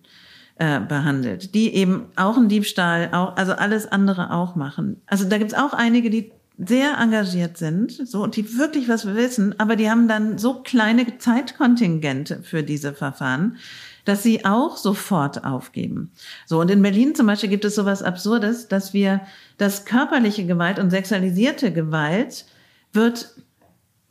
[0.56, 5.00] äh, behandelt, die eben auch einen Diebstahl, auch, also alles andere auch machen.
[5.06, 9.58] Also da gibt's auch einige, die sehr engagiert sind, so und die wirklich was wissen,
[9.58, 13.56] aber die haben dann so kleine Zeitkontingente für diese Verfahren,
[14.04, 16.12] dass sie auch sofort aufgeben.
[16.46, 19.22] So und in Berlin zum Beispiel gibt es sowas Absurdes, dass wir
[19.56, 22.44] das körperliche Gewalt und sexualisierte Gewalt
[22.92, 23.34] wird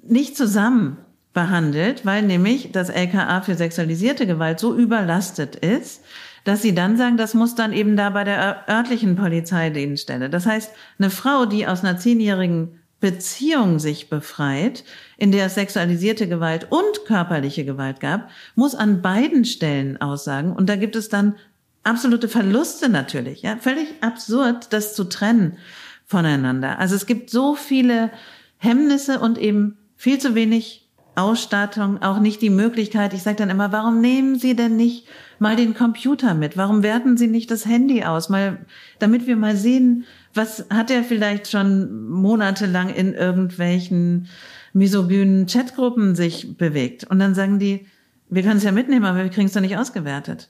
[0.03, 0.97] nicht zusammen
[1.33, 6.03] behandelt, weil nämlich das LKA für sexualisierte Gewalt so überlastet ist,
[6.43, 10.29] dass sie dann sagen, das muss dann eben da bei der örtlichen Polizeidienststelle.
[10.29, 14.83] Das heißt, eine Frau, die aus einer zehnjährigen Beziehung sich befreit,
[15.17, 20.51] in der es sexualisierte Gewalt und körperliche Gewalt gab, muss an beiden Stellen aussagen.
[20.51, 21.35] Und da gibt es dann
[21.83, 23.41] absolute Verluste natürlich.
[23.41, 25.57] Ja, völlig absurd, das zu trennen
[26.05, 26.79] voneinander.
[26.79, 28.11] Also es gibt so viele
[28.57, 33.13] Hemmnisse und eben viel zu wenig Ausstattung, auch nicht die Möglichkeit.
[33.13, 35.05] Ich sage dann immer, warum nehmen Sie denn nicht
[35.39, 36.55] mal den Computer mit?
[36.55, 38.29] Warum werten Sie nicht das Handy aus?
[38.29, 38.65] Mal,
[38.99, 44.29] damit wir mal sehen, was hat er vielleicht schon monatelang in irgendwelchen
[44.71, 47.03] misogynen Chatgruppen sich bewegt?
[47.03, 47.85] Und dann sagen die,
[48.29, 50.49] wir können es ja mitnehmen, aber wir kriegen es doch nicht ausgewertet.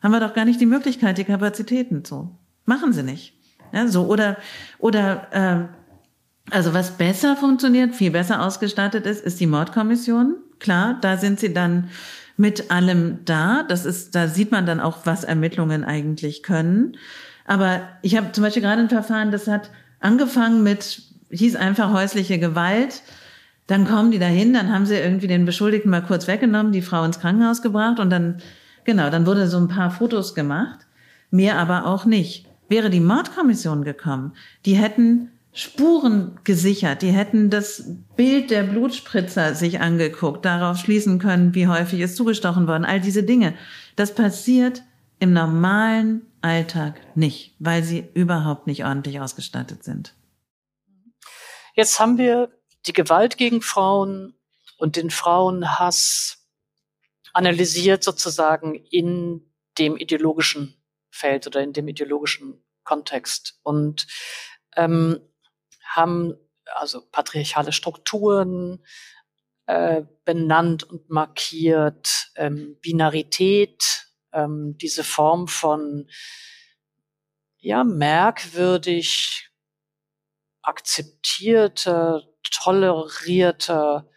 [0.00, 2.30] Haben wir doch gar nicht die Möglichkeit, die Kapazitäten so.
[2.64, 3.34] Machen sie nicht.
[3.72, 4.36] Ja, so oder
[4.78, 5.83] oder äh,
[6.50, 10.36] also was besser funktioniert, viel besser ausgestattet ist, ist die Mordkommission.
[10.58, 11.88] Klar, da sind sie dann
[12.36, 13.62] mit allem da.
[13.62, 16.96] Das ist, da sieht man dann auch, was Ermittlungen eigentlich können.
[17.46, 22.38] Aber ich habe zum Beispiel gerade ein Verfahren, das hat angefangen mit, hieß einfach häusliche
[22.38, 23.02] Gewalt.
[23.66, 27.04] Dann kommen die dahin, dann haben sie irgendwie den Beschuldigten mal kurz weggenommen, die Frau
[27.04, 28.42] ins Krankenhaus gebracht und dann,
[28.84, 30.80] genau, dann wurde so ein paar Fotos gemacht.
[31.30, 32.46] Mehr aber auch nicht.
[32.68, 34.32] Wäre die Mordkommission gekommen,
[34.66, 37.02] die hätten Spuren gesichert.
[37.02, 37.84] Die hätten das
[38.16, 42.84] Bild der Blutspritzer sich angeguckt, darauf schließen können, wie häufig ist zugestochen worden.
[42.84, 43.56] All diese Dinge.
[43.94, 44.82] Das passiert
[45.20, 50.16] im normalen Alltag nicht, weil sie überhaupt nicht ordentlich ausgestattet sind.
[51.74, 52.50] Jetzt haben wir
[52.86, 54.34] die Gewalt gegen Frauen
[54.76, 56.48] und den Frauenhass
[57.32, 60.76] analysiert sozusagen in dem ideologischen
[61.10, 63.60] Feld oder in dem ideologischen Kontext.
[63.62, 64.08] Und
[64.76, 65.20] ähm,
[65.94, 66.34] haben
[66.66, 68.84] also patriarchale Strukturen
[69.66, 76.08] äh, benannt und markiert, ähm, Binarität, ähm, diese Form von
[77.58, 79.50] ja merkwürdig
[80.62, 84.08] akzeptierter, tolerierter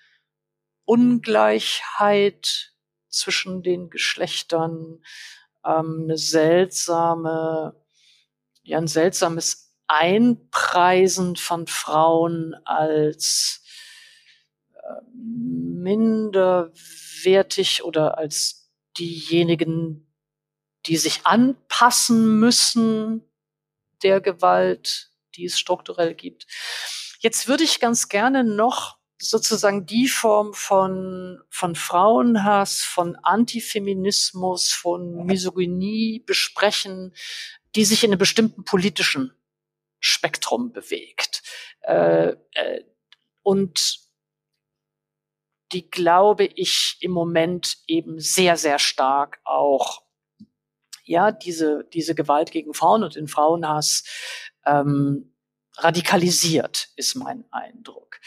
[0.85, 2.73] Ungleichheit
[3.09, 5.01] zwischen den Geschlechtern,
[5.65, 7.75] ähm, eine seltsame,
[8.63, 13.61] ja ein seltsames Einpreisen von Frauen als
[14.73, 20.11] äh, minderwertig oder als diejenigen,
[20.85, 23.23] die sich anpassen müssen
[24.03, 26.45] der Gewalt, die es strukturell gibt.
[27.19, 35.25] Jetzt würde ich ganz gerne noch sozusagen die Form von, von Frauenhass, von Antifeminismus, von
[35.25, 37.13] Misogynie besprechen,
[37.75, 39.33] die sich in einem bestimmten politischen
[39.99, 41.43] Spektrum bewegt.
[41.81, 42.83] Äh, äh,
[43.43, 43.99] und
[45.71, 50.03] die glaube ich im Moment eben sehr, sehr stark auch,
[51.03, 54.03] ja, diese, diese Gewalt gegen Frauen und den Frauenhass
[54.65, 55.33] ähm,
[55.77, 58.19] radikalisiert, ist mein Eindruck.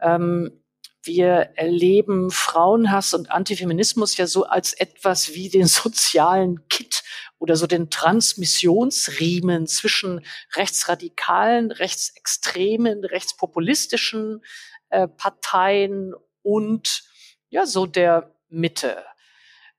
[0.00, 0.62] Ähm,
[1.04, 7.02] wir erleben Frauenhass und Antifeminismus ja so als etwas wie den sozialen Kit
[7.42, 10.24] oder so den Transmissionsriemen zwischen
[10.54, 14.44] rechtsradikalen, rechtsextremen, rechtspopulistischen
[14.90, 17.02] äh, Parteien und
[17.48, 19.02] ja, so der Mitte.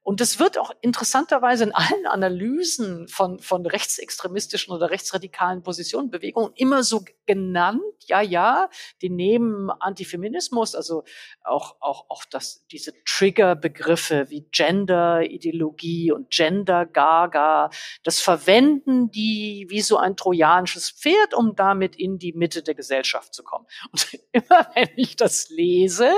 [0.04, 6.52] Und es wird auch interessanterweise in allen Analysen von, von rechtsextremistischen oder rechtsradikalen Positionen, Bewegungen
[6.56, 7.82] immer so genannt.
[8.08, 8.70] Ja, ja,
[9.02, 11.06] die nehmen Antifeminismus, also
[11.42, 17.70] auch, auch, auch das, diese Triggerbegriffe wie Gender-Ideologie und Gender-Gaga,
[18.04, 23.34] das verwenden die wie so ein trojanisches Pferd, um damit in die Mitte der Gesellschaft
[23.34, 23.66] zu kommen.
[23.94, 26.12] Und immer wenn ich das lese,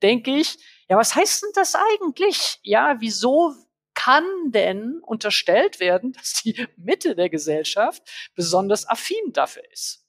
[0.00, 2.58] denke ich, ja, was heißt denn das eigentlich?
[2.62, 3.54] Ja, wieso
[3.94, 8.02] kann denn unterstellt werden, dass die Mitte der Gesellschaft
[8.34, 10.04] besonders affin dafür ist?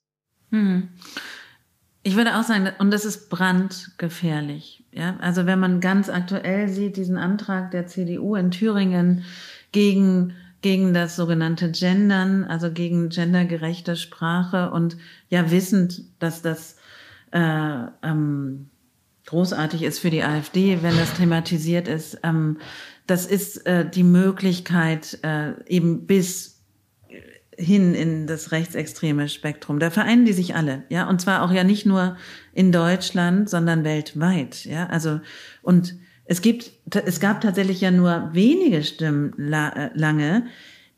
[0.50, 0.88] Hm.
[2.02, 4.84] Ich würde auch sagen, und das ist brandgefährlich.
[4.90, 9.24] Ja, also wenn man ganz aktuell sieht, diesen Antrag der CDU in Thüringen
[9.70, 14.96] gegen gegen das sogenannte Gendern, also gegen gendergerechte Sprache und
[15.30, 16.76] ja wissend, dass das
[17.32, 18.68] äh, ähm,
[19.30, 22.18] großartig ist für die AfD, wenn das thematisiert ist.
[22.22, 22.58] Ähm,
[23.06, 26.60] das ist äh, die Möglichkeit äh, eben bis
[27.56, 29.78] hin in das rechtsextreme Spektrum.
[29.78, 32.16] Da vereinen die sich alle, ja, und zwar auch ja nicht nur
[32.52, 34.86] in Deutschland, sondern weltweit, ja.
[34.86, 35.20] Also
[35.62, 35.94] und
[36.24, 36.72] es gibt,
[37.04, 40.46] es gab tatsächlich ja nur wenige Stimmen la, äh, lange,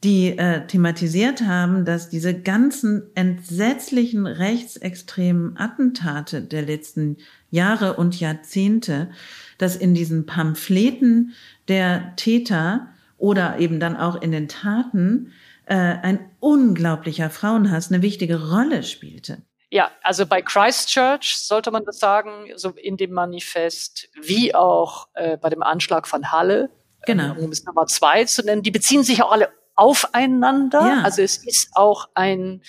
[0.04, 7.18] die äh, thematisiert haben, dass diese ganzen entsetzlichen rechtsextremen Attentate der letzten
[7.50, 9.10] Jahre und Jahrzehnte,
[9.58, 11.34] dass in diesen Pamphleten
[11.68, 15.32] der Täter oder eben dann auch in den Taten
[15.66, 19.42] äh, ein unglaublicher Frauenhass eine wichtige Rolle spielte.
[19.70, 25.38] Ja, also bei Christchurch sollte man das sagen, so in dem Manifest, wie auch äh,
[25.38, 26.68] bei dem Anschlag von Halle,
[27.06, 27.34] genau.
[27.38, 30.80] um es Nummer zwei zu nennen, die beziehen sich auch alle aufeinander.
[30.80, 31.02] Ja.
[31.02, 32.62] Also es ist auch ein,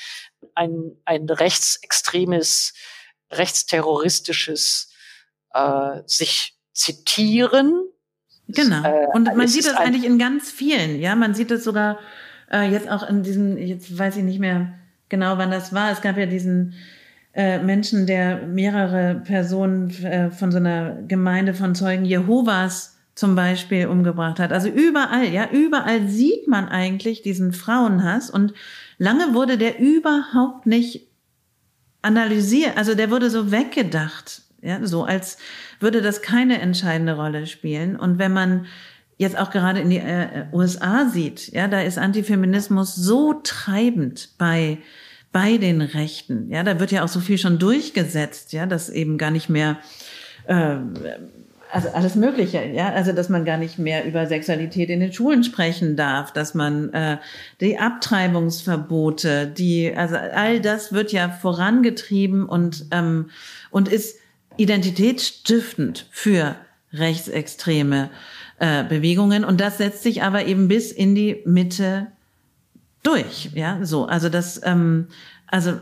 [0.56, 2.74] ein, ein rechtsextremes,
[3.32, 4.92] rechtsterroristisches
[5.54, 7.84] äh, sich zitieren.
[8.48, 8.84] Genau.
[8.84, 11.16] Äh, Und man sieht das eigentlich in ganz vielen, ja.
[11.16, 12.00] Man sieht das sogar
[12.52, 14.74] äh, jetzt auch in diesem, jetzt weiß ich nicht mehr
[15.10, 15.92] genau, wann das war.
[15.92, 16.74] Es gab ja diesen
[17.34, 23.88] äh, Menschen, der mehrere Personen äh, von so einer Gemeinde von Zeugen Jehovas zum Beispiel
[23.88, 24.52] umgebracht hat.
[24.52, 28.54] Also überall, ja, überall sieht man eigentlich diesen Frauenhass und
[28.98, 31.08] lange wurde der überhaupt nicht
[32.02, 35.38] analysiert, also der wurde so weggedacht, ja, so als
[35.80, 37.96] würde das keine entscheidende Rolle spielen.
[37.96, 38.66] Und wenn man
[39.18, 44.80] jetzt auch gerade in die äh, USA sieht, ja, da ist Antifeminismus so treibend bei
[45.32, 46.50] bei den Rechten.
[46.52, 49.78] Ja, da wird ja auch so viel schon durchgesetzt, ja, dass eben gar nicht mehr
[50.46, 50.76] äh,
[51.74, 55.44] also alles Mögliche, ja, also dass man gar nicht mehr über Sexualität in den Schulen
[55.44, 57.18] sprechen darf, dass man äh,
[57.62, 63.32] die Abtreibungsverbote, die, also all das wird ja vorangetrieben und ähm,
[63.72, 64.20] und ist
[64.58, 66.56] identitätsstiftend für
[66.94, 68.12] rechtsextreme
[68.60, 69.44] äh, Bewegungen.
[69.44, 72.08] Und das setzt sich aber eben bis in die Mitte
[73.02, 75.08] durch, ja, so, also das, ähm,
[75.48, 75.80] also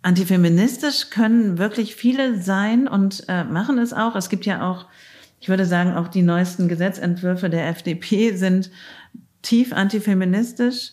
[0.00, 4.16] antifeministisch können wirklich viele sein und äh, machen es auch.
[4.16, 4.86] Es gibt ja auch
[5.44, 8.70] ich würde sagen, auch die neuesten Gesetzentwürfe der FDP sind
[9.42, 10.92] tief antifeministisch.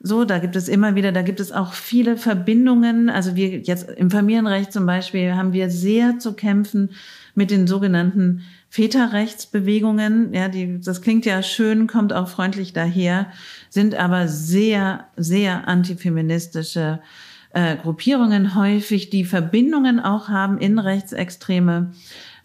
[0.00, 3.10] So, da gibt es immer wieder, da gibt es auch viele Verbindungen.
[3.10, 6.92] Also wir jetzt im Familienrecht zum Beispiel haben wir sehr zu kämpfen
[7.34, 8.40] mit den sogenannten
[8.70, 10.32] Väterrechtsbewegungen.
[10.32, 13.26] Ja, die, das klingt ja schön, kommt auch freundlich daher,
[13.68, 17.00] sind aber sehr, sehr antifeministische
[17.52, 21.92] äh, Gruppierungen häufig, die Verbindungen auch haben in rechtsextreme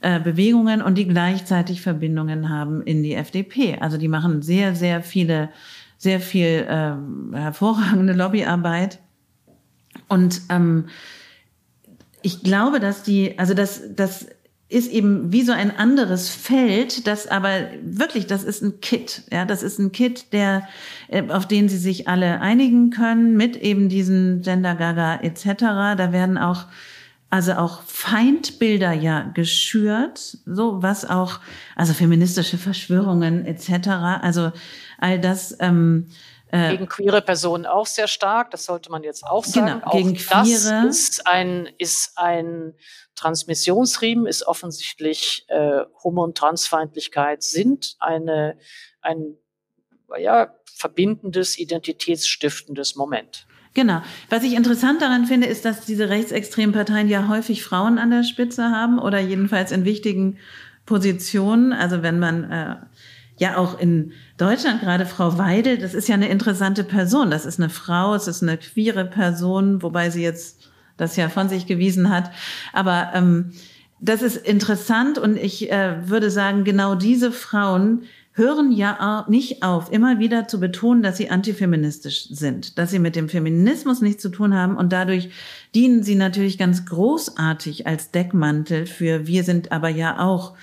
[0.05, 3.79] äh, Bewegungen und die gleichzeitig Verbindungen haben in die FDP.
[3.79, 5.49] Also die machen sehr, sehr viele,
[5.97, 8.99] sehr viel ähm, hervorragende Lobbyarbeit.
[10.07, 10.89] Und ähm,
[12.21, 14.27] ich glaube, dass die, also das, das
[14.69, 19.43] ist eben wie so ein anderes Feld, das aber wirklich, das ist ein Kit, ja,
[19.45, 20.67] das ist ein Kit, der,
[21.07, 25.45] äh, auf den sie sich alle einigen können, mit eben diesen Gender Gaga etc.
[25.97, 26.65] Da werden auch
[27.35, 31.41] also auch Feindbilder ja geschürt, so was auch,
[31.75, 33.89] also feministische Verschwörungen etc.
[34.21, 34.53] Also
[34.99, 35.53] all das.
[35.59, 36.07] Ähm,
[36.47, 39.81] äh, gegen queere Personen auch sehr stark, das sollte man jetzt auch genau, sagen.
[39.81, 40.85] Genau, gegen auch queere.
[40.85, 42.73] Das ist ein, ist ein
[43.15, 48.57] Transmissionsriemen, ist offensichtlich äh, Homo- und Transfeindlichkeit sind eine,
[49.01, 49.35] ein
[50.17, 53.45] ja, verbindendes, identitätsstiftendes Moment.
[53.75, 54.01] Genau.
[54.29, 58.23] Was ich interessant daran finde, ist, dass diese rechtsextremen Parteien ja häufig Frauen an der
[58.23, 60.37] Spitze haben oder jedenfalls in wichtigen
[60.85, 61.73] Positionen.
[61.73, 62.75] Also wenn man äh,
[63.37, 67.29] ja auch in Deutschland gerade Frau Weidel, das ist ja eine interessante Person.
[67.29, 71.49] Das ist eine Frau, es ist eine queere Person, wobei sie jetzt das ja von
[71.49, 72.31] sich gewiesen hat.
[72.71, 73.51] Aber ähm,
[73.99, 78.03] das ist interessant und ich äh, würde sagen, genau diese Frauen
[78.35, 83.15] hören ja nicht auf, immer wieder zu betonen, dass sie antifeministisch sind, dass sie mit
[83.15, 85.29] dem Feminismus nichts zu tun haben und dadurch
[85.73, 90.55] dienen sie natürlich ganz großartig als Deckmantel für wir sind aber ja auch,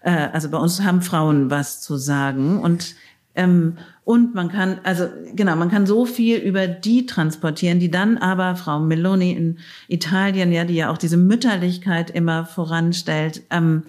[0.00, 2.94] äh, also bei uns haben Frauen was zu sagen und
[3.34, 8.16] ähm, und man kann, also genau, man kann so viel über die transportieren, die dann
[8.16, 13.82] aber Frau Meloni in Italien, ja, die ja auch diese Mütterlichkeit immer voranstellt, ähm,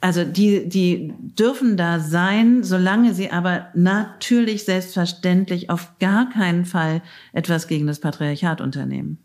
[0.00, 7.02] also die, die dürfen da sein, solange sie aber natürlich selbstverständlich auf gar keinen Fall
[7.32, 9.22] etwas gegen das Patriarchat unternehmen.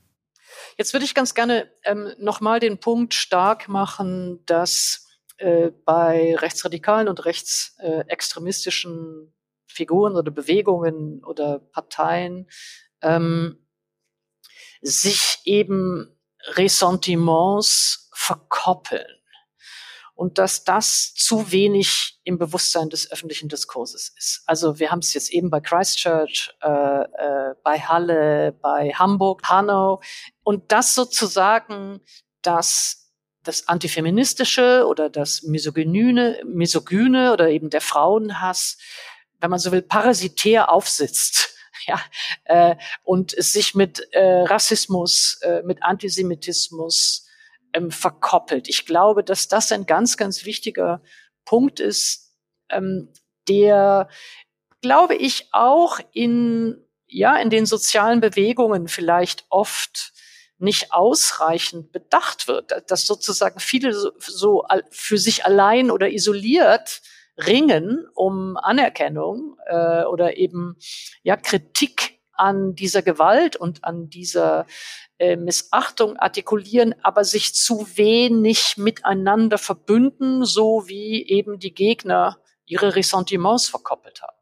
[0.77, 5.07] Jetzt würde ich ganz gerne ähm, nochmal den Punkt stark machen, dass
[5.37, 9.33] äh, bei rechtsradikalen und rechtsextremistischen
[9.67, 12.49] Figuren oder Bewegungen oder Parteien
[13.01, 13.57] ähm,
[14.81, 16.17] sich eben
[16.55, 19.20] Ressentiments verkoppeln
[20.21, 24.43] und dass das zu wenig im Bewusstsein des öffentlichen Diskurses ist.
[24.45, 29.99] Also wir haben es jetzt eben bei Christchurch, äh, äh, bei Halle, bei Hamburg, Hanau
[30.43, 32.01] und das sozusagen,
[32.43, 33.09] dass
[33.41, 38.77] das Antifeministische oder das Misogyne, Misogyne oder eben der Frauenhass,
[39.39, 41.49] wenn man so will, parasitär aufsitzt.
[41.87, 41.99] Ja,
[42.43, 47.25] äh, und es sich mit äh, Rassismus, äh, mit Antisemitismus
[47.73, 48.69] ähm, verkoppelt.
[48.69, 51.01] Ich glaube, dass das ein ganz, ganz wichtiger
[51.45, 52.33] Punkt ist,
[52.69, 53.09] ähm,
[53.47, 54.07] der,
[54.81, 60.13] glaube ich, auch in, ja, in den sozialen Bewegungen vielleicht oft
[60.57, 67.01] nicht ausreichend bedacht wird, dass sozusagen viele so, so für sich allein oder isoliert
[67.37, 70.77] ringen um Anerkennung äh, oder eben
[71.23, 74.65] ja Kritik an dieser Gewalt und an dieser
[75.21, 82.95] äh, Missachtung artikulieren, aber sich zu wenig miteinander verbünden, so wie eben die Gegner ihre
[82.95, 84.37] Ressentiments verkoppelt haben.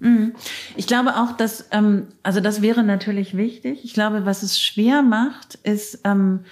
[0.00, 0.34] Mhm.
[0.74, 3.84] Ich glaube auch, dass, ähm, also das wäre natürlich wichtig.
[3.84, 6.44] Ich glaube, was es schwer macht, ist, ähm,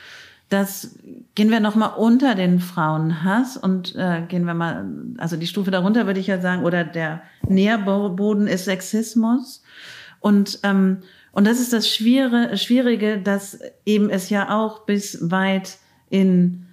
[0.48, 0.96] dass
[1.34, 4.86] gehen wir noch mal unter den Frauenhass und äh, gehen wir mal,
[5.18, 9.64] also die Stufe darunter würde ich ja sagen, oder der Nährboden ist Sexismus
[10.20, 11.02] und ähm,
[11.32, 15.78] und das ist das Schwierige, dass eben es ja auch bis weit
[16.10, 16.66] in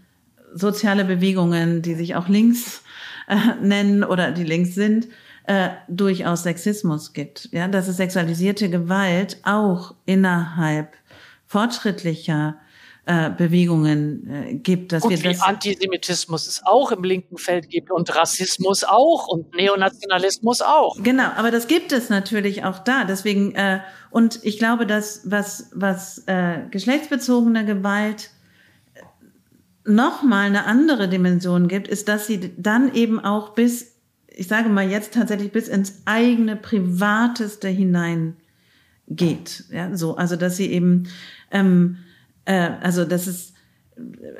[0.54, 2.84] soziale Bewegungen, die sich auch links
[3.28, 5.08] äh, nennen oder die links sind,
[5.46, 7.50] äh, durchaus Sexismus gibt.
[7.52, 10.94] Ja, dass es sexualisierte Gewalt auch innerhalb
[11.46, 12.58] fortschrittlicher
[13.06, 17.92] äh, Bewegungen äh, gibt, dass und wir das Antisemitismus es auch im linken Feld gibt
[17.92, 21.02] und Rassismus auch und Neonationalismus auch.
[21.02, 23.06] Genau, aber das gibt es natürlich auch da.
[23.06, 23.80] Deswegen äh,
[24.12, 28.32] und ich glaube, dass was was äh, geschlechtsbezogene Gewalt
[29.86, 34.00] noch mal eine andere Dimension gibt, ist, dass sie dann eben auch bis
[34.40, 38.38] ich sage mal jetzt tatsächlich bis ins eigene Privateste hinein
[39.10, 39.66] geht.
[39.70, 41.10] Ja, so, also dass sie eben,
[41.52, 41.98] ähm,
[42.50, 43.54] äh, also dass es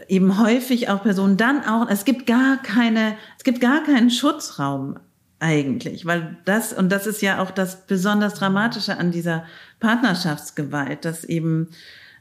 [0.08, 4.98] eben häufig auch Personen dann auch, es gibt gar keine, es gibt gar keinen Schutzraum
[5.40, 9.46] eigentlich, weil das, und das ist ja auch das besonders Dramatische an dieser
[9.80, 11.68] Partnerschaftsgewalt, dass eben,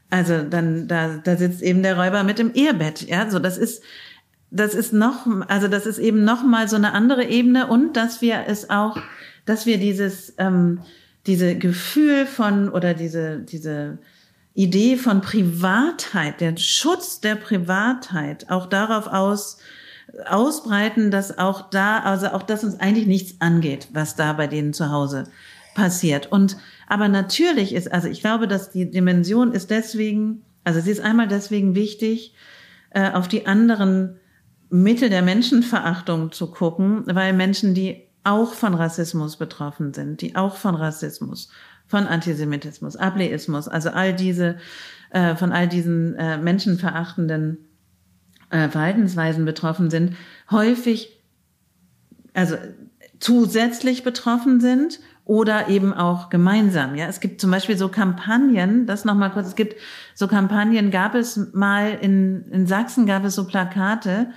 [0.09, 3.81] also dann, da, da sitzt eben der Räuber mit dem Ehebett, ja, so das ist,
[4.51, 8.21] das ist noch, also das ist eben noch mal so eine andere Ebene und dass
[8.21, 8.97] wir es auch,
[9.45, 10.81] dass wir dieses, ähm,
[11.25, 13.99] diese Gefühl von oder diese, diese
[14.59, 19.57] Idee von Privatheit, der Schutz der Privatheit auch darauf aus,
[20.25, 24.73] ausbreiten, dass auch da, also auch das uns eigentlich nichts angeht, was da bei denen
[24.73, 25.23] zu Hause
[25.75, 26.29] passiert.
[26.29, 26.57] Und,
[26.87, 31.29] aber natürlich ist, also ich glaube, dass die Dimension ist deswegen, also sie ist einmal
[31.29, 32.33] deswegen wichtig,
[32.89, 34.17] äh, auf die anderen
[34.69, 40.57] Mittel der Menschenverachtung zu gucken, weil Menschen, die auch von Rassismus betroffen sind, die auch
[40.57, 41.49] von Rassismus,
[41.89, 44.57] von Antisemitismus, Ableismus, also all diese,
[45.09, 47.57] äh, von all diesen äh, menschenverachtenden
[48.51, 50.15] äh, Verhaltensweisen betroffen sind,
[50.51, 51.19] häufig,
[52.33, 52.55] also
[53.19, 56.95] zusätzlich betroffen sind oder eben auch gemeinsam.
[56.95, 59.75] Ja, es gibt zum Beispiel so Kampagnen, das nochmal kurz, es gibt
[60.13, 64.27] so Kampagnen, gab es mal in, in Sachsen gab es so Plakate,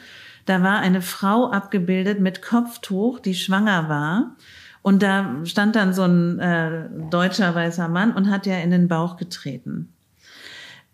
[0.46, 4.36] da war eine Frau abgebildet mit Kopftuch, die schwanger war.
[4.82, 8.88] Und da stand dann so ein äh, deutscher weißer Mann und hat ja in den
[8.88, 9.92] Bauch getreten.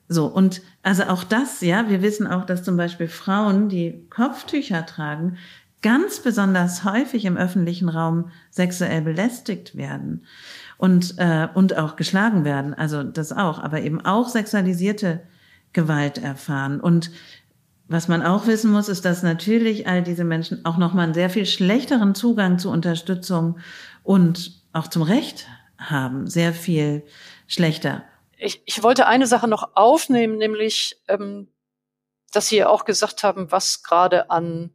[0.09, 4.86] So, und also auch das, ja, wir wissen auch, dass zum Beispiel Frauen, die Kopftücher
[4.86, 5.36] tragen,
[5.82, 10.24] ganz besonders häufig im öffentlichen Raum sexuell belästigt werden
[10.77, 12.74] und, äh, und auch geschlagen werden.
[12.74, 15.20] Also das auch, aber eben auch sexualisierte
[15.73, 16.81] Gewalt erfahren.
[16.81, 17.10] Und
[17.89, 21.31] was man auch wissen muss, ist, dass natürlich all diese Menschen auch nochmal einen sehr
[21.31, 23.59] viel schlechteren Zugang zu Unterstützung
[24.02, 25.47] und auch zum Recht
[25.78, 26.27] haben.
[26.27, 27.05] Sehr viel
[27.47, 28.05] schlechter.
[28.36, 31.48] Ich, ich wollte eine Sache noch aufnehmen, nämlich, ähm,
[32.31, 34.74] dass Sie ja auch gesagt haben, was gerade an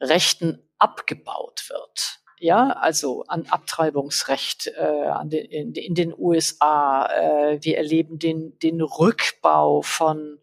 [0.00, 2.20] Rechten abgebaut wird.
[2.40, 7.06] Ja, also an Abtreibungsrecht äh, an den, in, in, den USA.
[7.06, 10.38] Äh, wir erleben den, den Rückbau von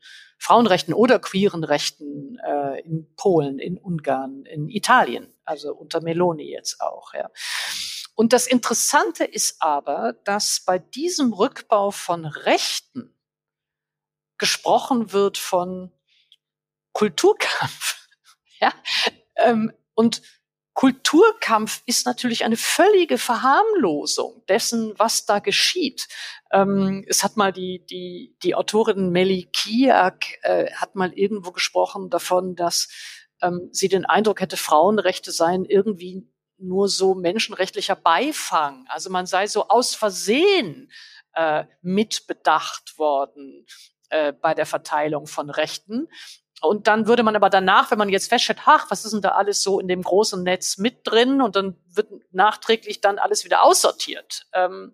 [0.46, 6.82] Frauenrechten oder queeren Rechten äh, in Polen, in Ungarn, in Italien, also unter Meloni jetzt
[6.82, 7.16] auch.
[7.16, 7.32] Ja.
[8.14, 13.12] Und das Interessante ist aber, dass bei diesem Rückbau von Rechten
[14.38, 15.92] gesprochen wird von
[16.94, 18.08] Kulturkampf.
[18.60, 18.72] ja?
[19.38, 20.22] Ähm, und
[20.76, 26.08] Kulturkampf ist natürlich eine völlige Verharmlosung dessen, was da geschieht.
[26.52, 32.10] Ähm, es hat mal die, die, die Autorin Melly Kiak äh, hat mal irgendwo gesprochen
[32.10, 32.90] davon, dass
[33.42, 36.28] ähm, sie den Eindruck hätte, Frauenrechte seien irgendwie
[36.58, 38.86] nur so menschenrechtlicher Beifang.
[38.90, 40.92] Also man sei so aus Versehen
[41.36, 43.66] äh, mitbedacht worden
[44.10, 46.10] äh, bei der Verteilung von Rechten.
[46.62, 49.30] Und dann würde man aber danach, wenn man jetzt feststellt, ach, was ist denn da
[49.30, 51.42] alles so in dem großen Netz mit drin?
[51.42, 54.48] Und dann wird nachträglich dann alles wieder aussortiert.
[54.54, 54.94] Ähm,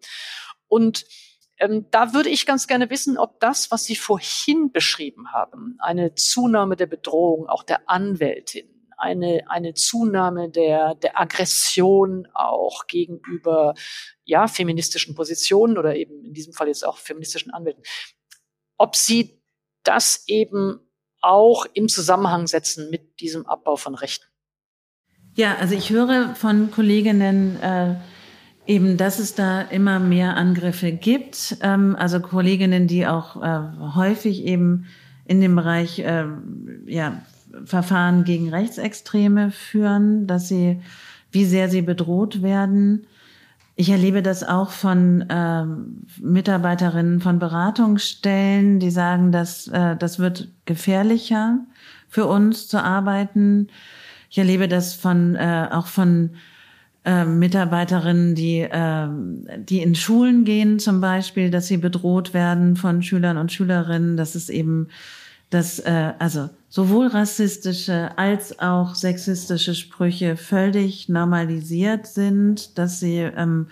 [0.67, 1.05] und
[1.59, 6.15] ähm, da würde ich ganz gerne wissen, ob das, was Sie vorhin beschrieben haben, eine
[6.15, 8.67] Zunahme der Bedrohung, auch der Anwältin,
[8.97, 13.75] eine, eine Zunahme der, der Aggression auch gegenüber
[14.23, 17.83] ja, feministischen Positionen oder eben in diesem Fall jetzt auch feministischen Anwälten,
[18.77, 19.39] ob Sie
[19.83, 20.79] das eben
[21.22, 24.26] auch im Zusammenhang setzen mit diesem Abbau von Rechten?
[25.35, 27.95] Ja, also ich höre von Kolleginnen äh,
[28.68, 31.57] eben, dass es da immer mehr Angriffe gibt.
[31.61, 33.60] Ähm, also Kolleginnen, die auch äh,
[33.95, 34.88] häufig eben
[35.26, 36.26] in dem Bereich äh,
[36.85, 37.22] ja,
[37.65, 40.81] Verfahren gegen Rechtsextreme führen, dass sie,
[41.31, 43.07] wie sehr sie bedroht werden.
[43.76, 50.49] Ich erlebe das auch von ähm, Mitarbeiterinnen von Beratungsstellen, die sagen, dass äh, das wird
[50.65, 51.60] gefährlicher
[52.07, 53.69] für uns zu arbeiten.
[54.30, 56.31] Ich erlebe das von äh, auch von
[57.06, 59.07] äh, Mitarbeiterinnen, die äh,
[59.57, 64.18] die in Schulen gehen zum Beispiel, dass sie bedroht werden von Schülern und Schülerinnen.
[64.18, 64.89] Das ist eben
[65.52, 73.68] dass äh, also sowohl rassistische als auch sexistische Sprüche völlig normalisiert sind, dass sie ähm,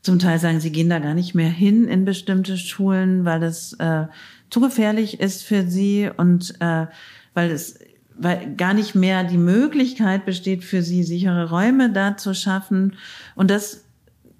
[0.00, 3.74] zum Teil sagen, sie gehen da gar nicht mehr hin in bestimmte Schulen, weil es
[3.74, 4.06] äh,
[4.48, 6.86] zu gefährlich ist für sie und äh,
[7.34, 7.78] weil es
[8.20, 12.96] weil gar nicht mehr die Möglichkeit besteht für sie, sichere Räume da zu schaffen.
[13.36, 13.84] Und das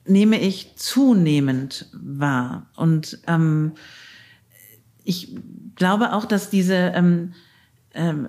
[0.04, 2.66] nehme ich zunehmend wahr.
[2.74, 3.72] Und ähm,
[5.08, 5.34] ich
[5.74, 7.32] glaube auch, dass diese, ähm,
[7.94, 8.28] ähm,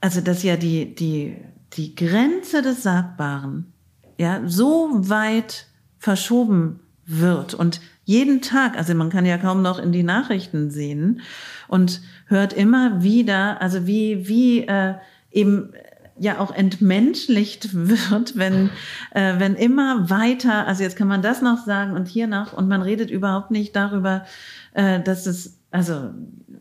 [0.00, 1.36] also dass ja die, die,
[1.74, 3.70] die Grenze des Sagbaren
[4.16, 5.66] ja so weit
[5.98, 11.20] verschoben wird und jeden Tag, also man kann ja kaum noch in die Nachrichten sehen
[11.68, 14.94] und hört immer wieder, also wie, wie äh,
[15.30, 15.74] eben
[16.18, 18.70] ja auch entmenschlicht wird, wenn,
[19.10, 22.66] äh, wenn immer weiter, also jetzt kann man das noch sagen und hier noch, und
[22.66, 24.24] man redet überhaupt nicht darüber,
[24.72, 26.10] äh, dass es, also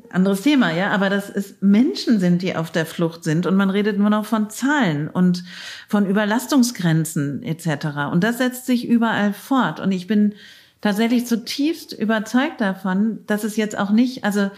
[0.09, 3.69] anderes Thema, ja, aber dass es Menschen sind, die auf der Flucht sind und man
[3.69, 5.43] redet nur noch von Zahlen und
[5.87, 8.11] von Überlastungsgrenzen etc.
[8.11, 9.79] Und das setzt sich überall fort.
[9.79, 10.33] Und ich bin
[10.81, 14.49] tatsächlich zutiefst überzeugt davon, dass es jetzt auch nicht, also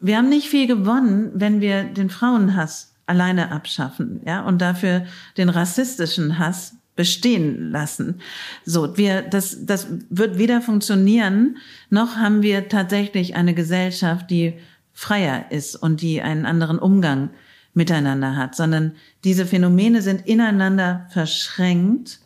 [0.00, 5.04] wir haben nicht viel gewonnen, wenn wir den Frauenhass alleine abschaffen, ja, und dafür
[5.36, 8.20] den rassistischen Hass bestehen lassen.
[8.64, 11.56] So, wir, das, das wird weder funktionieren,
[11.90, 14.54] noch haben wir tatsächlich eine Gesellschaft, die
[14.92, 17.30] freier ist und die einen anderen Umgang
[17.74, 18.92] miteinander hat, sondern
[19.24, 22.20] diese Phänomene sind ineinander verschränkt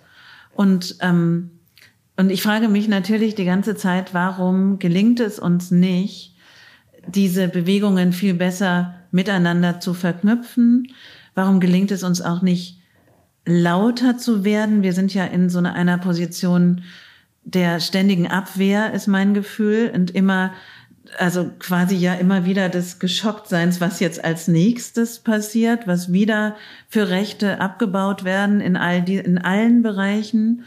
[0.54, 1.50] und ähm,
[2.16, 6.34] und ich frage mich natürlich die ganze Zeit, warum gelingt es uns nicht,
[7.06, 10.92] diese Bewegungen viel besser miteinander zu verknüpfen?
[11.34, 12.75] Warum gelingt es uns auch nicht,
[13.46, 14.82] lauter zu werden?
[14.82, 16.82] Wir sind ja in so einer Position
[17.44, 20.52] der ständigen Abwehr, ist mein Gefühl, und immer
[21.18, 26.56] also quasi ja immer wieder des Geschocktseins, was jetzt als nächstes passiert, was wieder
[26.88, 30.64] für Rechte abgebaut werden in all die, in allen Bereichen,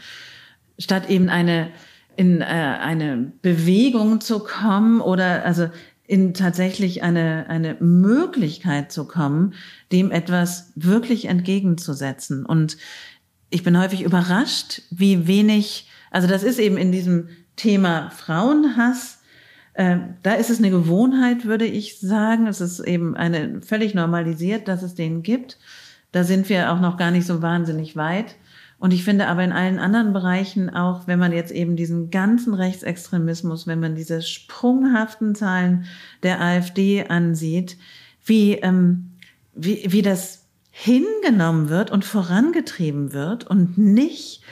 [0.78, 1.68] statt eben eine,
[2.16, 5.68] in äh, eine Bewegung zu kommen oder also
[6.06, 9.54] in tatsächlich eine, eine Möglichkeit zu kommen,
[9.92, 12.46] dem etwas wirklich entgegenzusetzen.
[12.46, 12.76] Und
[13.50, 19.20] ich bin häufig überrascht, wie wenig, also das ist eben in diesem Thema Frauenhass,
[19.74, 22.46] äh, da ist es eine Gewohnheit, würde ich sagen.
[22.46, 25.58] Es ist eben eine völlig normalisiert, dass es den gibt.
[26.12, 28.36] Da sind wir auch noch gar nicht so wahnsinnig weit.
[28.78, 32.54] Und ich finde aber in allen anderen Bereichen auch, wenn man jetzt eben diesen ganzen
[32.54, 35.84] Rechtsextremismus, wenn man diese sprunghaften Zahlen
[36.22, 37.76] der AfD ansieht,
[38.24, 39.09] wie, ähm,
[39.64, 44.42] wie, wie das hingenommen wird und vorangetrieben wird und nicht,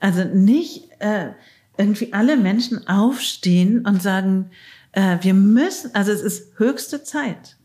[0.00, 1.32] also nicht, äh,
[1.76, 4.52] irgendwie alle Menschen aufstehen und sagen,
[4.92, 7.56] äh, wir müssen, also es ist höchste Zeit.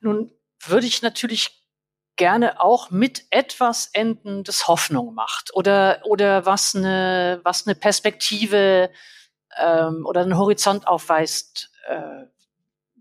[0.00, 0.32] Nun
[0.66, 1.64] würde ich natürlich
[2.16, 8.90] gerne auch mit etwas enden, das Hoffnung macht oder oder was eine was eine Perspektive
[9.56, 12.24] ähm, oder einen Horizont aufweist, äh,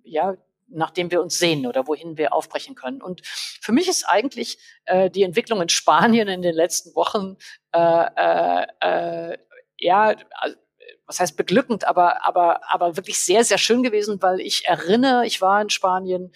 [0.03, 0.35] ja,
[0.73, 3.01] nachdem wir uns sehen oder wohin wir aufbrechen können.
[3.01, 7.37] Und für mich ist eigentlich äh, die Entwicklung in Spanien in den letzten Wochen
[7.73, 9.37] äh, äh, äh,
[9.77, 10.57] ja also,
[11.05, 15.41] was heißt beglückend, aber aber aber wirklich sehr sehr schön gewesen, weil ich erinnere, ich
[15.41, 16.31] war in Spanien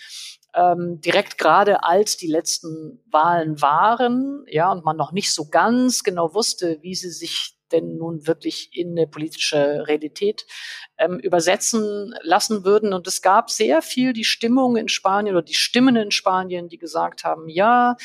[0.53, 6.03] ähm, direkt gerade als die letzten Wahlen waren, ja, und man noch nicht so ganz
[6.03, 10.45] genau wusste, wie sie sich denn nun wirklich in eine politische Realität
[10.97, 12.93] ähm, übersetzen lassen würden.
[12.93, 16.77] Und es gab sehr viel die Stimmung in Spanien oder die Stimmen in Spanien, die
[16.77, 17.95] gesagt haben, ja,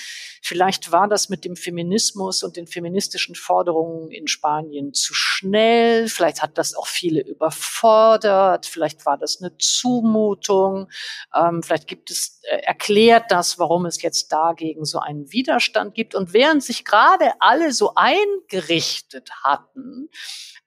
[0.42, 6.42] vielleicht war das mit dem Feminismus und den feministischen Forderungen in Spanien zu schnell, vielleicht
[6.42, 10.88] hat das auch viele überfordert, vielleicht war das eine Zumutung,
[11.34, 16.14] ähm, vielleicht gibt es, äh, erklärt das, warum es jetzt dagegen so einen Widerstand gibt.
[16.14, 20.08] Und während sich gerade alle so eingerichtet hatten,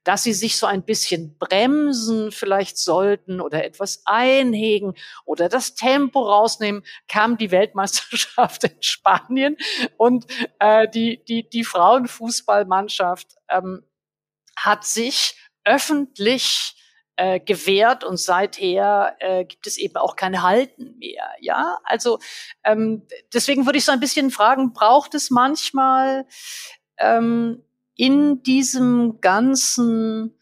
[0.06, 4.94] dass sie sich so ein bisschen bremsen vielleicht sollten oder etwas einhegen
[5.26, 9.58] oder das Tempo rausnehmen, kam die Weltmeisterschaft in Spanien
[9.98, 10.26] und
[10.60, 13.84] äh, die, die, die Frauenfußballmannschaft ähm,
[14.56, 16.76] hat sich öffentlich
[17.18, 21.32] äh, gewährt und seither äh, gibt es eben auch keine Halten mehr.
[21.40, 22.20] Ja, also
[22.64, 26.26] ähm, deswegen würde ich so ein bisschen fragen: Braucht es manchmal
[26.98, 27.65] ähm,
[27.96, 30.38] in diesem ganzen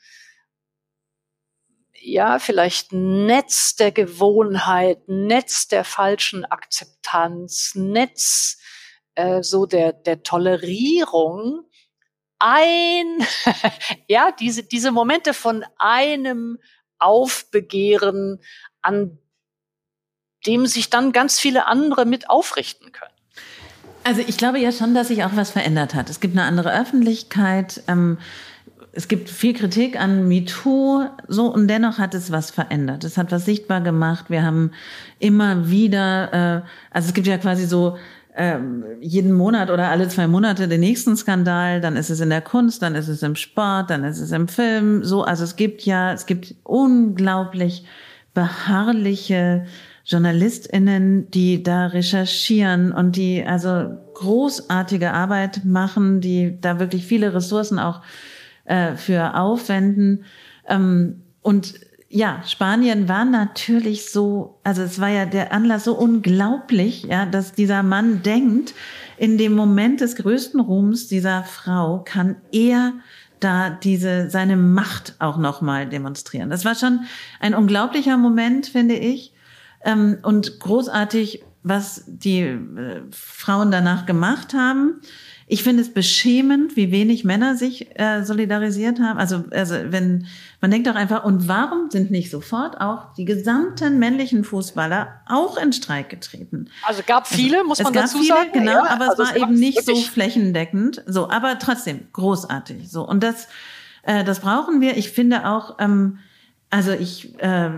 [2.05, 8.57] ja, vielleicht Netz der Gewohnheit, Netz der falschen Akzeptanz, Netz
[9.15, 11.65] äh, so der, der Tolerierung
[12.39, 13.25] ein,
[14.07, 16.59] ja, diese, diese Momente von einem
[16.99, 18.43] Aufbegehren,
[18.81, 19.17] an
[20.45, 23.12] dem sich dann ganz viele andere mit aufrichten können.
[24.03, 26.09] Also ich glaube ja schon, dass sich auch was verändert hat.
[26.09, 27.81] Es gibt eine andere Öffentlichkeit.
[27.87, 28.17] Ähm,
[28.91, 33.03] es gibt viel Kritik an MeToo, so und dennoch hat es was verändert.
[33.03, 34.25] Es hat was sichtbar gemacht.
[34.29, 34.71] Wir haben
[35.19, 36.61] immer wieder, äh,
[36.91, 37.97] also es gibt ja quasi so
[38.35, 41.81] ähm, jeden Monat oder alle zwei Monate den nächsten Skandal.
[41.81, 44.47] Dann ist es in der Kunst, dann ist es im Sport, dann ist es im
[44.47, 45.03] Film.
[45.03, 47.85] So, also es gibt ja, es gibt unglaublich
[48.33, 49.65] beharrliche
[50.05, 57.79] JournalistInnen, die da recherchieren und die also großartige Arbeit machen, die da wirklich viele Ressourcen
[57.79, 58.01] auch
[58.65, 60.25] äh, für aufwenden.
[60.67, 61.75] Ähm, und
[62.09, 67.53] ja, Spanien war natürlich so, also es war ja der Anlass so unglaublich, ja, dass
[67.53, 68.75] dieser Mann denkt,
[69.17, 72.93] in dem Moment des größten Ruhms dieser Frau kann er
[73.39, 76.49] da diese seine Macht auch noch mal demonstrieren.
[76.49, 77.01] Das war schon
[77.39, 79.32] ein unglaublicher Moment, finde ich.
[79.83, 85.01] Ähm, und großartig, was die äh, Frauen danach gemacht haben.
[85.47, 89.19] Ich finde es beschämend, wie wenig Männer sich äh, solidarisiert haben.
[89.19, 90.27] Also, also wenn
[90.61, 95.57] man denkt doch einfach, und warum sind nicht sofort auch die gesamten männlichen Fußballer auch
[95.57, 96.69] in Streik getreten?
[96.83, 98.49] Also gab also, viele, also, muss man dazu viele, sagen.
[98.53, 101.03] Genau, ja, aber also es war es eben nicht so flächendeckend.
[101.07, 102.89] So, aber trotzdem großartig.
[102.89, 103.47] So und das,
[104.03, 104.97] äh, das brauchen wir.
[104.97, 106.19] Ich finde auch, ähm,
[106.69, 107.69] also ich äh,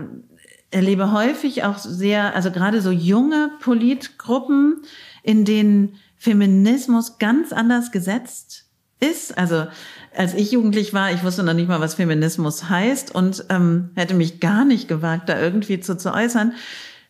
[0.76, 4.82] erlebe häufig auch sehr, also gerade so junge Politgruppen,
[5.22, 8.66] in denen Feminismus ganz anders gesetzt
[9.00, 9.38] ist.
[9.38, 9.66] Also
[10.14, 14.12] als ich jugendlich war, ich wusste noch nicht mal, was Feminismus heißt und ähm, hätte
[14.12, 16.52] mich gar nicht gewagt, da irgendwie zu, zu äußern.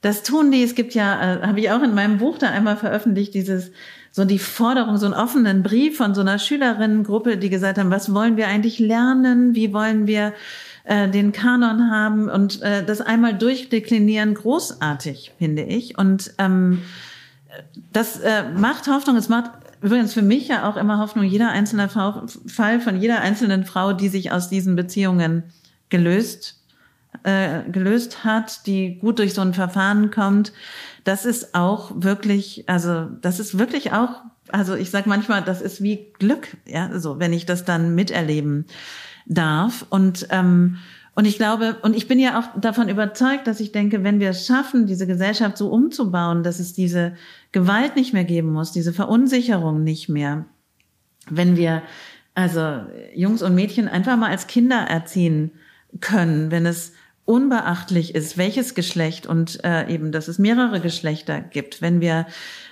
[0.01, 0.63] Das tun die.
[0.63, 3.73] Es gibt ja, äh, habe ich auch in meinem Buch da einmal veröffentlicht, dieses
[4.13, 8.15] so die Forderung, so einen offenen Brief von so einer Schülerinnengruppe, die gesagt haben, was
[8.15, 9.57] wollen wir eigentlich lernen?
[9.57, 10.35] Wie wollen wir
[10.87, 15.99] äh, den Kanon haben und äh, das einmal durchdeklinieren, großartig, finde ich.
[15.99, 16.83] Und ähm,
[17.93, 19.17] das äh, macht Hoffnung.
[19.17, 19.51] Es macht
[19.83, 23.93] übrigens für mich ja auch immer Hoffnung, jeder einzelne Frau, Fall von jeder einzelnen Frau,
[23.93, 25.45] die sich aus diesen Beziehungen
[25.89, 26.57] gelöst
[27.23, 30.53] äh, gelöst hat, die gut durch so ein Verfahren kommt,
[31.05, 35.83] das ist auch wirklich, also das ist wirklich auch, also ich sage manchmal, das ist
[35.83, 38.67] wie Glück, ja, so wenn ich das dann miterleben
[39.27, 39.85] darf.
[39.91, 40.79] Und ähm,
[41.19, 44.29] und ich glaube, und ich bin ja auch davon überzeugt, dass ich denke, wenn wir
[44.29, 47.15] es schaffen, diese Gesellschaft so umzubauen, dass es diese
[47.53, 50.45] Gewalt nicht mehr geben muss, diese Verunsicherung nicht mehr,
[51.31, 51.83] wenn wir
[52.35, 52.83] also
[53.15, 55.53] Jungs und Mädchen einfach mal als Kinder erziehen
[56.01, 56.93] können, wenn es
[57.27, 62.27] unbeachtlich ist, welches Geschlecht und äh, eben, dass es mehrere Geschlechter gibt, wenn wir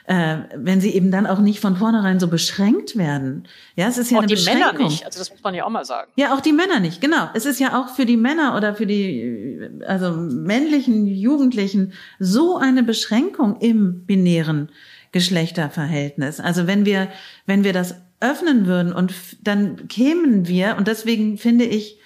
[0.07, 3.49] äh, wenn sie eben dann auch nicht von vornherein so beschränkt werden.
[3.75, 4.73] Ja, es ist ja auch eine die Beschränkung.
[4.73, 6.13] Männer nicht, also das muss man ja auch mal sagen.
[6.17, 7.31] Ja, auch die Männer nicht, genau.
[7.35, 12.83] Es ist ja auch für die Männer oder für die also männlichen Jugendlichen so eine
[12.83, 14.71] Beschränkung im binären
[15.11, 16.39] Geschlechterverhältnis.
[16.39, 17.09] Also wenn wir
[17.47, 19.13] wenn wir das öffnen würden und
[19.43, 21.99] dann kämen wir und deswegen finde ich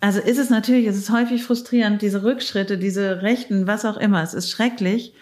[0.00, 4.22] also ist es natürlich, es ist häufig frustrierend, diese Rückschritte, diese Rechten, was auch immer,
[4.22, 5.14] es ist schrecklich.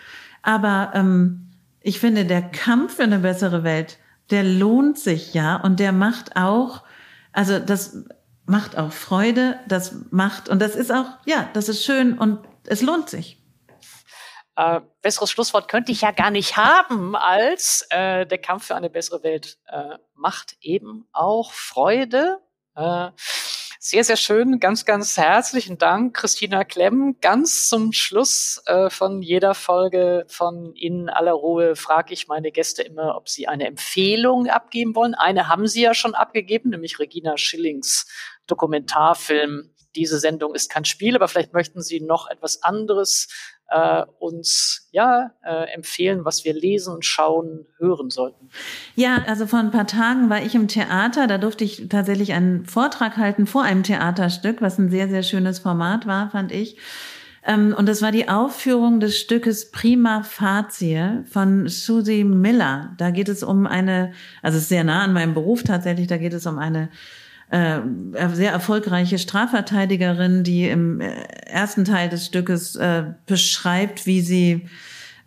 [0.42, 1.48] Aber ähm,
[1.80, 3.98] ich finde, der Kampf für eine bessere Welt,
[4.30, 6.84] der lohnt sich ja und der macht auch,
[7.32, 8.04] also das
[8.46, 12.82] macht auch Freude, das macht, und das ist auch, ja, das ist schön und es
[12.82, 13.38] lohnt sich.
[14.56, 18.90] Äh, besseres Schlusswort könnte ich ja gar nicht haben, als äh, der Kampf für eine
[18.90, 22.38] bessere Welt äh, macht eben auch Freude.
[22.74, 23.10] Äh,
[23.88, 24.60] sehr, sehr schön.
[24.60, 27.16] Ganz, ganz herzlichen Dank, Christina Klemm.
[27.22, 32.82] Ganz zum Schluss äh, von jeder Folge von In aller Ruhe frage ich meine Gäste
[32.82, 35.14] immer, ob sie eine Empfehlung abgeben wollen.
[35.14, 38.06] Eine haben sie ja schon abgegeben, nämlich Regina Schillings
[38.46, 39.70] Dokumentarfilm.
[39.96, 43.28] Diese Sendung ist kein Spiel, aber vielleicht möchten Sie noch etwas anderes
[43.68, 48.48] äh, uns ja äh, empfehlen, was wir lesen, schauen, hören sollten?
[48.96, 51.26] Ja, also vor ein paar Tagen war ich im Theater.
[51.26, 55.58] Da durfte ich tatsächlich einen Vortrag halten vor einem Theaterstück, was ein sehr, sehr schönes
[55.58, 56.78] Format war, fand ich.
[57.44, 62.94] Ähm, und das war die Aufführung des Stückes Prima Facie von Susie Miller.
[62.98, 64.12] Da geht es um eine,
[64.42, 66.90] also es ist sehr nah an meinem Beruf tatsächlich, da geht es um eine
[67.50, 67.80] äh,
[68.32, 71.12] sehr erfolgreiche Strafverteidigerin, die im äh,
[71.46, 74.68] ersten Teil des Stückes äh, beschreibt, wie sie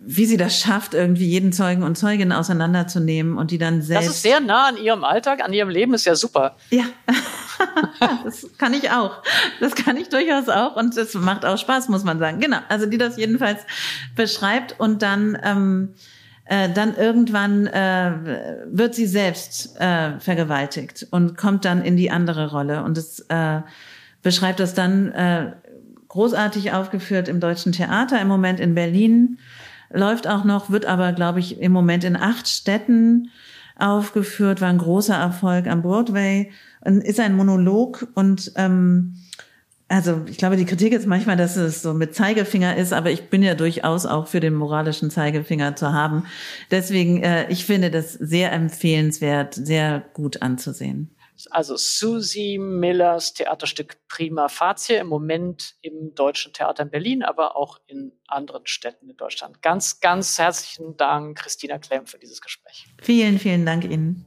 [0.04, 4.08] wie sie das schafft, irgendwie jeden Zeugen und Zeugin auseinanderzunehmen und die dann selbst.
[4.08, 6.58] Das ist sehr nah an ihrem Alltag, an ihrem Leben, ist ja super.
[6.72, 6.86] Ja,
[8.24, 9.22] das kann ich auch.
[9.60, 12.40] Das kann ich durchaus auch und es macht auch Spaß, muss man sagen.
[12.40, 13.62] Genau, also die das jedenfalls
[14.16, 15.94] beschreibt und dann ähm,
[16.52, 18.12] äh, dann irgendwann äh,
[18.70, 22.84] wird sie selbst äh, vergewaltigt und kommt dann in die andere Rolle.
[22.84, 23.62] Und es äh,
[24.22, 25.54] beschreibt das dann äh,
[26.10, 29.40] großartig aufgeführt im Deutschen Theater im Moment in Berlin.
[29.92, 33.30] Läuft auch noch, wird aber, glaube ich, im Moment in acht Städten
[33.80, 36.52] aufgeführt, war ein großer Erfolg am Broadway,
[36.84, 39.16] ist ein Monolog und ähm,
[39.92, 43.30] also ich glaube, die Kritik ist manchmal, dass es so mit Zeigefinger ist, aber ich
[43.30, 46.26] bin ja durchaus auch für den moralischen Zeigefinger zu haben.
[46.72, 51.16] Deswegen, äh, ich finde das sehr empfehlenswert, sehr gut anzusehen.
[51.50, 57.80] Also Susie Millers Theaterstück Prima Facie im Moment im Deutschen Theater in Berlin, aber auch
[57.88, 59.62] in anderen Städten in Deutschland.
[59.62, 62.86] Ganz, ganz herzlichen Dank, Christina Klemm, für dieses Gespräch.
[63.02, 64.26] Vielen, vielen Dank Ihnen.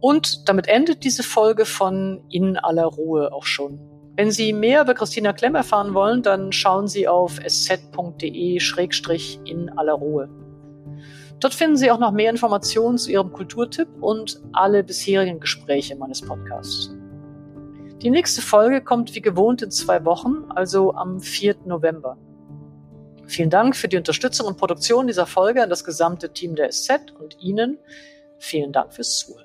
[0.00, 3.93] Und damit endet diese Folge von In aller Ruhe auch schon.
[4.16, 7.78] Wenn Sie mehr über Christina Klemm erfahren wollen, dann schauen Sie auf sz.de-in
[9.70, 10.28] aller Ruhe.
[11.40, 16.22] Dort finden Sie auch noch mehr Informationen zu Ihrem Kulturtipp und alle bisherigen Gespräche meines
[16.22, 16.94] Podcasts.
[18.02, 21.56] Die nächste Folge kommt wie gewohnt in zwei Wochen, also am 4.
[21.64, 22.16] November.
[23.26, 27.12] Vielen Dank für die Unterstützung und Produktion dieser Folge an das gesamte Team der SZ
[27.18, 27.78] und Ihnen
[28.38, 29.43] vielen Dank fürs Zuhören.